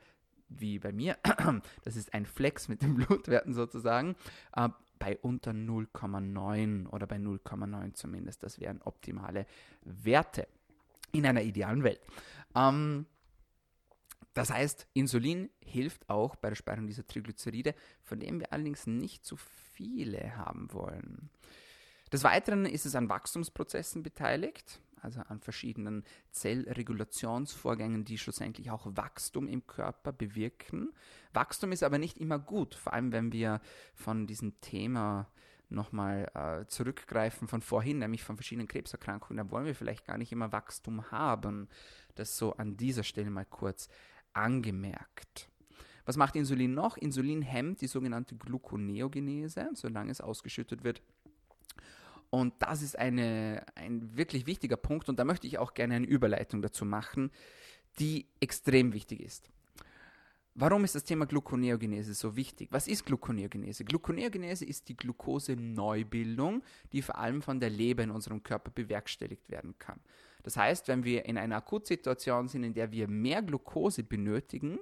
wie 0.50 0.80
bei 0.80 0.92
mir, 0.92 1.18
das 1.84 1.96
ist 1.96 2.14
ein 2.14 2.26
Flex 2.26 2.68
mit 2.68 2.82
den 2.82 2.96
Blutwerten 2.96 3.54
sozusagen, 3.54 4.16
äh, 4.56 4.70
bei 4.98 5.18
unter 5.18 5.52
0,9 5.52 6.88
oder 6.88 7.08
bei 7.08 7.18
0,9 7.18 7.94
zumindest. 7.94 8.44
Das 8.44 8.60
wären 8.60 8.82
optimale 8.82 9.46
Werte 9.84 10.48
in 11.12 11.26
einer 11.26 11.42
idealen 11.42 11.84
Welt. 11.84 12.02
Ähm, 12.56 13.06
das 14.34 14.52
heißt, 14.52 14.88
Insulin 14.94 15.50
hilft 15.60 16.10
auch 16.10 16.36
bei 16.36 16.50
der 16.50 16.56
Speicherung 16.56 16.88
dieser 16.88 17.08
Triglyceride, 17.08 17.74
von 18.04 18.20
denen 18.20 18.40
wir 18.40 18.54
allerdings 18.54 18.86
nicht 18.86 19.26
zu 19.26 19.36
viele 19.36 20.38
haben 20.38 20.72
wollen. 20.74 21.30
Des 22.12 22.24
Weiteren 22.24 22.66
ist 22.66 22.86
es 22.86 22.96
an 22.96 23.10
Wachstumsprozessen 23.10 24.04
beteiligt 24.04 24.80
also 25.02 25.22
an 25.22 25.40
verschiedenen 25.40 26.04
Zellregulationsvorgängen, 26.32 28.06
die 28.06 28.18
schlussendlich 28.18 28.72
auch 28.72 28.86
Wachstum 28.90 29.48
im 29.48 29.66
Körper 29.68 30.12
bewirken. 30.12 30.94
Wachstum 31.34 31.72
ist 31.72 31.84
aber 31.84 31.98
nicht 31.98 32.18
immer 32.18 32.40
gut, 32.40 32.76
vor 32.76 32.94
allem 32.94 33.12
wenn 33.12 33.32
wir 33.32 33.62
von 33.94 34.28
diesem 34.28 34.60
Thema 34.62 35.28
nochmal 35.70 36.32
äh, 36.34 36.66
zurückgreifen 36.68 37.48
von 37.48 37.62
vorhin, 37.62 38.00
nämlich 38.00 38.24
von 38.24 38.38
verschiedenen 38.38 38.68
Krebserkrankungen, 38.68 39.38
da 39.38 39.52
wollen 39.52 39.66
wir 39.66 39.76
vielleicht 39.76 40.06
gar 40.06 40.18
nicht 40.18 40.32
immer 40.32 40.52
Wachstum 40.52 41.12
haben. 41.12 41.68
Das 42.16 42.38
so 42.38 42.54
an 42.54 42.78
dieser 42.78 43.04
Stelle 43.04 43.30
mal 43.30 43.46
kurz 43.46 43.90
angemerkt. 44.34 45.50
Was 46.06 46.16
macht 46.16 46.38
Insulin 46.38 46.74
noch? 46.74 46.96
Insulin 46.96 47.42
hemmt 47.42 47.82
die 47.82 47.88
sogenannte 47.88 48.38
Gluconeogenese, 48.38 49.72
solange 49.74 50.10
es 50.10 50.22
ausgeschüttet 50.22 50.86
wird 50.86 51.02
und 52.30 52.54
das 52.60 52.82
ist 52.82 52.98
eine, 52.98 53.66
ein 53.76 54.16
wirklich 54.18 54.46
wichtiger 54.46 54.78
Punkt 54.78 55.10
und 55.10 55.18
da 55.18 55.26
möchte 55.26 55.48
ich 55.48 55.58
auch 55.58 55.74
gerne 55.74 55.96
eine 55.96 56.08
Überleitung 56.08 56.62
dazu 56.62 56.86
machen, 56.86 57.32
die 58.00 58.28
extrem 58.40 58.94
wichtig 58.94 59.22
ist. 59.22 59.50
Warum 60.60 60.84
ist 60.84 60.96
das 60.96 61.04
Thema 61.04 61.28
Gluconeogenese 61.28 62.16
so 62.16 62.36
wichtig? 62.36 62.70
Was 62.72 62.88
ist 62.88 63.06
Gluconeogenese? 63.06 63.86
Gluconeogenese 63.86 64.66
ist 64.66 64.90
die 64.90 64.98
Glucose-Neubildung, 64.98 66.64
die 66.92 67.04
vor 67.04 67.20
allem 67.20 67.44
von 67.44 67.60
der 67.60 67.70
Leber 67.70 68.02
in 68.02 68.10
unserem 68.10 68.42
Körper 68.42 68.72
bewerkstelligt 68.72 69.52
werden 69.52 69.78
kann. 69.78 70.00
Das 70.42 70.58
heißt, 70.58 70.88
wenn 70.88 71.04
wir 71.04 71.26
in 71.26 71.38
einer 71.38 71.58
Akutsituation 71.58 72.48
sind, 72.48 72.64
in 72.64 72.74
der 72.74 72.92
wir 72.92 73.08
mehr 73.08 73.44
Glucose 73.44 74.02
benötigen, 74.02 74.80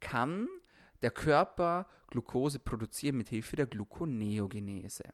kann 0.00 0.48
der 1.02 1.10
Körper 1.10 1.86
Glucose 2.08 2.58
produzieren 2.58 3.18
mit 3.18 3.28
Hilfe 3.28 3.56
der 3.56 3.66
Gluconeogenese. 3.66 5.04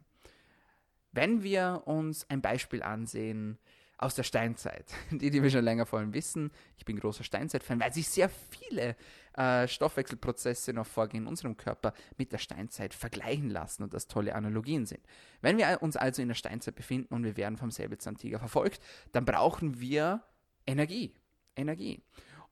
Wenn 1.17 1.43
wir 1.43 1.85
uns 1.87 2.29
ein 2.29 2.43
Beispiel 2.43 2.83
ansehen 2.83 3.59
aus 3.97 4.15
der 4.15 4.23
Steinzeit, 4.23 4.93
die, 5.11 5.31
die 5.31 5.43
wir 5.43 5.49
schon 5.49 5.65
länger 5.65 5.87
vor 5.87 5.99
allem 5.99 6.13
wissen, 6.13 6.51
ich 6.77 6.85
bin 6.85 7.01
großer 7.01 7.25
Steinzeit-Fan, 7.25 7.81
weil 7.81 7.95
sich 7.95 8.07
sehr 8.07 8.29
viele 8.29 8.97
äh, 9.33 9.67
Stoffwechselprozesse 9.67 10.75
noch 10.75 10.87
vorgehen 10.87 11.23
in 11.23 11.29
unserem 11.29 11.57
Körper 11.57 11.95
mit 12.19 12.33
der 12.33 12.39
Steinzeit 12.39 12.93
vergleichen 12.93 13.49
lassen 13.49 13.83
und 13.83 13.95
das 13.95 14.09
tolle 14.09 14.35
Analogien 14.35 14.85
sind. 14.85 15.01
Wenn 15.41 15.57
wir 15.57 15.79
uns 15.81 15.97
also 15.97 16.21
in 16.21 16.29
der 16.29 16.35
Steinzeit 16.35 16.75
befinden 16.75 17.15
und 17.15 17.25
wir 17.25 17.39
werden 17.39 17.57
vom 17.57 17.71
Säbelzahntiger 17.71 18.39
verfolgt, 18.39 18.83
dann 19.13 19.25
brauchen 19.25 19.81
wir 19.81 20.23
Energie. 20.67 21.15
Energie. 21.57 22.03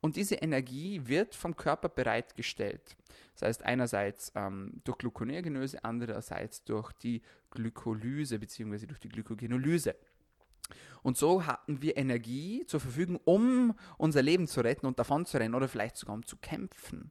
Und 0.04 0.16
diese 0.16 0.34
Energie 0.34 1.00
wird 1.06 1.34
vom 1.34 1.56
Körper 1.56 1.88
bereitgestellt. 1.88 2.94
Das 3.32 3.48
heißt 3.48 3.62
einerseits 3.62 4.32
ähm, 4.34 4.82
durch 4.84 4.98
Gluconeogenese, 4.98 5.82
andererseits 5.82 6.62
durch 6.62 6.92
die 6.92 7.22
Glykolyse 7.50 8.38
bzw. 8.38 8.84
durch 8.84 9.00
die 9.00 9.08
Glykogenolyse. 9.08 9.96
Und 11.02 11.16
so 11.16 11.46
hatten 11.46 11.80
wir 11.80 11.96
Energie 11.96 12.66
zur 12.66 12.80
Verfügung, 12.80 13.18
um 13.24 13.72
unser 13.96 14.20
Leben 14.20 14.46
zu 14.46 14.60
retten 14.60 14.84
und 14.84 14.98
davon 14.98 15.24
zu 15.24 15.38
rennen 15.38 15.54
oder 15.54 15.68
vielleicht 15.68 15.96
sogar 15.96 16.16
um 16.16 16.26
zu 16.26 16.36
kämpfen. 16.36 17.10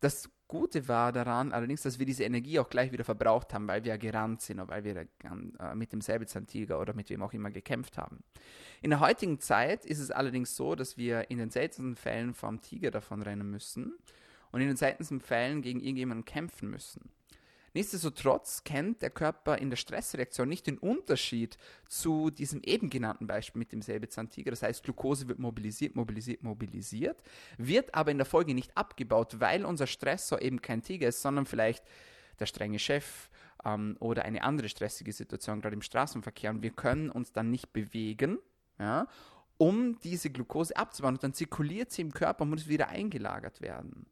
Das 0.00 0.30
Gute 0.48 0.86
war 0.86 1.10
daran 1.10 1.52
allerdings, 1.52 1.82
dass 1.82 1.98
wir 1.98 2.06
diese 2.06 2.22
Energie 2.22 2.60
auch 2.60 2.68
gleich 2.68 2.92
wieder 2.92 3.02
verbraucht 3.02 3.52
haben, 3.52 3.66
weil 3.66 3.82
wir 3.82 3.90
ja 3.90 3.96
gerannt 3.96 4.42
sind 4.42 4.60
oder 4.60 4.68
weil 4.68 4.84
wir 4.84 4.96
äh, 4.96 5.74
mit 5.74 5.92
dem 5.92 6.00
Säbelzahntiger 6.00 6.80
oder 6.80 6.94
mit 6.94 7.10
wem 7.10 7.22
auch 7.22 7.32
immer 7.32 7.50
gekämpft 7.50 7.98
haben. 7.98 8.22
In 8.80 8.90
der 8.90 9.00
heutigen 9.00 9.40
Zeit 9.40 9.84
ist 9.84 9.98
es 9.98 10.12
allerdings 10.12 10.54
so, 10.54 10.76
dass 10.76 10.96
wir 10.96 11.30
in 11.30 11.38
den 11.38 11.50
seltensten 11.50 11.96
Fällen 11.96 12.32
vom 12.32 12.60
Tiger 12.60 12.92
davon 12.92 13.22
rennen 13.22 13.50
müssen 13.50 13.92
und 14.52 14.60
in 14.60 14.68
den 14.68 14.76
seltensten 14.76 15.20
Fällen 15.20 15.62
gegen 15.62 15.80
irgendjemanden 15.80 16.24
kämpfen 16.24 16.70
müssen. 16.70 17.10
Nichtsdestotrotz 17.76 18.64
kennt 18.64 19.02
der 19.02 19.10
Körper 19.10 19.58
in 19.58 19.68
der 19.68 19.76
Stressreaktion 19.76 20.48
nicht 20.48 20.66
den 20.66 20.78
Unterschied 20.78 21.58
zu 21.86 22.30
diesem 22.30 22.62
eben 22.62 22.88
genannten 22.88 23.26
Beispiel 23.26 23.58
mit 23.58 23.70
dem 23.70 23.82
Säbelzahntiger. 23.82 24.50
Das 24.50 24.62
heißt, 24.62 24.82
Glucose 24.82 25.28
wird 25.28 25.38
mobilisiert, 25.38 25.94
mobilisiert, 25.94 26.42
mobilisiert, 26.42 27.22
wird 27.58 27.94
aber 27.94 28.12
in 28.12 28.16
der 28.16 28.24
Folge 28.24 28.54
nicht 28.54 28.74
abgebaut, 28.78 29.40
weil 29.40 29.66
unser 29.66 29.86
Stressor 29.86 30.40
eben 30.40 30.62
kein 30.62 30.80
Tiger 30.80 31.08
ist, 31.08 31.20
sondern 31.20 31.44
vielleicht 31.44 31.84
der 32.40 32.46
strenge 32.46 32.78
Chef 32.78 33.28
ähm, 33.62 33.98
oder 34.00 34.24
eine 34.24 34.42
andere 34.42 34.70
stressige 34.70 35.12
Situation, 35.12 35.60
gerade 35.60 35.74
im 35.74 35.82
Straßenverkehr. 35.82 36.52
Und 36.52 36.62
wir 36.62 36.70
können 36.70 37.10
uns 37.10 37.34
dann 37.34 37.50
nicht 37.50 37.74
bewegen, 37.74 38.38
ja, 38.78 39.06
um 39.58 39.98
diese 40.00 40.30
Glucose 40.30 40.74
abzubauen. 40.74 41.16
Und 41.16 41.24
dann 41.24 41.34
zirkuliert 41.34 41.92
sie 41.92 42.00
im 42.00 42.14
Körper 42.14 42.44
und 42.44 42.48
muss 42.48 42.68
wieder 42.68 42.88
eingelagert 42.88 43.60
werden. 43.60 44.06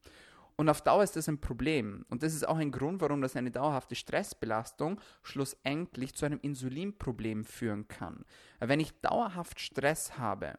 Und 0.56 0.68
auf 0.68 0.82
Dauer 0.82 1.02
ist 1.02 1.16
das 1.16 1.28
ein 1.28 1.40
Problem. 1.40 2.04
Und 2.08 2.22
das 2.22 2.32
ist 2.32 2.46
auch 2.46 2.58
ein 2.58 2.70
Grund, 2.70 3.00
warum 3.00 3.20
das 3.20 3.34
eine 3.34 3.50
dauerhafte 3.50 3.96
Stressbelastung 3.96 5.00
schlussendlich 5.22 6.14
zu 6.14 6.26
einem 6.26 6.38
Insulinproblem 6.40 7.44
führen 7.44 7.88
kann. 7.88 8.24
Wenn 8.60 8.80
ich 8.80 8.92
dauerhaft 9.00 9.58
Stress 9.58 10.16
habe 10.16 10.58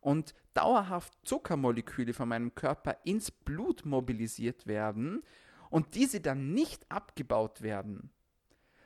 und 0.00 0.34
dauerhaft 0.54 1.12
Zuckermoleküle 1.24 2.12
von 2.12 2.28
meinem 2.28 2.54
Körper 2.54 2.96
ins 3.04 3.30
Blut 3.30 3.84
mobilisiert 3.84 4.66
werden 4.66 5.22
und 5.70 5.94
diese 5.94 6.20
dann 6.20 6.52
nicht 6.52 6.90
abgebaut 6.90 7.62
werden, 7.62 8.10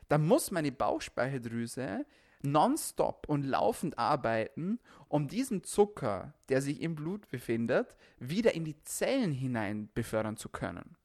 dann 0.09 0.27
muss 0.27 0.51
meine 0.51 0.71
Bauchspeicheldrüse 0.71 2.05
nonstop 2.43 3.27
und 3.27 3.43
laufend 3.43 3.97
arbeiten, 3.97 4.79
um 5.07 5.27
diesen 5.27 5.63
Zucker, 5.63 6.33
der 6.49 6.61
sich 6.61 6.81
im 6.81 6.95
Blut 6.95 7.29
befindet, 7.29 7.95
wieder 8.19 8.53
in 8.53 8.65
die 8.65 8.81
Zellen 8.83 9.31
hinein 9.31 9.89
befördern 9.93 10.37
zu 10.37 10.49
können. 10.49 10.95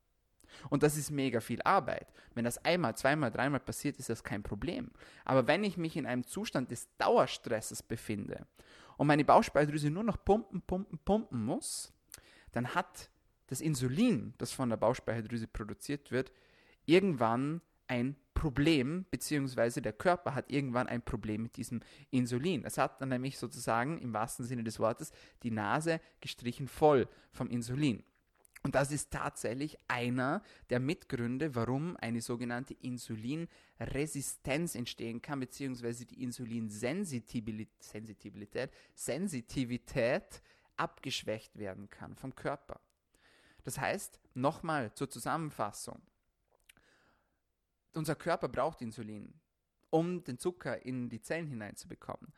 Und 0.70 0.82
das 0.82 0.96
ist 0.96 1.10
mega 1.10 1.40
viel 1.40 1.60
Arbeit. 1.62 2.12
Wenn 2.34 2.44
das 2.44 2.64
einmal, 2.64 2.96
zweimal, 2.96 3.30
dreimal 3.30 3.60
passiert, 3.60 3.98
ist 3.98 4.08
das 4.08 4.24
kein 4.24 4.42
Problem. 4.42 4.90
Aber 5.24 5.46
wenn 5.46 5.64
ich 5.64 5.76
mich 5.76 5.96
in 5.96 6.06
einem 6.06 6.24
Zustand 6.24 6.70
des 6.70 6.88
Dauerstresses 6.98 7.82
befinde 7.82 8.46
und 8.96 9.06
meine 9.06 9.24
Bauchspeicheldrüse 9.24 9.90
nur 9.90 10.04
noch 10.04 10.24
pumpen, 10.24 10.62
pumpen, 10.62 10.98
pumpen 11.04 11.44
muss, 11.44 11.92
dann 12.52 12.74
hat 12.74 13.10
das 13.48 13.60
Insulin, 13.60 14.34
das 14.38 14.52
von 14.52 14.70
der 14.70 14.76
Bauchspeicheldrüse 14.76 15.46
produziert 15.46 16.10
wird, 16.10 16.32
irgendwann 16.84 17.60
ein 17.88 18.16
Problem, 18.34 19.06
beziehungsweise 19.10 19.80
der 19.80 19.92
Körper 19.92 20.34
hat 20.34 20.50
irgendwann 20.50 20.88
ein 20.88 21.02
Problem 21.02 21.42
mit 21.42 21.56
diesem 21.56 21.80
Insulin. 22.10 22.64
Es 22.64 22.78
hat 22.78 23.00
dann 23.00 23.08
nämlich 23.08 23.38
sozusagen 23.38 23.98
im 23.98 24.12
wahrsten 24.12 24.44
Sinne 24.44 24.62
des 24.62 24.78
Wortes 24.78 25.10
die 25.42 25.50
Nase 25.50 26.00
gestrichen 26.20 26.68
voll 26.68 27.08
vom 27.32 27.48
Insulin. 27.48 28.04
Und 28.62 28.74
das 28.74 28.90
ist 28.90 29.12
tatsächlich 29.12 29.78
einer 29.86 30.42
der 30.70 30.80
Mitgründe, 30.80 31.54
warum 31.54 31.96
eine 31.98 32.20
sogenannte 32.20 32.74
Insulinresistenz 32.74 34.74
entstehen 34.74 35.22
kann, 35.22 35.38
beziehungsweise 35.38 36.04
die 36.04 36.20
Insulinsensitivität 36.22 38.72
Sensitivität 38.92 40.42
abgeschwächt 40.76 41.58
werden 41.58 41.90
kann 41.90 42.16
vom 42.16 42.34
Körper. 42.34 42.80
Das 43.62 43.78
heißt, 43.78 44.18
nochmal 44.34 44.92
zur 44.94 45.10
Zusammenfassung. 45.10 46.02
Unser 47.96 48.14
Körper 48.14 48.48
braucht 48.48 48.82
Insulin, 48.82 49.40
um 49.88 50.22
den 50.22 50.38
Zucker 50.38 50.84
in 50.84 51.08
die 51.08 51.22
Zellen 51.22 51.46
hineinzubekommen. 51.46 52.34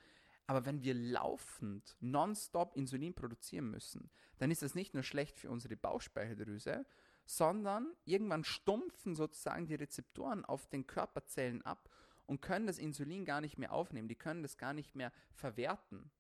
Aber 0.46 0.64
wenn 0.64 0.84
wir 0.84 0.94
laufend 0.94 1.96
nonstop 1.98 2.76
Insulin 2.76 3.12
produzieren 3.12 3.68
müssen, 3.68 4.09
dann 4.38 4.52
ist 4.52 4.62
das 4.62 4.76
nicht 4.76 4.94
nur 4.94 5.02
schlecht 5.02 5.36
für 5.36 5.50
unsere 5.50 5.76
Bauchspeicheldrüse, 5.76 6.86
sondern 7.26 7.92
irgendwann 8.04 8.44
stumpfen 8.44 9.16
sozusagen 9.16 9.66
die 9.66 9.74
Rezeptoren 9.74 10.44
auf 10.44 10.68
den 10.68 10.86
Körperzellen 10.86 11.62
ab 11.62 11.90
und 12.26 12.40
können 12.40 12.68
das 12.68 12.78
Insulin 12.78 13.24
gar 13.24 13.40
nicht 13.40 13.59
mehr 13.59 13.72
aufnehmen, 13.72 14.06
die 14.06 14.14
können 14.14 14.44
das 14.44 14.59
gar 14.59 14.72
nicht 14.72 14.94
mehr 14.94 15.12
verwerten. 15.32 16.12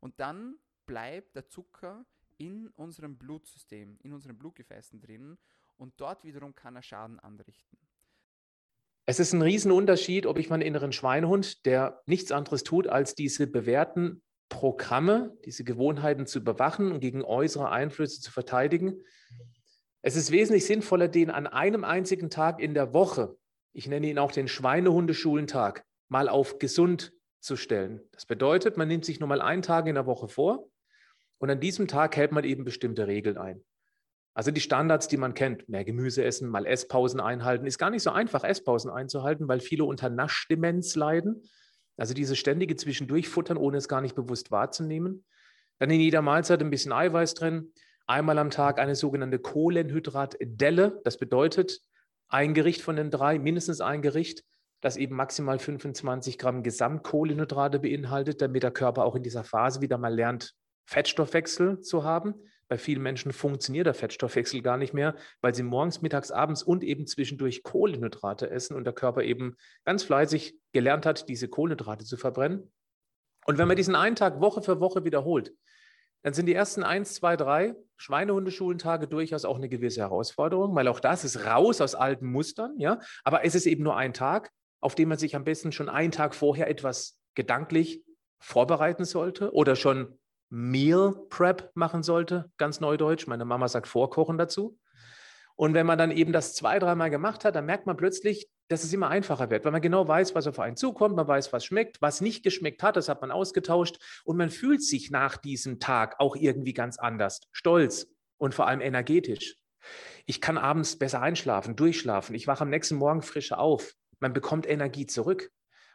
Und 0.00 0.18
dann 0.18 0.58
bleibt 0.86 1.36
der 1.36 1.46
Zucker 1.46 2.04
in 2.36 2.66
unserem 2.70 3.16
Blutsystem, 3.16 3.96
in 4.02 4.12
unseren 4.12 4.36
Blutgefäßen 4.36 5.00
drin 5.00 5.38
und 5.78 6.00
dort 6.00 6.24
wiederum 6.24 6.56
kann 6.56 6.74
er 6.74 6.82
Schaden 6.82 7.20
anrichten. 7.20 7.78
Es 9.04 9.18
ist 9.18 9.32
ein 9.32 9.42
Riesenunterschied, 9.42 10.26
ob 10.26 10.38
ich 10.38 10.48
meinen 10.48 10.62
inneren 10.62 10.92
Schweinehund, 10.92 11.66
der 11.66 12.00
nichts 12.06 12.30
anderes 12.30 12.62
tut, 12.62 12.86
als 12.86 13.14
diese 13.14 13.48
bewährten 13.48 14.22
Programme, 14.48 15.36
diese 15.44 15.64
Gewohnheiten 15.64 16.26
zu 16.26 16.38
überwachen 16.38 16.92
und 16.92 17.00
gegen 17.00 17.24
äußere 17.24 17.70
Einflüsse 17.70 18.20
zu 18.20 18.30
verteidigen. 18.30 19.00
Es 20.02 20.14
ist 20.14 20.30
wesentlich 20.30 20.66
sinnvoller, 20.66 21.08
den 21.08 21.30
an 21.30 21.46
einem 21.46 21.84
einzigen 21.84 22.30
Tag 22.30 22.60
in 22.60 22.74
der 22.74 22.92
Woche, 22.92 23.36
ich 23.72 23.88
nenne 23.88 24.08
ihn 24.08 24.18
auch 24.18 24.30
den 24.30 24.48
Schweinehundeschulentag, 24.48 25.84
mal 26.08 26.28
auf 26.28 26.58
gesund 26.58 27.12
zu 27.40 27.56
stellen. 27.56 28.02
Das 28.12 28.26
bedeutet, 28.26 28.76
man 28.76 28.88
nimmt 28.88 29.04
sich 29.04 29.18
nur 29.18 29.28
mal 29.28 29.40
einen 29.40 29.62
Tag 29.62 29.88
in 29.88 29.94
der 29.94 30.06
Woche 30.06 30.28
vor 30.28 30.68
und 31.38 31.50
an 31.50 31.58
diesem 31.58 31.88
Tag 31.88 32.16
hält 32.16 32.30
man 32.30 32.44
eben 32.44 32.64
bestimmte 32.64 33.06
Regeln 33.08 33.38
ein. 33.38 33.64
Also 34.34 34.50
die 34.50 34.60
Standards, 34.60 35.08
die 35.08 35.18
man 35.18 35.34
kennt, 35.34 35.68
mehr 35.68 35.84
Gemüse 35.84 36.24
essen, 36.24 36.48
mal 36.48 36.64
Esspausen 36.64 37.20
einhalten, 37.20 37.66
ist 37.66 37.78
gar 37.78 37.90
nicht 37.90 38.02
so 38.02 38.10
einfach, 38.10 38.44
Esspausen 38.44 38.90
einzuhalten, 38.90 39.46
weil 39.48 39.60
viele 39.60 39.84
unter 39.84 40.08
Naschdemenz 40.08 40.94
leiden. 40.96 41.42
Also 41.98 42.14
diese 42.14 42.36
ständige 42.36 42.76
Zwischendurchfuttern, 42.76 43.58
ohne 43.58 43.76
es 43.76 43.88
gar 43.88 44.00
nicht 44.00 44.14
bewusst 44.14 44.50
wahrzunehmen. 44.50 45.24
Dann 45.78 45.90
in 45.90 46.00
jeder 46.00 46.22
Mahlzeit 46.22 46.60
ein 46.62 46.70
bisschen 46.70 46.92
Eiweiß 46.92 47.34
drin. 47.34 47.72
Einmal 48.06 48.38
am 48.38 48.50
Tag 48.50 48.78
eine 48.78 48.94
sogenannte 48.94 49.38
Kohlenhydratdelle. 49.38 51.00
Das 51.04 51.18
bedeutet 51.18 51.80
ein 52.28 52.54
Gericht 52.54 52.80
von 52.80 52.96
den 52.96 53.10
drei, 53.10 53.38
mindestens 53.38 53.82
ein 53.82 54.00
Gericht, 54.00 54.42
das 54.80 54.96
eben 54.96 55.14
maximal 55.14 55.58
25 55.58 56.38
Gramm 56.38 56.62
Gesamtkohlenhydrate 56.62 57.78
beinhaltet, 57.78 58.40
damit 58.40 58.62
der 58.62 58.70
Körper 58.70 59.04
auch 59.04 59.14
in 59.14 59.22
dieser 59.22 59.44
Phase 59.44 59.82
wieder 59.82 59.98
mal 59.98 60.14
lernt, 60.14 60.54
Fettstoffwechsel 60.86 61.80
zu 61.80 62.04
haben. 62.04 62.34
Bei 62.72 62.78
vielen 62.78 63.02
Menschen 63.02 63.34
funktioniert 63.34 63.84
der 63.84 63.92
Fettstoffwechsel 63.92 64.62
gar 64.62 64.78
nicht 64.78 64.94
mehr, 64.94 65.14
weil 65.42 65.54
sie 65.54 65.62
morgens, 65.62 66.00
mittags, 66.00 66.30
abends 66.30 66.62
und 66.62 66.82
eben 66.82 67.06
zwischendurch 67.06 67.62
Kohlenhydrate 67.62 68.48
essen 68.48 68.76
und 68.76 68.84
der 68.84 68.94
Körper 68.94 69.24
eben 69.24 69.58
ganz 69.84 70.04
fleißig 70.04 70.56
gelernt 70.72 71.04
hat, 71.04 71.28
diese 71.28 71.48
Kohlenhydrate 71.48 72.06
zu 72.06 72.16
verbrennen. 72.16 72.72
Und 73.44 73.58
wenn 73.58 73.68
man 73.68 73.76
diesen 73.76 73.94
einen 73.94 74.16
Tag 74.16 74.40
Woche 74.40 74.62
für 74.62 74.80
Woche 74.80 75.04
wiederholt, 75.04 75.52
dann 76.22 76.32
sind 76.32 76.46
die 76.46 76.54
ersten 76.54 76.82
eins, 76.82 77.12
zwei, 77.12 77.36
drei 77.36 77.74
Schweinehundeschulentage 77.98 79.06
durchaus 79.06 79.44
auch 79.44 79.56
eine 79.56 79.68
gewisse 79.68 80.00
Herausforderung, 80.00 80.74
weil 80.74 80.88
auch 80.88 81.00
das 81.00 81.24
ist 81.24 81.44
raus 81.44 81.82
aus 81.82 81.94
alten 81.94 82.24
Mustern, 82.24 82.78
ja. 82.78 83.00
Aber 83.22 83.44
es 83.44 83.54
ist 83.54 83.66
eben 83.66 83.84
nur 83.84 83.98
ein 83.98 84.14
Tag, 84.14 84.50
auf 84.80 84.94
dem 84.94 85.10
man 85.10 85.18
sich 85.18 85.36
am 85.36 85.44
besten 85.44 85.72
schon 85.72 85.90
einen 85.90 86.10
Tag 86.10 86.34
vorher 86.34 86.70
etwas 86.70 87.20
gedanklich 87.34 88.02
vorbereiten 88.40 89.04
sollte 89.04 89.52
oder 89.52 89.76
schon 89.76 90.18
Meal 90.54 91.14
Prep 91.30 91.70
machen 91.72 92.02
sollte, 92.02 92.50
ganz 92.58 92.78
neudeutsch. 92.78 93.26
Meine 93.26 93.46
Mama 93.46 93.68
sagt 93.68 93.88
Vorkochen 93.88 94.36
dazu. 94.36 94.78
Und 95.56 95.72
wenn 95.72 95.86
man 95.86 95.96
dann 95.96 96.10
eben 96.10 96.30
das 96.30 96.54
zwei, 96.54 96.78
dreimal 96.78 97.08
gemacht 97.08 97.46
hat, 97.46 97.56
dann 97.56 97.64
merkt 97.64 97.86
man 97.86 97.96
plötzlich, 97.96 98.50
dass 98.68 98.84
es 98.84 98.92
immer 98.92 99.08
einfacher 99.08 99.48
wird, 99.48 99.64
weil 99.64 99.72
man 99.72 99.80
genau 99.80 100.06
weiß, 100.06 100.34
was 100.34 100.46
auf 100.46 100.58
einen 100.58 100.76
zukommt, 100.76 101.16
man 101.16 101.26
weiß, 101.26 101.54
was 101.54 101.64
schmeckt, 101.64 102.02
was 102.02 102.20
nicht 102.20 102.42
geschmeckt 102.42 102.82
hat, 102.82 102.96
das 102.96 103.08
hat 103.08 103.22
man 103.22 103.30
ausgetauscht 103.30 103.98
und 104.24 104.36
man 104.36 104.50
fühlt 104.50 104.82
sich 104.82 105.10
nach 105.10 105.38
diesem 105.38 105.80
Tag 105.80 106.20
auch 106.20 106.36
irgendwie 106.36 106.74
ganz 106.74 106.98
anders, 106.98 107.40
stolz 107.52 108.08
und 108.36 108.54
vor 108.54 108.66
allem 108.66 108.82
energetisch. 108.82 109.56
Ich 110.26 110.42
kann 110.42 110.58
abends 110.58 110.98
besser 110.98 111.22
einschlafen, 111.22 111.76
durchschlafen, 111.76 112.34
ich 112.34 112.46
wache 112.46 112.62
am 112.62 112.70
nächsten 112.70 112.96
Morgen 112.96 113.22
frischer 113.22 113.58
auf, 113.58 113.94
man 114.20 114.34
bekommt 114.34 114.68
Energie 114.68 115.06
zurück. 115.06 115.50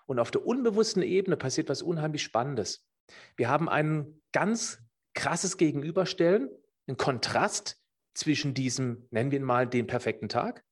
Und 0.07 0.19
auf 0.19 0.31
der 0.31 0.45
unbewussten 0.45 1.03
Ebene 1.03 1.35
passiert 1.35 1.67
was 1.69 1.81
unheimlich 1.81 2.23
Spannendes. 2.23 2.87
Wir 3.35 3.49
haben 3.49 3.69
ein 3.69 4.21
ganz 4.37 4.77
krasses 5.15 5.57
Gegenüberstellen, 5.57 6.51
einen 6.85 6.95
Kontrast 6.95 7.81
zwischen 8.13 8.53
diesem, 8.53 9.07
nennen 9.09 9.31
wir 9.31 9.39
ihn 9.39 9.43
mal, 9.43 9.65
den 9.65 9.87
perfekten 9.87 10.29
Tag 10.29 10.63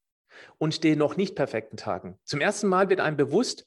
und 0.59 0.83
den 0.83 0.99
noch 0.99 1.17
nicht 1.17 1.35
perfekten 1.35 1.75
Tagen. 1.75 2.19
Zum 2.25 2.41
ersten 2.41 2.67
Mal 2.67 2.91
wird 2.91 2.99
einem 2.99 3.17
bewusst, 3.17 3.65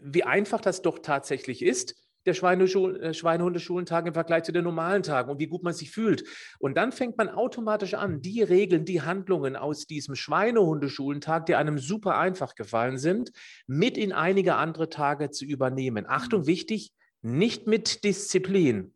wie 0.00 0.22
einfach 0.22 0.60
das 0.60 0.80
doch 0.80 1.00
tatsächlich 1.00 1.60
ist, 1.60 1.96
der 2.24 2.34
äh, 2.34 3.14
Schweinehundeschulentag 3.14 4.06
im 4.06 4.14
Vergleich 4.14 4.44
zu 4.44 4.52
den 4.52 4.62
normalen 4.62 5.02
Tagen 5.02 5.28
und 5.28 5.40
wie 5.40 5.48
gut 5.48 5.64
man 5.64 5.74
sich 5.74 5.90
fühlt. 5.90 6.22
Und 6.60 6.76
dann 6.76 6.92
fängt 6.92 7.18
man 7.18 7.28
automatisch 7.28 7.94
an, 7.94 8.22
die 8.22 8.44
Regeln, 8.44 8.84
die 8.84 9.02
Handlungen 9.02 9.56
aus 9.56 9.88
diesem 9.88 10.14
Schweinehundeschulentag, 10.14 11.46
die 11.46 11.56
einem 11.56 11.80
super 11.80 12.16
einfach 12.16 12.54
gefallen 12.54 12.98
sind, 12.98 13.32
mit 13.66 13.98
in 13.98 14.12
einige 14.12 14.54
andere 14.54 14.88
Tage 14.88 15.30
zu 15.30 15.44
übernehmen. 15.44 16.04
Achtung, 16.06 16.46
wichtig, 16.46 16.92
nicht 17.22 17.66
mit 17.66 18.04
Disziplin, 18.04 18.95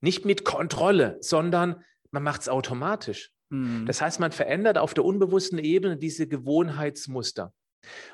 nicht 0.00 0.24
mit 0.24 0.44
Kontrolle, 0.44 1.18
sondern 1.20 1.84
man 2.10 2.22
macht 2.22 2.42
es 2.42 2.48
automatisch. 2.48 3.32
Mhm. 3.50 3.86
Das 3.86 4.00
heißt, 4.00 4.20
man 4.20 4.32
verändert 4.32 4.78
auf 4.78 4.94
der 4.94 5.04
unbewussten 5.04 5.58
Ebene 5.58 5.96
diese 5.96 6.26
Gewohnheitsmuster. 6.26 7.52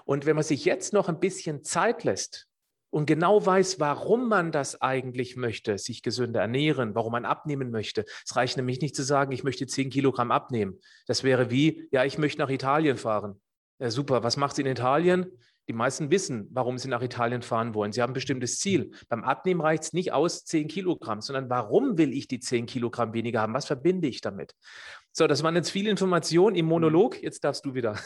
Und 0.05 0.27
wenn 0.27 0.37
man 0.37 0.45
sich 0.45 0.65
jetzt 0.65 0.93
noch 0.93 1.09
ein 1.09 1.21
bisschen 1.21 1.65
Zeit 1.65 2.05
lässt 2.05 2.47
und 2.91 3.07
genau 3.07 3.45
weiß, 3.45 3.81
warum 3.81 4.29
man 4.29 4.53
das 4.53 4.81
eigentlich 4.81 5.37
möchte, 5.37 5.77
sich 5.79 6.03
gesünder 6.03 6.41
ernähren, 6.41 6.95
warum 6.95 7.13
man 7.13 7.25
abnehmen 7.25 7.71
möchte. 7.71 8.05
Es 8.25 8.37
reicht 8.37 8.57
nämlich 8.57 8.81
nicht 8.81 8.95
zu 8.95 9.03
sagen, 9.03 9.33
ich 9.33 9.45
möchte 9.45 9.67
10 9.67 9.91
Kilogramm 9.91 10.31
abnehmen. 10.31 10.81
Das 11.07 11.25
wäre 11.25 11.51
wie, 11.51 11.89
ja, 11.91 12.05
ich 12.05 12.17
möchte 12.17 12.41
nach 12.41 12.49
Italien 12.49 12.97
fahren. 12.97 13.41
Ja, 13.79 13.91
super, 13.91 14.23
was 14.23 14.37
macht 14.37 14.57
sie 14.57 14.63
in 14.63 14.69
Italien? 14.69 15.27
Die 15.69 15.73
meisten 15.73 16.11
wissen, 16.11 16.49
warum 16.53 16.79
sie 16.79 16.89
nach 16.89 17.03
Italien 17.03 17.43
fahren 17.43 17.75
wollen. 17.75 17.93
Sie 17.93 18.01
haben 18.01 18.11
ein 18.11 18.15
bestimmtes 18.15 18.59
Ziel. 18.59 18.93
Beim 19.09 19.25
Abnehmen 19.25 19.61
reicht 19.61 19.85
es 19.85 19.93
nicht 19.93 20.13
aus 20.13 20.45
10 20.45 20.69
Kilogramm, 20.69 21.21
sondern 21.21 21.51
warum 21.51 21.99
will 21.99 22.13
ich 22.13 22.29
die 22.29 22.39
10 22.39 22.67
Kilogramm 22.67 23.13
weniger 23.13 23.41
haben? 23.41 23.55
Was 23.55 23.67
verbinde 23.67 24.07
ich 24.07 24.21
damit? 24.21 24.55
So, 25.13 25.27
das 25.27 25.43
waren 25.43 25.57
jetzt 25.57 25.71
viele 25.71 25.91
Informationen 25.91 26.57
im 26.57 26.67
Monolog. 26.67 27.21
Jetzt 27.23 27.43
darfst 27.43 27.65
du 27.65 27.75
wieder. 27.75 27.99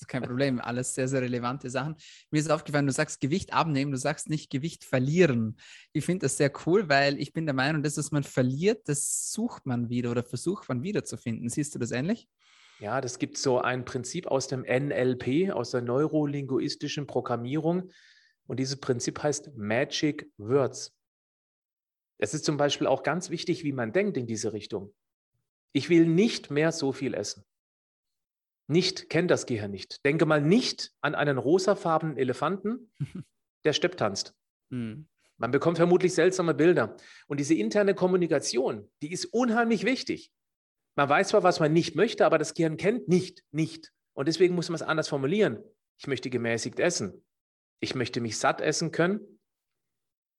Das 0.00 0.06
ist 0.06 0.08
kein 0.08 0.22
Problem. 0.22 0.60
Alles 0.60 0.94
sehr, 0.94 1.08
sehr 1.08 1.20
relevante 1.20 1.68
Sachen. 1.68 1.94
Mir 2.30 2.38
ist 2.38 2.50
aufgefallen, 2.50 2.86
du 2.86 2.92
sagst 2.92 3.20
Gewicht 3.20 3.52
abnehmen, 3.52 3.90
du 3.90 3.98
sagst 3.98 4.30
nicht 4.30 4.48
Gewicht 4.48 4.84
verlieren. 4.84 5.58
Ich 5.92 6.06
finde 6.06 6.24
das 6.24 6.38
sehr 6.38 6.50
cool, 6.64 6.88
weil 6.88 7.20
ich 7.20 7.34
bin 7.34 7.44
der 7.44 7.54
Meinung, 7.54 7.82
dass 7.82 7.98
was 7.98 8.10
man 8.10 8.22
verliert, 8.22 8.88
das 8.88 9.30
sucht 9.30 9.66
man 9.66 9.90
wieder 9.90 10.10
oder 10.10 10.22
versucht 10.22 10.70
man 10.70 10.82
wiederzufinden. 10.82 11.50
Siehst 11.50 11.74
du 11.74 11.78
das 11.78 11.90
ähnlich? 11.90 12.28
Ja, 12.80 13.02
das 13.02 13.18
gibt 13.18 13.36
so 13.36 13.60
ein 13.60 13.84
Prinzip 13.84 14.26
aus 14.26 14.48
dem 14.48 14.62
NLP, 14.62 15.52
aus 15.52 15.70
der 15.70 15.82
neurolinguistischen 15.82 17.06
Programmierung. 17.06 17.90
Und 18.46 18.58
dieses 18.58 18.80
Prinzip 18.80 19.22
heißt 19.22 19.54
Magic 19.54 20.32
Words. 20.38 20.96
Es 22.16 22.32
ist 22.32 22.46
zum 22.46 22.56
Beispiel 22.56 22.86
auch 22.86 23.02
ganz 23.02 23.28
wichtig, 23.28 23.64
wie 23.64 23.72
man 23.72 23.92
denkt 23.92 24.16
in 24.16 24.26
diese 24.26 24.54
Richtung. 24.54 24.94
Ich 25.72 25.90
will 25.90 26.06
nicht 26.06 26.50
mehr 26.50 26.72
so 26.72 26.92
viel 26.92 27.12
essen. 27.12 27.44
Nicht, 28.66 29.10
kennt 29.10 29.30
das 29.30 29.44
Gehirn 29.44 29.72
nicht. 29.72 30.04
Denke 30.06 30.24
mal 30.24 30.40
nicht 30.40 30.92
an 31.02 31.14
einen 31.14 31.36
rosafarbenen 31.36 32.16
Elefanten, 32.16 32.90
der 33.64 33.74
Stepp 33.74 33.98
tanzt. 33.98 34.34
Hm. 34.70 35.06
Man 35.36 35.50
bekommt 35.50 35.76
vermutlich 35.76 36.14
seltsame 36.14 36.54
Bilder. 36.54 36.96
Und 37.26 37.40
diese 37.40 37.54
interne 37.54 37.94
Kommunikation, 37.94 38.90
die 39.02 39.12
ist 39.12 39.26
unheimlich 39.26 39.84
wichtig. 39.84 40.32
Man 41.00 41.08
weiß 41.08 41.28
zwar, 41.28 41.42
was 41.42 41.60
man 41.60 41.72
nicht 41.72 41.96
möchte, 41.96 42.26
aber 42.26 42.36
das 42.36 42.52
Gehirn 42.52 42.76
kennt 42.76 43.08
nicht, 43.08 43.42
nicht. 43.52 43.90
Und 44.12 44.28
deswegen 44.28 44.54
muss 44.54 44.68
man 44.68 44.74
es 44.74 44.82
anders 44.82 45.08
formulieren. 45.08 45.64
Ich 45.98 46.06
möchte 46.06 46.28
gemäßigt 46.28 46.78
essen. 46.78 47.24
Ich 47.80 47.94
möchte 47.94 48.20
mich 48.20 48.36
satt 48.36 48.60
essen 48.60 48.92
können. 48.92 49.40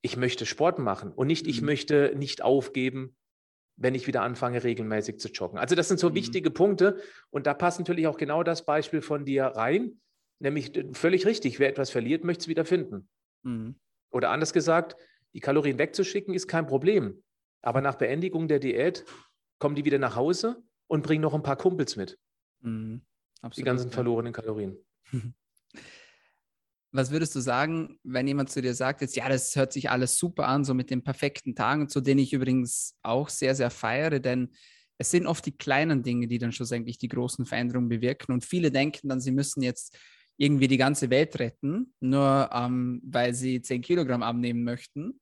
Ich 0.04 0.18
möchte 0.18 0.46
Sport 0.46 0.78
machen 0.78 1.14
und 1.14 1.26
nicht, 1.26 1.48
ich 1.48 1.62
mhm. 1.62 1.66
möchte 1.66 2.14
nicht 2.16 2.44
aufgeben, 2.44 3.18
wenn 3.76 3.96
ich 3.96 4.06
wieder 4.06 4.22
anfange, 4.22 4.64
regelmäßig 4.64 5.18
zu 5.18 5.30
joggen. 5.30 5.58
Also 5.58 5.74
das 5.74 5.88
sind 5.88 6.00
so 6.00 6.12
Mhm. 6.12 6.14
wichtige 6.14 6.52
Punkte 6.52 7.02
und 7.32 7.48
da 7.48 7.56
passt 7.56 7.80
natürlich 7.80 8.06
auch 8.06 8.18
genau 8.18 8.44
das 8.44 8.64
Beispiel 8.64 9.02
von 9.02 9.26
dir 9.26 9.46
rein, 9.46 10.00
nämlich 10.38 10.76
äh, 10.76 10.94
völlig 10.94 11.26
richtig, 11.26 11.58
wer 11.58 11.70
etwas 11.70 11.90
verliert, 11.90 12.24
möchte 12.24 12.42
es 12.42 12.48
wieder 12.48 12.66
finden. 12.66 13.10
Mhm. 13.42 13.80
Oder 14.12 14.30
anders 14.30 14.54
gesagt, 14.54 14.96
die 15.34 15.40
Kalorien 15.40 15.80
wegzuschicken 15.80 16.36
ist 16.36 16.48
kein 16.48 16.68
Problem. 16.68 17.24
Aber 17.64 17.82
nach 17.82 17.96
Beendigung 17.96 18.48
der 18.48 18.60
Diät 18.60 19.06
kommen 19.62 19.76
die 19.76 19.86
wieder 19.86 20.00
nach 20.00 20.16
Hause 20.16 20.62
und 20.88 21.04
bringen 21.04 21.22
noch 21.22 21.36
ein 21.36 21.44
paar 21.44 21.56
Kumpels 21.56 21.96
mit, 21.96 22.18
Mhm. 22.62 23.02
die 23.38 23.44
Absolut, 23.44 23.66
ganzen 23.66 23.90
ja. 23.90 23.94
verlorenen 23.94 24.34
Kalorien. 24.34 24.78
Was 26.94 27.12
würdest 27.12 27.34
du 27.36 27.40
sagen, 27.40 27.98
wenn 28.04 28.28
jemand 28.28 28.50
zu 28.50 28.62
dir 28.62 28.74
sagt, 28.74 29.00
jetzt, 29.00 29.16
ja, 29.16 29.30
das 29.30 29.56
hört 29.56 29.72
sich 29.72 29.90
alles 29.90 30.18
super 30.18 30.48
an, 30.48 30.66
so 30.66 30.74
mit 30.74 30.90
den 30.90 31.04
perfekten 31.04 31.56
Tagen, 31.56 31.88
zu 31.88 32.02
denen 32.02 32.20
ich 32.20 32.34
übrigens 32.34 32.98
auch 33.02 33.30
sehr, 33.30 33.56
sehr 33.56 33.70
feiere, 33.70 34.20
denn 34.20 34.50
es 34.98 35.10
sind 35.10 35.26
oft 35.26 35.46
die 35.46 35.56
kleinen 35.58 36.04
Dinge, 36.04 36.28
die 36.28 36.38
dann 36.38 36.52
schlussendlich 36.52 36.98
die 36.98 37.08
großen 37.08 37.46
Veränderungen 37.46 37.88
bewirken. 37.88 38.34
Und 38.34 38.44
viele 38.44 38.72
denken 38.72 39.08
dann, 39.08 39.22
sie 39.22 39.32
müssen 39.32 39.64
jetzt 39.64 39.98
irgendwie 40.38 40.68
die 40.68 40.78
ganze 40.78 41.10
Welt 41.10 41.40
retten, 41.40 41.94
nur 42.02 42.50
ähm, 42.52 43.02
weil 43.06 43.34
sie 43.34 43.62
10 43.62 43.82
Kilogramm 43.82 44.22
abnehmen 44.22 44.64
möchten. 44.64 45.20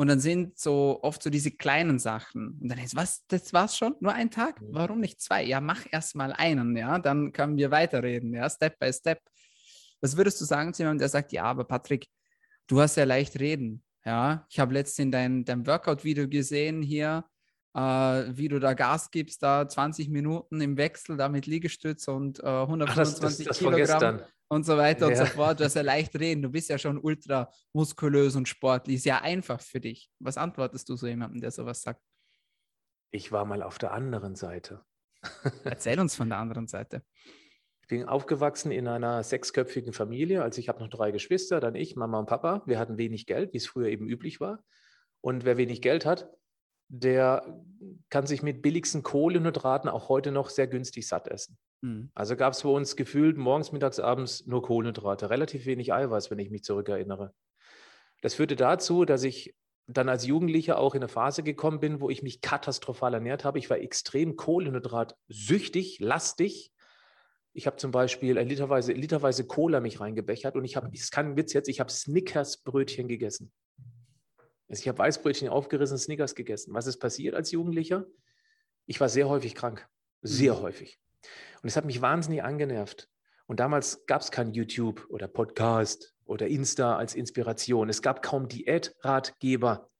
Und 0.00 0.06
dann 0.06 0.18
sind 0.18 0.58
so 0.58 1.00
oft 1.02 1.22
so 1.22 1.28
diese 1.28 1.50
kleinen 1.50 1.98
Sachen. 1.98 2.58
Und 2.58 2.70
dann 2.70 2.78
ist, 2.78 2.96
was, 2.96 3.26
das 3.26 3.52
war's 3.52 3.76
schon? 3.76 3.96
Nur 4.00 4.14
ein 4.14 4.30
Tag? 4.30 4.58
Mhm. 4.58 4.68
Warum 4.70 5.00
nicht 5.00 5.20
zwei? 5.20 5.44
Ja, 5.44 5.60
mach 5.60 5.84
erst 5.90 6.16
mal 6.16 6.32
einen, 6.32 6.74
ja, 6.74 6.98
dann 6.98 7.32
können 7.32 7.58
wir 7.58 7.70
weiterreden, 7.70 8.32
ja, 8.32 8.48
Step 8.48 8.78
by 8.78 8.90
Step. 8.94 9.20
Was 10.00 10.16
würdest 10.16 10.40
du 10.40 10.46
sagen 10.46 10.72
zu 10.72 10.84
jemandem, 10.84 11.00
der 11.00 11.10
sagt, 11.10 11.32
ja, 11.32 11.44
aber 11.44 11.64
Patrick, 11.64 12.06
du 12.66 12.80
hast 12.80 12.96
ja 12.96 13.04
leicht 13.04 13.38
reden. 13.40 13.84
Ja, 14.02 14.46
ich 14.48 14.58
habe 14.58 14.72
letztens 14.72 15.10
dein, 15.10 15.44
dein 15.44 15.66
Workout-Video 15.66 16.26
gesehen 16.28 16.80
hier, 16.80 17.26
äh, 17.74 17.80
wie 17.80 18.48
du 18.48 18.58
da 18.58 18.74
Gas 18.74 19.10
gibst, 19.10 19.42
da 19.42 19.68
20 19.68 20.08
Minuten 20.08 20.60
im 20.60 20.76
Wechsel, 20.76 21.16
da 21.16 21.28
mit 21.28 21.46
Liegestütz 21.46 22.08
und 22.08 22.38
äh, 22.40 22.42
Ach, 22.42 22.66
das, 22.66 22.68
125 22.68 23.46
das, 23.46 23.58
das 23.58 23.58
Kilogramm 23.58 24.20
und 24.48 24.64
so 24.66 24.76
weiter 24.76 25.06
und 25.06 25.16
so 25.16 25.22
Ja. 25.22 25.30
fort. 25.30 25.60
Du 25.60 25.64
hast 25.64 25.74
ja 25.74 25.82
leicht 25.82 26.18
reden, 26.18 26.42
du 26.42 26.48
bist 26.50 26.68
ja 26.68 26.78
schon 26.78 26.98
ultra 26.98 27.50
muskulös 27.72 28.34
und 28.34 28.48
sportlich. 28.48 28.96
Ist 28.96 29.04
ja 29.06 29.22
einfach 29.22 29.60
für 29.60 29.80
dich. 29.80 30.10
Was 30.18 30.36
antwortest 30.36 30.88
du 30.88 30.96
so 30.96 31.06
jemandem, 31.06 31.40
der 31.40 31.52
sowas 31.52 31.82
sagt? 31.82 32.02
Ich 33.12 33.32
war 33.32 33.44
mal 33.44 33.62
auf 33.62 33.78
der 33.78 33.92
anderen 33.92 34.34
Seite. 34.34 34.84
Erzähl 35.64 35.98
uns 36.00 36.14
von 36.16 36.28
der 36.28 36.38
anderen 36.38 36.66
Seite. 36.66 37.02
Ich 37.82 37.88
bin 37.88 38.04
aufgewachsen 38.04 38.70
in 38.70 38.86
einer 38.86 39.22
sechsköpfigen 39.22 39.92
Familie. 39.92 40.42
Also 40.42 40.60
ich 40.60 40.68
habe 40.68 40.78
noch 40.80 40.88
drei 40.88 41.10
Geschwister, 41.10 41.60
dann 41.60 41.74
ich, 41.74 41.96
Mama 41.96 42.18
und 42.20 42.26
Papa. 42.26 42.62
Wir 42.66 42.78
hatten 42.78 42.98
wenig 42.98 43.26
Geld, 43.26 43.52
wie 43.52 43.56
es 43.58 43.66
früher 43.66 43.88
eben 43.88 44.08
üblich 44.08 44.40
war. 44.40 44.64
Und 45.20 45.44
wer 45.44 45.56
wenig 45.56 45.82
Geld 45.82 46.06
hat, 46.06 46.28
der 46.92 47.62
kann 48.10 48.26
sich 48.26 48.42
mit 48.42 48.62
billigsten 48.62 49.04
Kohlenhydraten 49.04 49.88
auch 49.88 50.08
heute 50.08 50.32
noch 50.32 50.50
sehr 50.50 50.66
günstig 50.66 51.06
satt 51.06 51.28
essen. 51.28 51.56
Hm. 51.82 52.10
Also 52.14 52.34
gab 52.34 52.52
es 52.52 52.62
bei 52.62 52.68
uns 52.68 52.96
gefühlt 52.96 53.36
morgens, 53.36 53.70
mittags, 53.70 54.00
abends 54.00 54.44
nur 54.46 54.62
Kohlenhydrate, 54.62 55.30
relativ 55.30 55.66
wenig 55.66 55.92
Eiweiß, 55.92 56.30
wenn 56.32 56.40
ich 56.40 56.50
mich 56.50 56.64
zurückerinnere. 56.64 57.32
Das 58.22 58.34
führte 58.34 58.56
dazu, 58.56 59.04
dass 59.04 59.22
ich 59.22 59.54
dann 59.86 60.08
als 60.08 60.26
Jugendlicher 60.26 60.78
auch 60.78 60.94
in 60.94 61.02
eine 61.02 61.08
Phase 61.08 61.44
gekommen 61.44 61.78
bin, 61.78 62.00
wo 62.00 62.10
ich 62.10 62.24
mich 62.24 62.40
katastrophal 62.40 63.14
ernährt 63.14 63.44
habe. 63.44 63.58
Ich 63.60 63.70
war 63.70 63.78
extrem 63.78 64.36
kohlenhydratsüchtig, 64.36 66.00
lastig. 66.00 66.72
Ich 67.52 67.66
habe 67.66 67.76
zum 67.76 67.92
Beispiel 67.92 68.36
äh, 68.36 68.42
literweise, 68.42 68.92
literweise 68.92 69.46
Cola 69.46 69.80
mich 69.80 70.00
reingebechert 70.00 70.56
und 70.56 70.64
ich 70.64 70.76
habe, 70.76 70.90
es 70.92 71.10
kein 71.10 71.36
Witz 71.36 71.52
jetzt, 71.52 71.68
ich 71.68 71.78
habe 71.78 71.90
Snickers-Brötchen 71.90 73.06
gegessen. 73.06 73.52
Also 74.70 74.82
ich 74.82 74.88
habe 74.88 74.98
Weißbrötchen 74.98 75.48
aufgerissen, 75.48 75.98
Snickers 75.98 76.36
gegessen. 76.36 76.72
Was 76.72 76.86
ist 76.86 76.98
passiert 76.98 77.34
als 77.34 77.50
Jugendlicher? 77.50 78.06
Ich 78.86 79.00
war 79.00 79.08
sehr 79.08 79.28
häufig 79.28 79.56
krank. 79.56 79.88
Sehr 80.22 80.54
Mhm. 80.54 80.60
häufig. 80.62 81.00
Und 81.62 81.68
es 81.68 81.76
hat 81.76 81.84
mich 81.84 82.00
wahnsinnig 82.00 82.44
angenervt. 82.44 83.08
Und 83.46 83.58
damals 83.58 84.06
gab 84.06 84.22
es 84.22 84.30
kein 84.30 84.52
YouTube 84.52 85.04
oder 85.08 85.26
Podcast 85.26 86.14
oder 86.24 86.46
Insta 86.46 86.96
als 86.96 87.16
Inspiration. 87.16 87.88
Es 87.88 88.00
gab 88.00 88.22
kaum 88.22 88.46
Diätratgeber. 88.46 89.90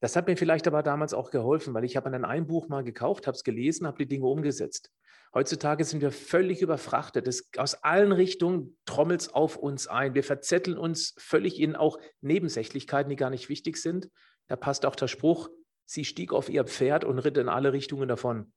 Das 0.00 0.14
hat 0.14 0.26
mir 0.26 0.36
vielleicht 0.36 0.66
aber 0.66 0.82
damals 0.82 1.14
auch 1.14 1.30
geholfen, 1.30 1.72
weil 1.72 1.84
ich 1.84 1.96
habe 1.96 2.10
dann 2.10 2.26
ein 2.26 2.46
Buch 2.46 2.68
mal 2.68 2.84
gekauft, 2.84 3.26
habe 3.26 3.34
es 3.34 3.44
gelesen, 3.44 3.86
habe 3.86 3.96
die 3.96 4.08
Dinge 4.08 4.26
umgesetzt. 4.26 4.90
Heutzutage 5.32 5.84
sind 5.84 6.02
wir 6.02 6.10
völlig 6.10 6.60
überfrachtet. 6.60 7.28
Es, 7.28 7.50
aus 7.56 7.74
allen 7.74 8.10
Richtungen 8.10 8.76
trommelt 8.84 9.20
es 9.20 9.28
auf 9.28 9.56
uns 9.56 9.86
ein. 9.86 10.14
Wir 10.14 10.24
verzetteln 10.24 10.76
uns 10.76 11.14
völlig 11.18 11.60
in 11.60 11.76
auch 11.76 11.98
Nebensächlichkeiten, 12.20 13.10
die 13.10 13.16
gar 13.16 13.30
nicht 13.30 13.48
wichtig 13.48 13.76
sind. 13.76 14.08
Da 14.48 14.56
passt 14.56 14.84
auch 14.84 14.96
der 14.96 15.06
Spruch, 15.06 15.48
sie 15.86 16.04
stieg 16.04 16.32
auf 16.32 16.48
ihr 16.48 16.64
Pferd 16.64 17.04
und 17.04 17.20
ritt 17.20 17.36
in 17.38 17.48
alle 17.48 17.72
Richtungen 17.72 18.08
davon. 18.08 18.52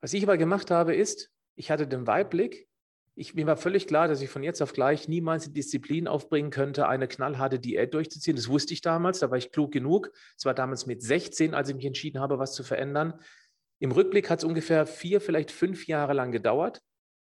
Was 0.00 0.12
ich 0.12 0.22
aber 0.22 0.38
gemacht 0.38 0.70
habe, 0.70 0.94
ist, 0.94 1.32
ich 1.56 1.72
hatte 1.72 1.88
den 1.88 2.06
Weitblick. 2.06 2.68
Ich, 3.16 3.34
mir 3.34 3.48
war 3.48 3.56
völlig 3.56 3.88
klar, 3.88 4.06
dass 4.06 4.20
ich 4.20 4.30
von 4.30 4.44
jetzt 4.44 4.62
auf 4.62 4.72
gleich 4.72 5.08
niemals 5.08 5.46
die 5.46 5.52
Disziplin 5.52 6.06
aufbringen 6.06 6.52
könnte, 6.52 6.86
eine 6.86 7.08
knallharte 7.08 7.58
Diät 7.58 7.92
durchzuziehen. 7.94 8.36
Das 8.36 8.48
wusste 8.48 8.74
ich 8.74 8.80
damals, 8.80 9.18
da 9.18 9.32
war 9.32 9.38
ich 9.38 9.50
klug 9.50 9.72
genug. 9.72 10.12
Es 10.36 10.44
war 10.44 10.54
damals 10.54 10.86
mit 10.86 11.02
16, 11.02 11.52
als 11.52 11.68
ich 11.68 11.74
mich 11.74 11.86
entschieden 11.86 12.20
habe, 12.20 12.38
was 12.38 12.54
zu 12.54 12.62
verändern. 12.62 13.14
Im 13.80 13.92
Rückblick 13.92 14.28
hat 14.30 14.40
es 14.40 14.44
ungefähr 14.44 14.86
vier, 14.86 15.20
vielleicht 15.20 15.50
fünf 15.50 15.86
Jahre 15.86 16.12
lang 16.12 16.32
gedauert, 16.32 16.80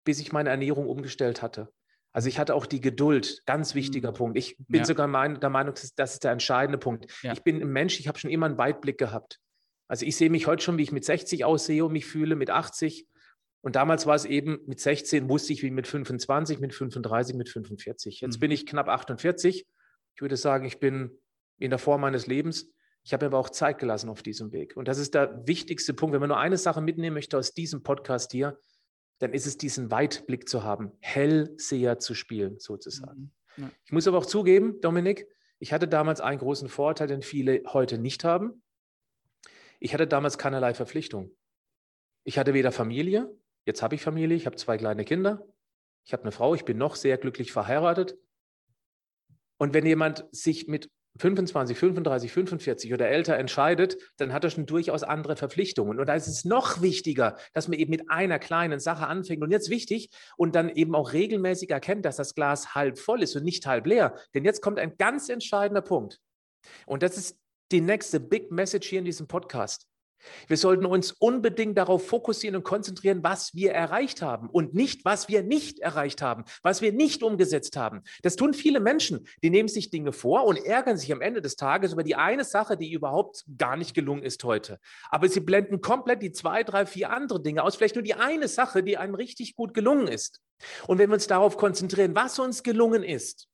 bis 0.03 0.19
ich 0.19 0.31
meine 0.31 0.49
Ernährung 0.49 0.87
umgestellt 0.87 1.41
hatte. 1.41 1.69
Also 2.11 2.27
ich 2.27 2.39
hatte 2.39 2.55
auch 2.55 2.65
die 2.65 2.81
Geduld, 2.81 3.43
ganz 3.45 3.75
wichtiger 3.75 4.11
Mhm. 4.11 4.15
Punkt. 4.15 4.37
Ich 4.37 4.55
bin 4.67 4.79
Ja. 4.79 4.85
sogar 4.85 5.07
mein, 5.07 5.39
der 5.39 5.49
Meinung, 5.51 5.75
das, 5.75 5.93
das 5.93 6.13
ist 6.13 6.23
der 6.23 6.31
entscheidende 6.31 6.79
Punkt. 6.79 7.05
Ja. 7.21 7.33
Ich 7.33 7.43
bin 7.43 7.61
ein 7.61 7.67
Mensch, 7.71 7.99
ich 7.99 8.07
habe 8.07 8.17
schon 8.17 8.31
immer 8.31 8.47
einen 8.47 8.57
Weitblick 8.57 8.97
gehabt. 8.97 9.39
Also 9.87 10.05
ich 10.05 10.15
sehe 10.15 10.29
mich 10.29 10.47
heute 10.47 10.63
schon, 10.63 10.77
wie 10.77 10.83
ich 10.83 10.91
mit 10.91 11.05
60 11.05 11.45
aussehe 11.45 11.85
und 11.85 11.91
mich 11.93 12.05
fühle, 12.07 12.35
mit 12.35 12.49
80. 12.49 13.05
Und 13.61 13.75
damals 13.75 14.05
war 14.07 14.15
es 14.15 14.25
eben, 14.25 14.59
mit 14.65 14.79
16 14.79 15.29
wusste 15.29 15.53
ich, 15.53 15.61
wie 15.61 15.69
mit 15.71 15.85
25, 15.87 16.59
mit 16.59 16.73
35, 16.73 17.35
mit 17.35 17.49
45. 17.49 18.21
Jetzt 18.21 18.37
Mhm. 18.37 18.39
bin 18.39 18.51
ich 18.51 18.65
knapp 18.65 18.87
48. 18.87 19.67
Ich 20.15 20.21
würde 20.21 20.37
sagen, 20.37 20.65
ich 20.65 20.79
bin 20.79 21.11
in 21.59 21.69
der 21.69 21.79
Form 21.79 22.01
meines 22.01 22.25
Lebens. 22.25 22.71
Ich 23.03 23.13
habe 23.13 23.25
mir 23.25 23.27
aber 23.27 23.39
auch 23.39 23.49
Zeit 23.49 23.79
gelassen 23.79 24.09
auf 24.09 24.21
diesem 24.21 24.51
Weg. 24.51 24.75
Und 24.75 24.87
das 24.87 24.97
ist 24.97 25.13
der 25.13 25.47
wichtigste 25.47 25.93
Punkt. 25.93 26.13
Wenn 26.13 26.19
man 26.19 26.29
nur 26.29 26.39
eine 26.39 26.57
Sache 26.57 26.81
mitnehmen 26.81 27.13
möchte 27.13 27.37
aus 27.37 27.53
diesem 27.53 27.81
Podcast 27.83 28.31
hier, 28.31 28.59
dann 29.19 29.33
ist 29.33 29.45
es 29.45 29.57
diesen 29.57 29.91
Weitblick 29.91 30.47
zu 30.47 30.63
haben, 30.63 30.91
Hellseher 30.99 31.99
zu 31.99 32.13
spielen, 32.13 32.59
sozusagen. 32.59 33.33
Mhm. 33.57 33.63
Ja. 33.63 33.71
Ich 33.85 33.91
muss 33.91 34.07
aber 34.07 34.17
auch 34.17 34.25
zugeben, 34.25 34.79
Dominik, 34.81 35.27
ich 35.59 35.73
hatte 35.73 35.87
damals 35.87 36.21
einen 36.21 36.39
großen 36.39 36.69
Vorteil, 36.69 37.07
den 37.07 37.21
viele 37.21 37.61
heute 37.67 37.97
nicht 37.97 38.23
haben. 38.23 38.63
Ich 39.79 39.93
hatte 39.93 40.07
damals 40.07 40.37
keinerlei 40.37 40.73
Verpflichtung. 40.73 41.31
Ich 42.23 42.37
hatte 42.37 42.53
weder 42.53 42.71
Familie, 42.71 43.29
jetzt 43.65 43.81
habe 43.81 43.95
ich 43.95 44.01
Familie, 44.01 44.37
ich 44.37 44.45
habe 44.45 44.55
zwei 44.55 44.77
kleine 44.77 45.03
Kinder, 45.03 45.45
ich 46.05 46.13
habe 46.13 46.23
eine 46.23 46.31
Frau, 46.31 46.55
ich 46.55 46.65
bin 46.65 46.77
noch 46.77 46.95
sehr 46.95 47.17
glücklich 47.17 47.51
verheiratet. 47.51 48.17
Und 49.57 49.73
wenn 49.73 49.85
jemand 49.85 50.25
sich 50.31 50.67
mit 50.67 50.89
25, 51.17 51.77
35, 51.77 52.31
45 52.31 52.93
oder 52.93 53.09
älter 53.09 53.35
entscheidet, 53.35 53.97
dann 54.17 54.31
hat 54.31 54.43
er 54.43 54.49
schon 54.49 54.65
durchaus 54.65 55.03
andere 55.03 55.35
Verpflichtungen. 55.35 55.99
Und 55.99 56.07
da 56.07 56.13
ist 56.13 56.27
es 56.27 56.45
noch 56.45 56.81
wichtiger, 56.81 57.37
dass 57.53 57.67
man 57.67 57.77
eben 57.77 57.89
mit 57.89 58.09
einer 58.09 58.39
kleinen 58.39 58.79
Sache 58.79 59.07
anfängt. 59.07 59.41
Und 59.41 59.51
jetzt 59.51 59.69
wichtig 59.69 60.09
und 60.37 60.55
dann 60.55 60.69
eben 60.69 60.95
auch 60.95 61.13
regelmäßig 61.13 61.71
erkennt, 61.71 62.05
dass 62.05 62.15
das 62.15 62.35
Glas 62.35 62.75
halb 62.75 62.97
voll 62.97 63.23
ist 63.23 63.35
und 63.35 63.43
nicht 63.43 63.65
halb 63.65 63.87
leer. 63.87 64.15
Denn 64.33 64.45
jetzt 64.45 64.61
kommt 64.61 64.79
ein 64.79 64.97
ganz 64.97 65.29
entscheidender 65.29 65.81
Punkt. 65.81 66.19
Und 66.85 67.03
das 67.03 67.17
ist 67.17 67.37
die 67.71 67.81
nächste 67.81 68.19
Big 68.19 68.51
Message 68.51 68.87
hier 68.87 68.99
in 68.99 69.05
diesem 69.05 69.27
Podcast. 69.27 69.88
Wir 70.47 70.57
sollten 70.57 70.85
uns 70.85 71.11
unbedingt 71.11 71.77
darauf 71.77 72.07
fokussieren 72.07 72.55
und 72.55 72.63
konzentrieren, 72.63 73.23
was 73.23 73.53
wir 73.53 73.71
erreicht 73.71 74.21
haben 74.21 74.49
und 74.49 74.73
nicht, 74.73 75.05
was 75.05 75.29
wir 75.29 75.43
nicht 75.43 75.79
erreicht 75.79 76.21
haben, 76.21 76.43
was 76.61 76.81
wir 76.81 76.91
nicht 76.91 77.23
umgesetzt 77.23 77.77
haben. 77.77 78.01
Das 78.21 78.35
tun 78.35 78.53
viele 78.53 78.79
Menschen. 78.79 79.27
Die 79.43 79.49
nehmen 79.49 79.69
sich 79.69 79.89
Dinge 79.89 80.11
vor 80.11 80.45
und 80.45 80.57
ärgern 80.57 80.97
sich 80.97 81.11
am 81.11 81.21
Ende 81.21 81.41
des 81.41 81.55
Tages 81.55 81.93
über 81.93 82.03
die 82.03 82.15
eine 82.15 82.43
Sache, 82.43 82.77
die 82.77 82.91
überhaupt 82.91 83.45
gar 83.57 83.77
nicht 83.77 83.93
gelungen 83.93 84.23
ist 84.23 84.43
heute. 84.43 84.79
Aber 85.09 85.29
sie 85.29 85.39
blenden 85.39 85.81
komplett 85.81 86.21
die 86.21 86.31
zwei, 86.31 86.63
drei, 86.63 86.85
vier 86.85 87.11
andere 87.11 87.41
Dinge 87.41 87.63
aus. 87.63 87.75
Vielleicht 87.75 87.95
nur 87.95 88.03
die 88.03 88.15
eine 88.15 88.47
Sache, 88.47 88.83
die 88.83 88.97
einem 88.97 89.15
richtig 89.15 89.55
gut 89.55 89.73
gelungen 89.73 90.07
ist. 90.07 90.41
Und 90.87 90.97
wenn 90.97 91.09
wir 91.09 91.13
uns 91.13 91.27
darauf 91.27 91.57
konzentrieren, 91.57 92.15
was 92.15 92.37
uns 92.39 92.63
gelungen 92.63 93.03
ist, 93.03 93.47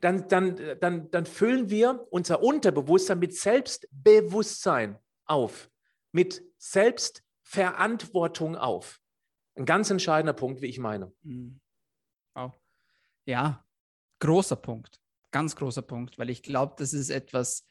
dann, 0.00 0.28
dann, 0.28 0.56
dann, 0.80 1.10
dann 1.10 1.26
füllen 1.26 1.70
wir 1.70 2.06
unser 2.10 2.42
Unterbewusstsein 2.42 3.18
mit 3.18 3.36
Selbstbewusstsein 3.36 4.98
auf 5.26 5.68
mit 6.14 6.42
Selbstverantwortung 6.58 8.56
auf. 8.56 9.00
Ein 9.56 9.66
ganz 9.66 9.90
entscheidender 9.90 10.32
Punkt, 10.32 10.62
wie 10.62 10.66
ich 10.66 10.78
meine. 10.78 11.12
Mhm. 11.22 11.60
Ja, 13.26 13.64
großer 14.20 14.56
Punkt. 14.56 15.00
Ganz 15.30 15.56
großer 15.56 15.82
Punkt, 15.82 16.18
weil 16.18 16.30
ich 16.30 16.42
glaube, 16.42 16.74
das 16.78 16.92
ist 16.92 17.10
etwas, 17.10 17.66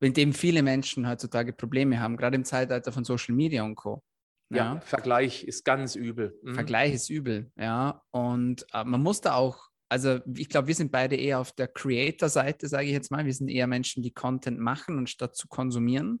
mit 0.00 0.16
dem 0.16 0.32
viele 0.32 0.62
Menschen 0.62 1.08
heutzutage 1.08 1.52
Probleme 1.52 2.00
haben, 2.00 2.16
gerade 2.16 2.36
im 2.36 2.44
Zeitalter 2.44 2.92
von 2.92 3.04
Social 3.04 3.34
Media 3.34 3.64
und 3.64 3.74
Co. 3.74 4.02
Ja, 4.50 4.80
Vergleich 4.80 5.44
ist 5.44 5.64
ganz 5.64 5.94
übel. 5.94 6.38
Mhm. 6.42 6.54
Vergleich 6.54 6.94
ist 6.94 7.10
übel, 7.10 7.50
ja. 7.56 8.02
Und 8.10 8.64
äh, 8.72 8.84
man 8.84 9.02
muss 9.02 9.20
da 9.20 9.34
auch, 9.34 9.68
also 9.90 10.20
ich 10.34 10.48
glaube, 10.48 10.68
wir 10.68 10.74
sind 10.74 10.92
beide 10.92 11.16
eher 11.16 11.40
auf 11.40 11.52
der 11.52 11.68
Creator-Seite, 11.68 12.68
sage 12.68 12.86
ich 12.86 12.92
jetzt 12.92 13.10
mal. 13.10 13.26
Wir 13.26 13.34
sind 13.34 13.48
eher 13.48 13.66
Menschen, 13.66 14.02
die 14.02 14.12
Content 14.12 14.58
machen, 14.58 14.98
anstatt 14.98 15.36
zu 15.36 15.48
konsumieren. 15.48 16.20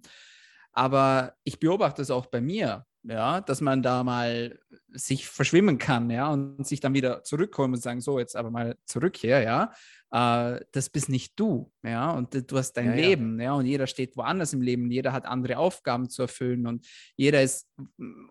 Aber 0.72 1.34
ich 1.44 1.58
beobachte 1.58 2.02
es 2.02 2.10
auch 2.10 2.26
bei 2.26 2.40
mir, 2.40 2.86
ja, 3.04 3.40
dass 3.40 3.60
man 3.60 3.82
da 3.82 4.04
mal 4.04 4.58
sich 4.88 5.28
verschwimmen 5.28 5.78
kann, 5.78 6.10
ja, 6.10 6.30
und 6.30 6.66
sich 6.66 6.80
dann 6.80 6.94
wieder 6.94 7.22
zurückkommen 7.22 7.74
und 7.74 7.80
sagen, 7.80 8.00
so, 8.00 8.18
jetzt 8.18 8.36
aber 8.36 8.50
mal 8.50 8.76
zurück 8.84 9.16
hier, 9.16 9.40
ja, 9.40 9.72
äh, 10.10 10.60
das 10.72 10.90
bist 10.90 11.08
nicht 11.08 11.38
du, 11.38 11.72
ja, 11.82 12.10
und 12.12 12.50
du 12.50 12.58
hast 12.58 12.72
dein 12.72 12.90
ja, 12.90 12.94
Leben, 12.94 13.38
ja. 13.38 13.46
ja, 13.46 13.52
und 13.54 13.66
jeder 13.66 13.86
steht 13.86 14.16
woanders 14.16 14.52
im 14.52 14.62
Leben, 14.62 14.90
jeder 14.90 15.12
hat 15.12 15.26
andere 15.26 15.58
Aufgaben 15.58 16.08
zu 16.08 16.22
erfüllen 16.22 16.66
und 16.66 16.86
jeder 17.16 17.42
ist 17.42 17.68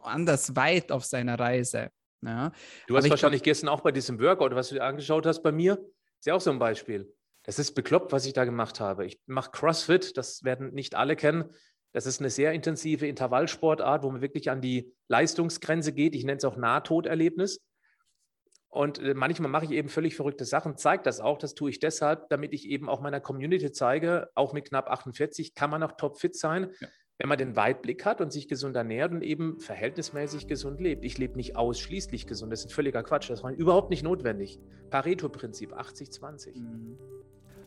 anders 0.01 0.55
weit 0.55 0.91
auf 0.91 1.05
seiner 1.05 1.39
Reise. 1.39 1.89
Ja. 2.21 2.51
Du 2.87 2.95
hast 2.95 3.05
aber 3.05 3.11
wahrscheinlich 3.11 3.43
gestern 3.43 3.69
auch 3.69 3.81
bei 3.81 3.91
diesem 3.91 4.19
Workout, 4.19 4.55
was 4.55 4.69
du 4.69 4.75
dir 4.75 4.83
angeschaut 4.83 5.25
hast 5.25 5.41
bei 5.43 5.51
mir, 5.51 5.79
ist 6.19 6.25
ja 6.25 6.33
auch 6.33 6.41
so 6.41 6.51
ein 6.51 6.59
Beispiel. 6.59 7.13
Das 7.43 7.59
ist 7.59 7.73
bekloppt, 7.73 8.11
was 8.11 8.25
ich 8.25 8.33
da 8.33 8.43
gemacht 8.43 8.79
habe. 8.79 9.05
Ich 9.05 9.21
mache 9.25 9.51
CrossFit, 9.51 10.17
das 10.17 10.43
werden 10.43 10.73
nicht 10.73 10.95
alle 10.95 11.15
kennen. 11.15 11.45
Das 11.97 12.05
ist 12.05 12.19
eine 12.19 12.29
sehr 12.29 12.51
intensive 12.51 13.07
Intervallsportart, 13.07 14.03
wo 14.03 14.11
man 14.11 14.21
wirklich 14.21 14.51
an 14.51 14.61
die 14.61 14.93
Leistungsgrenze 15.07 15.93
geht. 15.93 16.13
Ich 16.13 16.25
nenne 16.25 16.37
es 16.37 16.45
auch 16.45 16.55
Nahtoderlebnis. 16.55 17.59
Und 18.69 18.99
äh, 18.99 19.15
manchmal 19.15 19.49
mache 19.49 19.65
ich 19.65 19.71
eben 19.71 19.89
völlig 19.89 20.15
verrückte 20.15 20.45
Sachen, 20.45 20.77
zeige 20.77 21.01
das 21.01 21.19
auch. 21.19 21.39
Das 21.39 21.55
tue 21.55 21.71
ich 21.71 21.79
deshalb, 21.79 22.29
damit 22.29 22.53
ich 22.53 22.69
eben 22.69 22.87
auch 22.87 23.01
meiner 23.01 23.19
Community 23.19 23.71
zeige, 23.71 24.29
auch 24.35 24.53
mit 24.53 24.69
knapp 24.69 24.91
48 24.91 25.55
kann 25.55 25.71
man 25.71 25.81
auch 25.81 25.93
topfit 25.93 26.35
sein, 26.35 26.69
ja. 26.79 26.87
wenn 27.17 27.29
man 27.29 27.39
den 27.39 27.55
Weitblick 27.55 28.05
hat 28.05 28.21
und 28.21 28.31
sich 28.31 28.47
gesund 28.47 28.75
ernährt 28.75 29.11
und 29.11 29.23
eben 29.23 29.59
verhältnismäßig 29.59 30.47
gesund 30.47 30.79
lebt. 30.79 31.03
Ich 31.03 31.17
lebe 31.17 31.35
nicht 31.35 31.55
ausschließlich 31.55 32.27
gesund, 32.27 32.51
das 32.51 32.59
ist 32.59 32.67
ein 32.67 32.75
völliger 32.75 33.01
Quatsch. 33.01 33.27
Das 33.31 33.41
war 33.41 33.51
überhaupt 33.53 33.89
nicht 33.89 34.03
notwendig. 34.03 34.59
Pareto-Prinzip 34.91 35.73
80-20. 35.73 36.59
Mhm. 36.59 36.99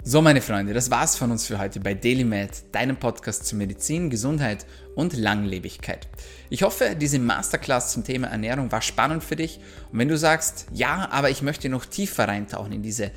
So, 0.03 0.23
meine 0.23 0.41
Freunde, 0.41 0.73
das 0.73 0.91
war's 0.91 1.17
von 1.17 1.31
uns 1.31 1.47
für 1.47 1.59
heute 1.59 1.79
bei 1.79 1.93
DailyMed, 1.93 2.73
deinem 2.73 2.97
Podcast 2.97 3.45
zu 3.45 3.55
Medizin, 3.55 4.09
Gesundheit 4.09 4.65
und 4.95 5.13
Langlebigkeit. 5.13 6.09
Ich 6.49 6.63
hoffe, 6.63 6.97
diese 6.99 7.19
Masterclass 7.19 7.93
zum 7.93 8.03
Thema 8.03 8.29
Ernährung 8.29 8.73
war 8.73 8.81
spannend 8.81 9.23
für 9.23 9.37
dich. 9.37 9.61
Und 9.93 9.99
wenn 9.99 10.09
du 10.09 10.17
sagst, 10.17 10.69
ja, 10.73 11.11
aber 11.13 11.29
ich 11.29 11.43
möchte 11.43 11.69
noch 11.69 11.85
tiefer 11.85 12.27
reintauchen 12.27 12.73
in 12.73 12.83
diese 12.83 13.11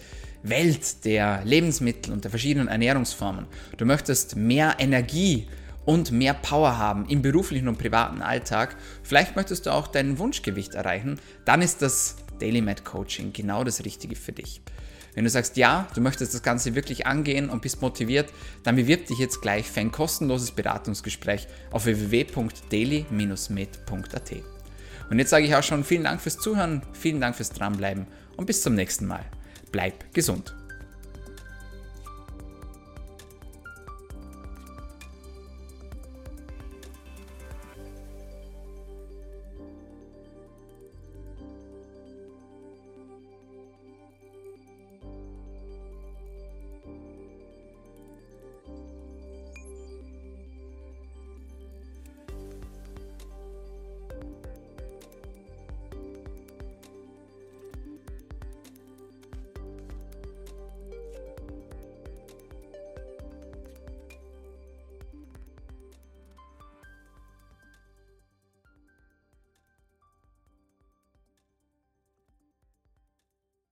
Welt 0.43 1.05
der 1.05 1.45
Lebensmittel 1.45 2.11
und 2.11 2.25
der 2.25 2.31
verschiedenen 2.31 2.67
Ernährungsformen, 2.67 3.45
du 3.77 3.85
möchtest 3.85 4.35
mehr 4.35 4.75
Energie 4.77 5.47
und 5.85 6.11
mehr 6.11 6.33
Power 6.33 6.77
haben 6.77 7.07
im 7.07 7.21
beruflichen 7.21 7.69
und 7.69 7.77
privaten 7.77 8.21
Alltag, 8.21 8.75
vielleicht 9.03 9.37
möchtest 9.37 9.67
du 9.67 9.71
auch 9.71 9.87
dein 9.87 10.19
Wunschgewicht 10.19 10.75
erreichen, 10.75 11.17
dann 11.45 11.61
ist 11.61 11.81
das 11.81 12.17
DailyMed 12.41 12.83
Coaching 12.83 13.31
genau 13.31 13.63
das 13.63 13.85
Richtige 13.85 14.17
für 14.17 14.33
dich. 14.33 14.61
Wenn 15.15 15.23
du 15.23 15.29
sagst, 15.29 15.55
ja, 15.57 15.87
du 15.93 16.01
möchtest 16.01 16.33
das 16.33 16.43
Ganze 16.43 16.75
wirklich 16.75 17.05
angehen 17.05 17.49
und 17.49 17.61
bist 17.61 17.81
motiviert, 17.81 18.33
dann 18.63 18.75
bewirb 18.75 19.05
dich 19.05 19.19
jetzt 19.19 19.41
gleich 19.41 19.69
für 19.69 19.79
ein 19.79 19.91
kostenloses 19.91 20.51
Beratungsgespräch 20.51 21.47
auf 21.71 21.85
www.daily-med.at. 21.85 24.31
Und 25.09 25.19
jetzt 25.19 25.29
sage 25.29 25.45
ich 25.45 25.55
auch 25.55 25.63
schon 25.63 25.83
vielen 25.83 26.05
Dank 26.05 26.21
fürs 26.21 26.39
Zuhören, 26.39 26.81
vielen 26.93 27.21
Dank 27.21 27.35
fürs 27.35 27.51
Dranbleiben 27.51 28.07
und 28.37 28.45
bis 28.45 28.63
zum 28.63 28.75
nächsten 28.75 29.05
Mal. 29.05 29.25
Bleib 29.71 30.13
gesund. 30.13 30.55